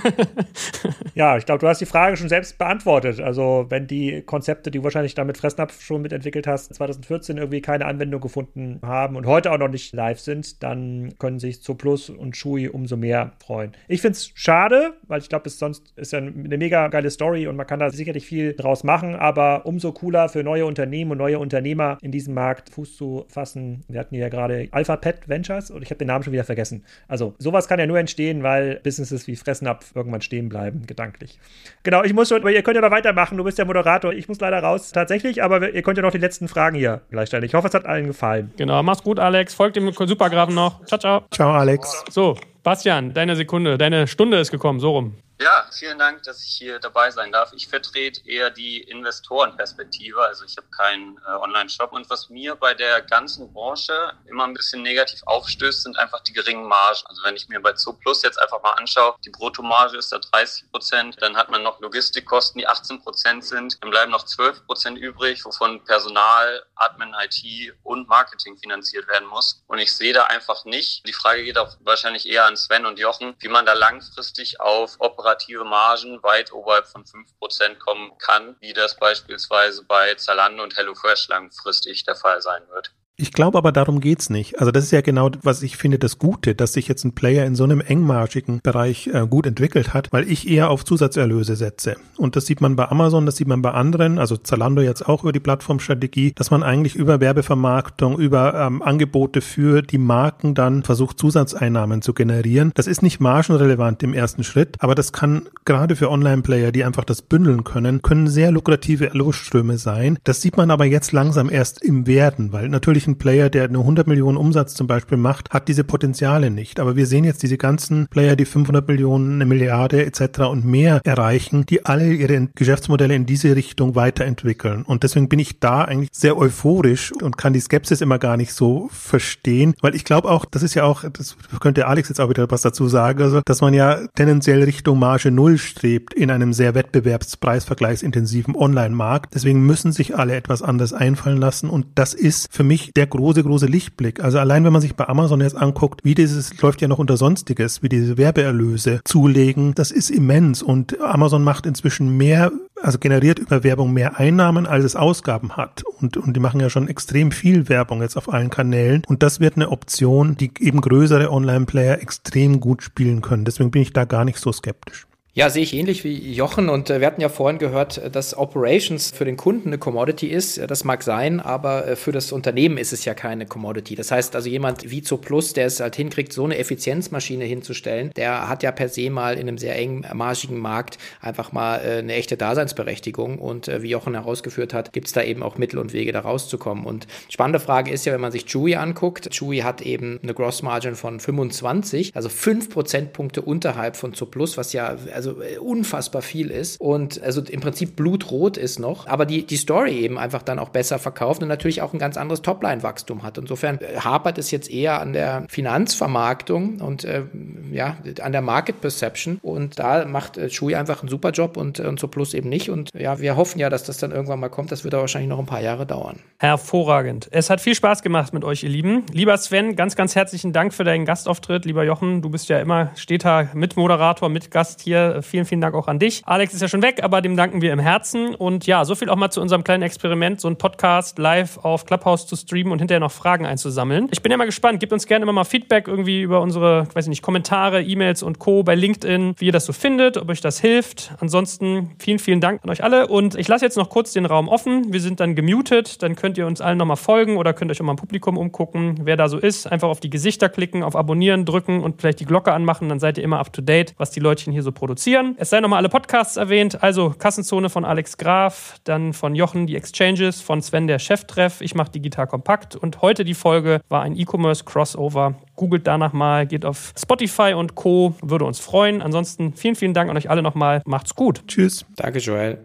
ja, 1.15 1.37
ich 1.37 1.45
glaube, 1.45 1.59
du 1.59 1.69
hast 1.69 1.81
die 1.81 1.87
Frage 1.87 2.17
schon 2.17 2.29
selbst 2.29 2.57
beantwortet. 2.59 3.21
Also, 3.21 3.67
wenn 3.69 3.87
die 3.87 4.23
Konzepte, 4.23 4.71
die 4.71 4.79
du 4.79 4.85
wahrscheinlich 4.85 5.15
damit 5.15 5.37
Fressnapf 5.37 5.83
schon 5.83 6.03
mitentwickelt 6.03 6.47
hast, 6.47 6.75
2014 6.75 7.37
irgendwie 7.37 7.61
keine 7.61 7.85
Anwendung 7.85 8.21
gefunden 8.21 8.81
haben 8.83 9.17
und 9.17 9.27
heute 9.27 9.53
auch 9.53 9.59
noch 9.59 9.69
nicht 9.69 9.95
live 9.95 10.21
sind, 10.21 10.63
dann 10.63 11.15
können 11.19 11.39
sich 11.39 11.63
Zooplus 11.63 12.09
und 12.09 12.37
Shui 12.37 12.69
umso 12.69 12.97
mehr 12.97 13.33
freuen. 13.45 13.73
Ich 13.89 14.01
finde 14.01 14.17
es 14.17 14.31
schade, 14.35 14.95
weil 15.07 15.21
ich 15.21 15.29
glaube, 15.29 15.49
es 15.49 15.59
sonst 15.59 15.93
ist 15.97 16.13
ja 16.13 16.19
eine 16.19 16.57
mega 16.57 16.89
geile 16.89 17.11
Story 17.11 17.47
und 17.47 17.57
man 17.57 17.67
kann 17.67 17.81
da 17.81 17.91
sicherlich 17.91 18.25
viel 18.25 18.55
draus 18.55 18.85
machen, 18.85 19.15
aber 19.15 19.67
umso 19.67 19.93
cooler 19.93 20.29
für 20.29 20.43
neue 20.43 20.65
Unternehmen 20.65 21.11
und 21.13 21.19
neue 21.19 21.39
Unternehmer 21.39 21.99
in 22.01 22.13
diesem 22.13 22.35
Markt 22.35 22.71
Fuß 22.71 22.97
zu 22.97 23.27
fassen. 23.29 23.85
Wir 23.89 24.01
hatten 24.01 24.15
ja 24.15 24.29
gerade 24.29 24.69
Alpha 24.71 24.97
Pet 24.97 25.29
Ventures 25.29 25.71
und 25.71 25.83
ich 25.83 25.91
habe 25.91 25.99
den 25.99 26.09
Namen 26.09 26.25
schon 26.25 26.33
wieder 26.33 26.45
vergessen. 26.45 26.85
Also 27.09 27.35
sowas 27.39 27.69
kann 27.69 27.79
ja 27.79 27.87
nur 27.87 27.99
entstehen, 27.99 28.43
weil 28.43 28.62
Businesses 28.83 29.27
wie 29.27 29.37
Fressnapf 29.37 29.95
irgendwann 29.95 30.21
stehen 30.21 30.49
bleiben, 30.49 30.87
gedanklich. 30.87 31.39
Genau, 31.83 32.03
ich 32.03 32.13
muss 32.15 32.29
schon, 32.29 32.41
aber 32.41 32.53
ihr 32.53 32.63
könnt 32.63 32.77
ja 32.77 32.81
noch 32.81 32.91
weitermachen, 32.91 33.39
du 33.39 33.45
bist 33.45 33.59
der 33.59 33.65
Moderator. 33.65 34.13
Ich 34.13 34.29
muss 34.29 34.41
leider 34.41 34.61
raus, 34.61 34.93
tatsächlich, 34.93 35.43
aber 35.43 35.73
ihr 35.73 35.83
könnt 35.83 35.99
ja 35.99 36.03
noch 36.03 36.13
die 36.13 36.19
letzten 36.19 36.49
Fragen 36.49 36.77
hier 36.77 37.03
gleich 37.11 37.29
stellen. 37.29 37.45
Ich 37.45 37.55
hoffe, 37.55 37.69
es 37.69 37.75
hat 37.75 37.87
allen 37.87 38.07
gefallen. 38.07 38.53
Genau, 38.57 38.83
mach's 38.83 39.03
gut, 39.03 39.19
Alex. 39.19 39.55
Folgt 39.55 39.77
dem 39.77 39.93
Supergrafen 39.93 40.55
noch. 40.55 40.85
Ciao, 40.87 40.99
ciao. 40.99 41.23
Ciao, 41.31 41.53
Alex. 41.53 42.05
So, 42.11 42.37
Bastian, 42.63 43.13
deine 43.13 43.37
Sekunde, 43.37 43.79
deine 43.79 44.07
Stunde 44.07 44.39
ist 44.39 44.51
gekommen, 44.51 44.81
so 44.81 44.93
rum. 44.93 45.15
Ja, 45.41 45.67
vielen 45.73 45.99
Dank, 45.99 46.23
dass 46.23 46.45
ich 46.45 46.53
hier 46.53 46.79
dabei 46.79 47.11
sein 47.11 47.33
darf. 47.33 47.53
Ich 47.53 47.67
vertrete 47.67 48.21
eher 48.29 48.51
die 48.51 48.81
Investorenperspektive, 48.83 50.23
also 50.23 50.45
ich 50.45 50.57
habe 50.57 50.69
keinen 50.69 51.19
äh, 51.27 51.31
Online-Shop. 51.31 51.93
Und 51.93 52.09
was 52.11 52.29
mir 52.29 52.55
bei 52.55 52.75
der 52.75 53.03
ganzen 53.03 53.53
Branche 53.53 54.13
immer 54.27 54.45
ein 54.45 54.55
bisschen 54.55 54.83
negativ 54.83 55.21
aufstößt, 55.25 55.83
sind 55.83 55.99
einfach 55.99 56.21
die 56.21 56.33
geringen 56.33 56.69
Margen. 56.69 57.01
Also 57.07 57.25
wenn 57.25 57.35
ich 57.35 57.49
mir 57.49 57.61
bei 57.61 57.73
Zooplus 57.73 58.23
jetzt 58.23 58.41
einfach 58.41 58.63
mal 58.63 58.73
anschaue, 58.73 59.17
die 59.25 59.31
Bruttomarge 59.31 59.97
ist 59.97 60.13
da 60.13 60.19
30 60.19 60.71
Prozent, 60.71 61.17
dann 61.21 61.37
hat 61.37 61.51
man 61.51 61.63
noch 61.63 61.81
Logistikkosten, 61.81 62.59
die 62.61 62.69
18 62.69 63.03
Prozent 63.03 63.45
sind, 63.45 63.83
dann 63.83 63.91
bleiben 63.91 64.13
noch 64.13 64.25
12 64.25 64.65
Prozent 64.67 64.99
übrig, 64.99 65.45
wovon 65.45 65.83
Personal, 65.85 66.63
Admin, 66.77 67.15
IT 67.21 67.75
und 67.83 68.09
Marketing 68.09 68.57
finanziert 68.59 69.09
werden 69.09 69.27
muss. 69.29 69.63
Und 69.67 69.79
ich 69.79 69.93
sehe 69.93 70.13
da 70.13 70.25
einfach 70.25 70.65
nicht, 70.65 71.07
die 71.07 71.13
Frage 71.13 71.43
geht 71.43 71.59
auch 71.59 71.77
wahrscheinlich 71.81 72.29
eher 72.29 72.45
an 72.45 72.57
Sven 72.57 72.87
und 72.87 72.99
Jochen, 72.99 73.35
wie 73.41 73.49
man 73.49 73.67
da 73.67 73.73
langfristig 73.73 74.61
auf 74.61 75.01
operative 75.23 75.65
Margen 75.65 76.21
weit 76.25 76.53
oberhalb 76.53 76.89
von 76.89 77.05
5% 77.05 77.79
kommen 77.79 78.19
kann, 78.19 78.57
wie 78.59 78.73
das 78.73 78.97
beispielsweise 78.97 79.85
bei 79.85 80.15
Zalando 80.17 80.65
und 80.65 80.77
HelloFresh 80.77 81.29
langfristig 81.29 82.05
der 82.05 82.17
Fall 82.17 82.43
sein 82.43 82.69
wird. 82.71 82.93
Ich 83.17 83.33
glaube 83.33 83.59
aber, 83.59 83.73
darum 83.73 84.01
geht's 84.01 84.31
nicht. 84.31 84.59
Also 84.59 84.73
das 84.73 84.85
ist 84.85 84.91
ja 84.91 85.03
genau, 85.03 85.31
was 85.43 85.63
ich 85.63 85.77
finde, 85.77 85.99
das 85.99 86.19
Gute, 86.19 86.55
dass 86.55 86.73
sich 86.73 86.89
jetzt 86.89 87.05
ein 87.05 87.15
Player 87.15 87.45
in 87.45 87.55
so 87.55 87.65
einem 87.65 87.83
engmaschigen 87.83 88.61
Bereich 88.63 89.09
äh, 89.09 89.27
gut 89.29 89.47
entwickelt 89.47 89.93
hat, 89.93 90.13
weil 90.13 90.31
ich 90.31 90.49
eher 90.49 90.71
auf 90.71 90.85
Zusatzerlöse 90.85 91.55
setze. 91.55 91.97
Und 92.17 92.37
das 92.37 92.47
sieht 92.47 92.63
man 92.63 92.75
bei 92.75 92.89
Amazon, 92.89 93.27
das 93.27 93.37
sieht 93.37 93.49
man 93.49 93.61
bei 93.61 93.73
anderen, 93.73 94.19
also 94.19 94.39
Zalando 94.39 94.81
jetzt 94.81 95.07
auch 95.07 95.23
über 95.23 95.33
die 95.33 95.41
Plattformstrategie, 95.41 96.33
dass 96.35 96.51
man 96.51 96.63
eigentlich 96.63 96.97
über 96.97 97.21
Werbevermarktung, 97.21 98.19
über 98.19 98.55
ähm, 98.55 98.81
Angebote 98.81 99.43
für 99.43 99.83
die 99.83 99.99
Marken 99.99 100.55
dann 100.55 100.83
versucht, 100.83 101.19
Zusatzeinnahmen 101.19 102.01
zu 102.01 102.15
generieren. 102.15 102.73
Das 102.75 102.87
ist 102.87 103.03
nicht 103.03 103.21
margenrelevant 103.21 104.03
im 104.03 104.15
ersten 104.15 104.43
Schritt, 104.43 104.77
aber 104.81 104.95
das 104.95 105.13
kann 105.13 105.49
gerade 105.67 105.97
für 105.97 106.11
Online-Player, 106.11 106.73
die 106.73 106.85
einfach 106.85 107.05
das 107.05 107.21
bündeln 107.21 107.63
können, 107.63 108.01
können 108.01 108.27
sehr 108.27 108.51
lukrative 108.53 109.11
Losströme 109.13 109.77
sein. 109.77 110.19
Das 110.25 110.41
sieht 110.41 110.57
man 110.57 110.71
aber 110.71 110.87
jetzt 110.87 111.13
langsam 111.13 111.51
erst 111.51 111.83
im 111.83 112.07
Werden, 112.07 112.53
weil 112.53 112.71
natürlich 112.71 113.02
ein 113.07 113.19
Player, 113.19 113.51
der 113.51 113.65
eine 113.65 113.79
100 113.79 114.07
Millionen 114.07 114.37
Umsatz 114.37 114.75
zum 114.75 114.87
Beispiel 114.87 115.19
macht, 115.19 115.51
hat 115.51 115.69
diese 115.69 115.85
Potenziale 115.85 116.51
nicht. 116.51 116.81
Aber 116.81 116.97
wir 116.97 117.07
sehen 117.07 117.25
jetzt 117.25 117.43
diese 117.43 117.59
ganzen 117.59 118.07
Player, 118.09 118.37
die 118.37 118.45
500 118.45 118.87
Millionen, 118.87 119.35
eine 119.35 119.47
Milliarde 119.47 120.05
etc. 120.05 120.41
und 120.51 120.65
mehr 120.65 121.01
erreichen, 121.05 121.67
die 121.67 121.85
alle 121.85 122.13
ihre 122.13 122.49
Geschäftsmodelle 122.55 123.15
in 123.15 123.27
diese 123.27 123.55
Richtung 123.57 123.95
weiterentwickeln. 123.95 124.83
Und 124.83 125.03
deswegen 125.03 125.29
bin 125.29 125.39
ich 125.39 125.61
da 125.61 125.83
eigentlich 125.83 126.11
sehr 126.13 126.37
euphorisch 126.37 127.13
und 127.13 127.37
kann 127.37 127.53
die 127.53 127.61
Skepsis 127.61 128.01
immer 128.01 128.19
gar 128.19 128.37
nicht 128.37 128.53
so 128.53 128.89
verstehen, 128.93 129.75
weil 129.81 129.95
ich 129.95 130.05
glaube 130.05 130.31
auch, 130.31 130.45
das 130.45 130.63
ist 130.63 130.75
ja 130.75 130.85
auch, 130.85 131.05
das 131.11 131.37
könnte 131.61 131.87
Alex 131.87 132.09
jetzt 132.09 132.21
auch 132.21 132.29
wieder 132.31 132.51
was 132.51 132.63
dazu 132.63 132.89
sagen, 132.89 133.23
also, 133.23 133.41
dass 133.45 133.61
man 133.61 133.75
ja 133.75 134.07
tendenziell 134.15 134.63
Richtung 134.63 134.99
Marge 134.99 135.31
Null 135.31 135.59
strebt 135.59 136.15
in 136.15 136.31
einem 136.31 136.53
sehr 136.53 136.75
wettbewerbspreisvergleichsintensiven 136.75 138.57
Online-Markt. 138.57 139.35
Deswegen 139.35 139.65
müssen 139.65 139.93
sich 139.93 140.17
alle 140.17 140.35
etwas 140.35 140.63
anders 140.63 140.93
einfallen 140.93 141.39
lassen 141.39 141.69
und 141.69 141.87
das 141.95 142.15
ist 142.15 142.49
für 142.51 142.65
mich 142.65 142.92
der 142.97 143.07
große, 143.07 143.43
große 143.43 143.67
Lichtblick. 143.67 144.23
Also 144.23 144.39
allein 144.39 144.65
wenn 144.65 144.73
man 144.73 144.83
sich 144.83 144.95
bei 144.95 145.09
Amazon 145.09 145.41
jetzt 145.41 145.57
anguckt, 145.57 146.05
wie 146.05 146.15
dieses 146.15 146.61
läuft 146.61 146.81
ja 146.81 146.89
noch 146.89 146.99
unter 146.99 147.17
Sonstiges, 147.17 147.83
wie 147.83 147.89
diese 147.89 148.19
Werbeerlöse 148.19 149.01
zulegen, 149.05 149.75
das 149.75 149.91
ist 149.91 150.11
immens 150.11 150.63
und 150.63 151.01
Amazon 151.01 151.45
macht 151.45 151.67
inzwischen 151.67 152.17
mehr, 152.17 152.53
also 152.81 152.99
generiert 152.99 153.39
über 153.39 153.65
Werbung 153.65 153.93
mehr 153.93 154.19
Einnahmen, 154.19 154.67
als 154.67 154.85
es 154.85 154.97
Ausgaben 154.97 155.57
hat. 155.57 155.83
Und, 156.01 156.17
und 156.17 156.35
die 156.35 156.41
machen 156.41 156.61
ja 156.61 156.71
schon 156.71 156.89
extrem 156.89 157.31
viel 157.31 157.69
Werbung 157.69 158.03
jetzt 158.03 158.17
auf 158.17 158.33
allen 158.33 158.51
Kanälen. 158.51 159.03
Und 159.07 159.23
das 159.23 159.41
wird 159.41 159.57
eine 159.57 159.71
Option, 159.71 160.37
die 160.37 160.53
eben 160.61 160.81
größere 160.81 161.31
Online-Player 161.31 162.01
extrem 162.01 162.61
gut 162.61 162.83
spielen 162.83 163.23
können. 163.23 163.45
Deswegen 163.45 163.71
bin 163.71 163.83
ich 163.83 163.93
da 163.93 164.05
gar 164.05 164.25
nicht 164.25 164.39
so 164.39 164.53
skeptisch. 164.53 165.07
Ja, 165.35 165.49
sehe 165.49 165.63
ich 165.63 165.73
ähnlich 165.73 166.05
wie 166.05 166.35
Jochen. 166.35 166.69
Und 166.69 166.91
äh, 166.91 167.01
wir 167.01 167.07
hatten 167.07 167.23
ja 167.23 167.31
vorhin 167.31 167.59
gehört, 167.59 167.97
äh, 167.97 168.11
dass 168.11 168.37
Operations 168.37 169.13
für 169.13 169.25
den 169.25 169.39
Kunden 169.39 169.71
eine 169.71 169.79
Commodity 169.79 170.27
ist. 170.27 170.61
Das 170.71 170.85
mag 170.85 171.03
sein, 171.03 171.41
aber 171.41 171.89
äh, 171.89 171.97
für 171.97 172.13
das 172.13 172.33
Unternehmen 172.33 172.77
ist 172.77 172.93
es 172.93 173.07
ja 173.07 173.15
keine 173.15 173.47
Commodity. 173.47 173.95
Das 173.95 174.11
heißt 174.11 174.37
also, 174.37 174.51
jemand 174.51 174.91
wie 174.91 175.01
Plus, 175.01 175.55
der 175.55 175.67
es 175.67 175.81
halt 175.81 175.97
hinkriegt, 175.97 176.35
so 176.35 176.45
eine 176.45 176.59
Effizienzmaschine 176.59 177.47
hinzustellen, 177.47 178.11
der 178.15 178.47
hat 178.47 178.63
ja 178.63 178.73
per 178.73 178.91
se 178.91 179.09
mal 179.09 179.35
in 179.39 179.49
einem 179.49 179.57
sehr 179.57 179.75
engmaschigen 179.79 180.59
Markt 180.59 180.99
einfach 181.23 181.53
mal 181.53 181.81
eine 181.81 182.13
echte 182.13 182.37
Daseinsberechtigung. 182.37 183.39
Und 183.39 183.69
wie 183.69 183.89
Jochen 183.89 184.15
herausgeführt 184.15 184.75
hat, 184.75 184.93
gibt 184.93 185.07
es 185.07 185.13
da 185.13 185.23
eben 185.23 185.43
auch 185.43 185.57
Mittel 185.57 185.79
und 185.79 185.93
Wege, 185.93 186.13
da 186.13 186.21
rauszukommen. 186.21 186.85
Und 186.85 187.07
spannende 187.29 187.61
Frage 187.61 187.91
ist 187.91 188.05
ja, 188.05 188.13
wenn 188.13 188.21
man 188.21 188.33
sich 188.33 188.47
Chewy 188.47 188.75
anguckt. 188.77 189.31
Chewy 189.31 189.59
hat 189.59 189.81
eben 189.81 190.21
eine 190.23 190.35
Gross 190.35 190.63
Margin 190.63 190.95
von 190.95 191.21
25, 191.21 192.15
also 192.15 192.29
5 192.29 192.71
Prozentpunkte 192.71 193.43
unterhalb 193.43 193.97
von 193.97 194.13
Plus, 194.13 194.57
was 194.57 194.73
ja 194.73 194.97
äh, 195.31 195.59
unfassbar 195.59 196.23
viel 196.23 196.51
ist 196.51 196.81
und 196.81 197.23
also 197.23 197.41
im 197.43 197.61
Prinzip 197.61 197.97
blutrot 197.97 198.57
ist 198.57 198.79
noch, 198.79 199.07
aber 199.07 199.27
die, 199.27 199.47
die 199.47 199.57
Story 199.57 199.99
eben 199.99 200.19
einfach 200.19 200.43
dann 200.43 200.59
auch 200.59 200.69
besser 200.69 200.99
verkauft 200.99 201.43
und 201.43 201.49
natürlich 201.49 201.83
auch 201.83 201.93
ein 201.93 201.99
ganz 201.99 202.17
anderes 202.17 202.43
Topline-Wachstum 202.43 203.23
hat. 203.23 203.39
Insofern 203.39 203.79
äh, 203.81 203.99
hapert 204.01 204.39
es 204.39 204.51
jetzt 204.51 204.71
eher 204.71 205.01
an 205.01 205.13
der 205.13 205.47
Finanzvermarktung 205.49 206.81
und 206.81 207.05
äh, 207.05 207.23
ja, 207.71 207.97
an 208.21 208.33
der 208.33 208.43
Market 208.43 208.81
Perception 208.81 209.39
und 209.43 209.79
da 209.79 210.05
macht 210.05 210.37
äh, 210.37 210.51
Shui 210.51 210.75
einfach 210.75 211.01
einen 211.01 211.09
super 211.09 211.31
Job 211.31 211.57
und, 211.57 211.81
und 211.81 211.99
so 211.99 212.09
Plus 212.09 212.35
eben 212.35 212.49
nicht 212.49 212.71
und 212.71 212.91
ja, 212.95 213.19
wir 213.21 213.37
hoffen 213.37 213.59
ja, 213.59 213.71
dass 213.71 213.85
das 213.85 213.99
dann 213.99 214.11
irgendwann 214.13 214.41
mal 214.41 214.49
kommt. 214.49 214.73
Das 214.73 214.85
wird 214.85 214.95
aber 214.95 215.03
wahrscheinlich 215.03 215.29
noch 215.29 215.39
ein 215.39 215.47
paar 215.47 215.63
Jahre 215.63 215.87
dauern. 215.87 216.19
Hervorragend. 216.39 217.29
Es 217.31 217.51
hat 217.51 217.61
viel 217.61 217.75
Spaß 217.75 218.03
gemacht 218.03 218.33
mit 218.33 218.45
euch, 218.45 218.63
ihr 218.63 218.69
Lieben. 218.69 219.05
Lieber 219.13 219.37
Sven, 219.39 219.77
ganz, 219.77 219.97
ganz 219.97 220.15
herzlichen 220.15 220.53
Dank 220.53 220.75
für 220.75 220.85
deinen 220.85 221.05
Gastauftritt. 221.05 221.65
Lieber 221.65 221.85
Jochen, 221.85 222.23
du 222.23 222.31
bist 222.31 222.49
ja 222.49 222.59
immer 222.59 222.91
steter 222.97 223.49
Mitmoderator, 223.55 224.29
Mitgast 224.29 224.81
hier. 224.81 225.12
Vielen, 225.21 225.45
vielen 225.45 225.61
Dank 225.61 225.75
auch 225.75 225.89
an 225.89 225.99
dich. 225.99 226.23
Alex 226.25 226.55
ist 226.55 226.63
ja 226.63 226.69
schon 226.69 226.83
weg, 226.83 227.01
aber 227.03 227.21
dem 227.21 227.37
danken 227.37 227.61
wir 227.61 227.73
im 227.73 227.79
Herzen. 227.79 228.35
Und 228.35 228.67
ja, 228.67 228.85
so 228.85 228.95
viel 228.95 229.11
auch 229.11 229.17
mal 229.17 229.31
zu 229.31 229.41
unserem 229.41 229.65
kleinen 229.65 229.83
Experiment, 229.83 230.41
so 230.41 230.49
ein 230.49 230.57
Podcast 230.57 231.19
live 231.19 231.59
auf 231.59 231.85
Clubhouse 231.85 232.27
zu 232.27 232.37
streamen 232.37 232.73
und 232.73 232.79
hinterher 232.79 233.01
noch 233.01 233.13
Fragen 233.13 233.45
einzusammeln. 233.45 234.09
Ich 234.11 234.23
bin 234.23 234.33
ja 234.33 234.39
mal 234.39 234.47
gespannt. 234.47 234.81
Gebt 234.81 234.93
uns 234.93 235.07
gerne 235.07 235.25
immer 235.25 235.33
mal 235.33 235.45
Feedback 235.45 235.89
irgendwie 235.89 236.23
über 236.23 236.41
unsere, 236.41 236.87
weiß 236.95 237.05
ich 237.05 237.11
nicht, 237.11 237.23
Kommentare, 237.23 237.83
E-Mails 237.83 238.23
und 238.23 238.39
Co. 238.39 238.63
bei 238.63 238.75
LinkedIn, 238.75 239.35
wie 239.39 239.47
ihr 239.47 239.53
das 239.53 239.67
so 239.67 239.73
findet, 239.73 240.17
ob 240.17 240.31
euch 240.31 240.41
das 240.41 240.61
hilft. 240.61 241.13
Ansonsten 241.21 241.91
vielen, 241.99 242.19
vielen 242.19 242.41
Dank 242.41 242.63
an 242.63 242.71
euch 242.71 242.83
alle. 242.83 243.09
Und 243.09 243.35
ich 243.35 243.49
lasse 243.49 243.65
jetzt 243.65 243.77
noch 243.77 243.91
kurz 243.91 244.13
den 244.13 244.27
Raum 244.27 244.49
offen. 244.49 244.93
Wir 244.93 245.01
sind 245.01 245.21
dann 245.21 245.35
gemutet. 245.35 246.03
Dann 246.03 246.17
könnt 246.17 246.39
ihr 246.39 246.47
uns 246.47 246.61
allen 246.61 246.79
nochmal 246.79 246.97
folgen 246.97 247.37
oder 247.37 247.53
könnt 247.53 247.71
euch 247.71 247.81
auch 247.81 247.85
mal 247.85 247.93
im 247.93 247.99
Publikum 247.99 248.39
umgucken, 248.39 249.01
wer 249.05 249.17
da 249.17 249.29
so 249.29 249.39
ist. 249.39 249.71
Einfach 249.71 249.89
auf 249.89 250.01
die 250.01 250.11
Gesichter 250.11 250.49
klicken, 250.49 250.83
auf 250.83 250.97
Abonnieren 250.97 251.45
drücken 251.45 251.83
und 251.83 252.01
vielleicht 252.01 252.21
die 252.21 252.27
Glocke 252.27 252.53
anmachen. 252.53 252.89
Dann 252.89 253.01
seid 253.01 253.19
ihr 253.19 253.25
immer 253.25 253.39
up 253.39 253.53
to 253.53 253.63
date, 253.63 253.95
was 253.99 254.11
die 254.11 254.21
Leutchen 254.21 254.53
hier 254.53 254.63
so 254.63 254.73
produzieren. 254.73 255.02
Es 255.37 255.51
seien 255.51 255.63
nochmal 255.63 255.79
alle 255.79 255.89
Podcasts 255.89 256.37
erwähnt. 256.37 256.83
Also 256.83 257.11
Kassenzone 257.11 257.69
von 257.71 257.85
Alex 257.85 258.19
Graf, 258.19 258.77
dann 258.85 259.13
von 259.13 259.35
Jochen 259.35 259.67
die 259.67 259.75
Exchanges, 259.75 260.41
von 260.41 260.63
Sven 260.63 260.87
der 260.87 261.01
Cheftreff. 261.01 261.61
Ich 261.61 261.75
mache 261.75 261.91
digital 261.91 262.29
kompakt. 262.29 262.77
Und 262.77 263.03
heute 263.03 263.25
die 263.25 263.35
Folge 263.35 263.81
war 263.89 264.03
ein 264.03 264.17
E-Commerce 264.17 264.63
Crossover. 264.65 265.35
Googelt 265.57 265.89
danach 265.89 266.13
mal, 266.13 266.47
geht 266.47 266.65
auf 266.65 266.93
Spotify 266.97 267.55
und 267.55 267.75
Co. 267.75 268.15
Würde 268.23 268.45
uns 268.45 268.61
freuen. 268.61 269.03
Ansonsten 269.03 269.55
vielen, 269.55 269.75
vielen 269.75 269.95
Dank 269.95 270.09
an 270.09 270.17
euch 270.17 270.31
alle 270.31 270.43
nochmal. 270.43 270.83
Macht's 270.87 271.17
gut. 271.17 271.43
Tschüss. 271.49 271.85
Danke, 271.97 272.21
Joel. 272.21 272.65